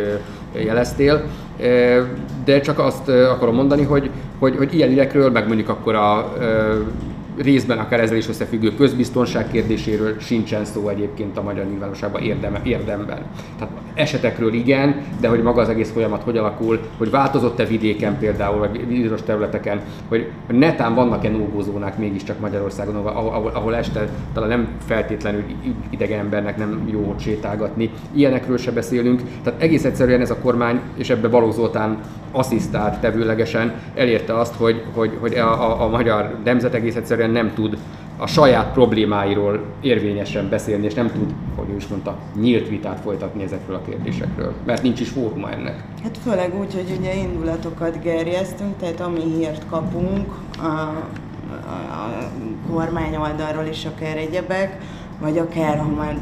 jeleztem 0.53 0.97
kérdeztél, 0.99 1.22
de 2.44 2.61
csak 2.61 2.78
azt 2.78 3.09
akarom 3.09 3.55
mondani, 3.55 3.82
hogy, 3.82 4.11
hogy, 4.38 4.57
hogy 4.57 4.74
ilyen 4.74 4.90
ügyekről, 4.90 5.30
meg 5.30 5.46
mondjuk 5.46 5.68
akkor 5.68 5.94
a 5.94 6.32
részben 7.39 7.78
akár 7.78 8.01
ezzel 8.01 8.16
is 8.16 8.28
összefüggő 8.28 8.74
közbiztonság 8.74 9.51
kérdéséről 9.51 10.18
sincsen 10.20 10.64
szó 10.64 10.89
egyébként 10.89 11.39
a 11.39 11.43
magyar 11.43 11.66
nyilvánosságban 11.66 12.22
érdeme, 12.22 12.61
érdemben. 12.62 13.18
Tehát 13.59 13.74
esetekről 13.95 14.53
igen, 14.53 15.03
de 15.20 15.28
hogy 15.28 15.43
maga 15.43 15.61
az 15.61 15.68
egész 15.68 15.91
folyamat 15.91 16.22
hogy 16.22 16.36
alakul, 16.36 16.80
hogy 16.99 17.11
változott-e 17.11 17.64
vidéken 17.64 18.18
például, 18.18 18.59
vagy 18.59 18.86
bizonyos 18.86 19.22
területeken, 19.22 19.80
hogy 20.09 20.30
netán 20.49 20.95
vannak-e 20.95 21.28
nógózónák 21.28 21.99
mégiscsak 21.99 22.41
Magyarországon, 22.41 22.95
ahol, 22.95 23.51
ahol 23.55 23.76
este 23.76 24.09
talán 24.32 24.49
nem 24.49 24.68
feltétlenül 24.86 25.45
idegen 25.91 26.18
embernek 26.18 26.57
nem 26.57 26.89
jó 26.91 27.14
sétálgatni. 27.18 27.91
Ilyenekről 28.12 28.59
se 28.59 28.70
beszélünk. 28.72 29.22
Tehát 29.43 29.62
egész 29.62 29.84
egyszerűen 29.84 30.20
ez 30.20 30.30
a 30.30 30.39
kormány, 30.39 30.80
és 30.97 31.11
ebbe 31.11 31.28
Balogh 31.28 31.55
Zoltán 31.55 31.99
asszisztált 32.32 33.01
tevőlegesen, 33.01 33.72
elérte 33.95 34.39
azt, 34.39 34.55
hogy, 34.55 34.82
hogy, 34.95 35.16
hogy 35.20 35.34
a, 35.34 35.70
a, 35.70 35.82
a 35.82 35.89
magyar 35.89 36.34
nemzet 36.45 36.74
egész 36.74 36.97
egyszerűen 36.97 37.28
nem 37.31 37.53
tud 37.55 37.79
a 38.18 38.26
saját 38.26 38.72
problémáiról 38.72 39.64
érvényesen 39.81 40.49
beszélni, 40.49 40.87
és 40.87 40.95
nem 40.95 41.11
tud, 41.12 41.35
hogy 41.57 41.68
ő 41.72 41.76
is 41.76 41.87
mondta, 41.87 42.18
nyílt 42.41 42.68
vitát 42.68 43.01
folytatni 43.01 43.43
ezekről 43.43 43.76
a 43.76 43.83
kérdésekről, 43.89 44.55
mert 44.64 44.83
nincs 44.83 45.01
is 45.01 45.09
fóruma 45.09 45.51
ennek. 45.51 45.85
Hát 46.03 46.18
főleg 46.18 46.59
úgy, 46.59 46.74
hogy 46.74 46.97
ugye 46.99 47.14
indulatokat 47.14 48.03
gerjesztünk, 48.03 48.76
tehát 48.76 49.01
ami 49.01 49.20
hírt 49.20 49.66
kapunk 49.70 50.35
a, 50.59 50.64
a, 50.64 50.97
a 51.91 52.31
kormány 52.70 53.16
oldalról 53.16 53.66
is 53.70 53.85
akár 53.85 54.16
egyebek, 54.16 54.79
vagy 55.20 55.39
akár 55.39 55.79
ha 55.79 55.89
már 55.89 56.18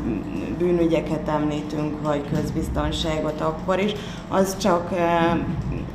bűnügyeket 0.58 1.28
említünk, 1.28 2.02
vagy 2.02 2.20
közbiztonságot, 2.34 3.40
akkor 3.40 3.78
is, 3.78 3.92
az 4.28 4.56
csak 4.56 4.90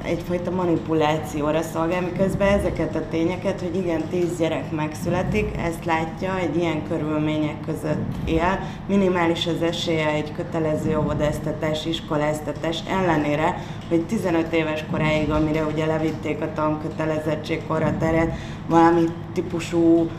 egyfajta 0.03 0.51
manipulációra 0.51 1.61
szolgál, 1.61 2.01
miközben 2.01 2.47
ezeket 2.47 2.95
a 2.95 3.07
tényeket, 3.09 3.61
hogy 3.61 3.75
igen, 3.75 4.01
tíz 4.09 4.37
gyerek 4.37 4.71
megszületik, 4.71 5.57
ezt 5.57 5.85
látja, 5.85 6.37
egy 6.37 6.55
ilyen 6.55 6.87
körülmények 6.87 7.55
között 7.65 8.15
él, 8.25 8.59
minimális 8.87 9.47
az 9.47 9.61
esélye 9.61 10.07
egy 10.07 10.31
kötelező 10.31 10.97
óvodáztatás, 10.97 11.85
iskoláztatás 11.85 12.79
ellenére, 12.89 13.63
hogy 13.89 14.05
15 14.05 14.53
éves 14.53 14.85
koráig, 14.91 15.29
amire 15.29 15.63
ugye 15.63 15.85
levitték 15.85 16.41
a 16.41 16.53
tankötelezettség 16.53 17.61
teret, 17.99 18.33
valami 18.67 19.03
típusú 19.33 20.09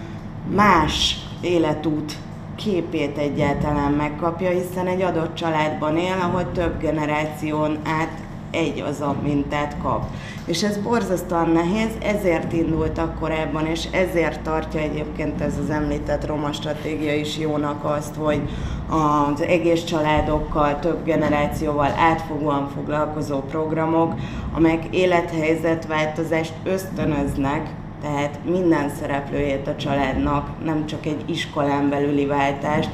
más 0.54 1.16
életút 1.40 2.12
képét 2.56 3.18
egyáltalán 3.18 3.92
megkapja, 3.92 4.50
hiszen 4.50 4.86
egy 4.86 5.02
adott 5.02 5.34
családban 5.34 5.96
él, 5.96 6.16
ahol 6.20 6.52
több 6.52 6.80
generáción 6.80 7.78
át 7.84 8.30
egy 8.52 8.80
az 8.80 9.00
a 9.00 9.16
mintát 9.22 9.76
kap. 9.82 10.04
És 10.44 10.62
ez 10.62 10.76
borzasztóan 10.76 11.50
nehéz, 11.50 11.90
ezért 12.02 12.52
indultak 12.52 13.18
korábban, 13.18 13.66
és 13.66 13.88
ezért 13.90 14.40
tartja 14.40 14.80
egyébként 14.80 15.40
ez 15.40 15.58
az 15.62 15.70
említett 15.70 16.26
roma 16.26 16.52
stratégia 16.52 17.14
is 17.14 17.38
jónak 17.38 17.84
azt, 17.84 18.14
hogy 18.14 18.40
az 18.88 19.40
egész 19.40 19.84
családokkal, 19.84 20.78
több 20.78 21.04
generációval 21.04 21.90
átfogóan 21.96 22.68
foglalkozó 22.74 23.40
programok, 23.40 24.14
amelyek 24.52 24.84
élethelyzetváltozást 24.90 26.52
ösztönöznek, 26.64 27.70
tehát 28.02 28.38
minden 28.44 28.90
szereplőjét 29.00 29.66
a 29.66 29.76
családnak, 29.76 30.64
nem 30.64 30.86
csak 30.86 31.06
egy 31.06 31.24
iskolán 31.26 31.88
belüli 31.88 32.26
váltást, 32.26 32.90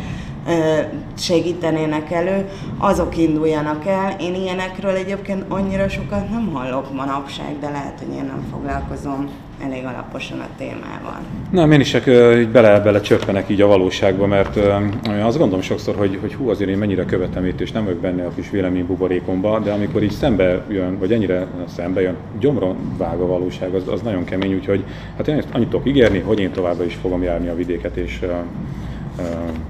segítenének 1.19 2.11
elő, 2.11 2.49
azok 2.79 3.17
induljanak 3.17 3.87
el. 3.87 4.17
Én 4.21 4.35
ilyenekről 4.35 4.95
egyébként 4.95 5.45
annyira 5.49 5.89
sokat 5.89 6.31
nem 6.31 6.51
hallok 6.53 6.95
manapság, 6.95 7.59
de 7.61 7.71
lehet, 7.71 7.99
hogy 7.99 8.15
én 8.15 8.25
nem 8.25 8.47
foglalkozom 8.51 9.29
elég 9.65 9.85
alaposan 9.85 10.41
a 10.41 10.47
témával. 10.59 11.19
Nem, 11.51 11.73
én 11.73 11.81
is 11.81 11.91
csak 11.91 12.07
így 12.39 12.49
bele, 12.49 12.81
bele 12.81 13.01
csöppenek 13.01 13.49
így 13.49 13.61
a 13.61 13.67
valóságba, 13.67 14.27
mert 14.27 14.57
uh, 14.57 15.27
azt 15.27 15.39
gondolom 15.39 15.63
sokszor, 15.63 15.97
hogy, 15.97 16.19
hogy 16.21 16.35
hú, 16.35 16.51
azért 16.51 16.71
én 16.71 16.79
mennyire 16.79 17.05
követem 17.05 17.45
itt, 17.45 17.61
és 17.61 17.73
nem 17.73 17.85
vagyok 17.85 18.01
benne 18.01 18.27
a 18.27 18.35
kis 18.35 18.51
véleménybuborékomba, 18.51 19.59
de 19.59 19.73
amikor 19.73 20.03
így 20.03 20.11
szembe 20.11 20.65
jön, 20.69 20.99
vagy 20.99 21.13
ennyire 21.13 21.47
szembe 21.77 22.01
jön, 22.01 22.17
gyomron 22.41 22.77
vág 22.97 23.21
a 23.21 23.27
valóság, 23.27 23.75
az, 23.75 23.89
az 23.89 24.01
nagyon 24.01 24.25
kemény, 24.25 24.55
úgyhogy 24.55 24.85
hát 25.17 25.29
én 25.29 25.43
annyit 25.53 25.69
tudok 25.69 25.87
ígérni, 25.87 26.19
hogy 26.19 26.41
én 26.41 26.51
továbbra 26.51 26.85
is 26.85 26.95
fogom 26.95 27.23
járni 27.23 27.49
a 27.49 27.55
vidéket, 27.55 27.97
és 27.97 28.21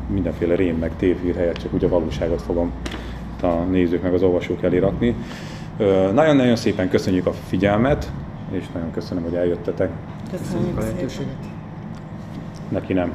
mindenféle 0.09 0.55
rém 0.55 0.77
meg 0.77 0.91
tévhír 0.97 1.35
helyett 1.35 1.57
csak 1.57 1.75
úgy 1.75 1.85
a 1.85 1.89
valóságot 1.89 2.43
fogom 2.43 2.73
a 3.43 3.47
nézők 3.47 4.03
meg 4.03 4.15
az 4.15 4.23
olvasók 4.23 4.63
elé 4.63 4.79
rakni. 4.79 5.15
Nagyon-nagyon 6.13 6.57
szépen 6.57 6.89
köszönjük 6.89 7.27
a 7.27 7.33
figyelmet, 7.33 8.13
és 8.51 8.65
nagyon 8.73 8.91
köszönöm, 8.91 9.23
hogy 9.23 9.35
eljöttetek. 9.35 9.91
Köszönjük 10.31 10.77
a 10.77 10.81
lehetőséget. 10.81 11.37
Neki 12.69 12.93
nem. 12.93 13.11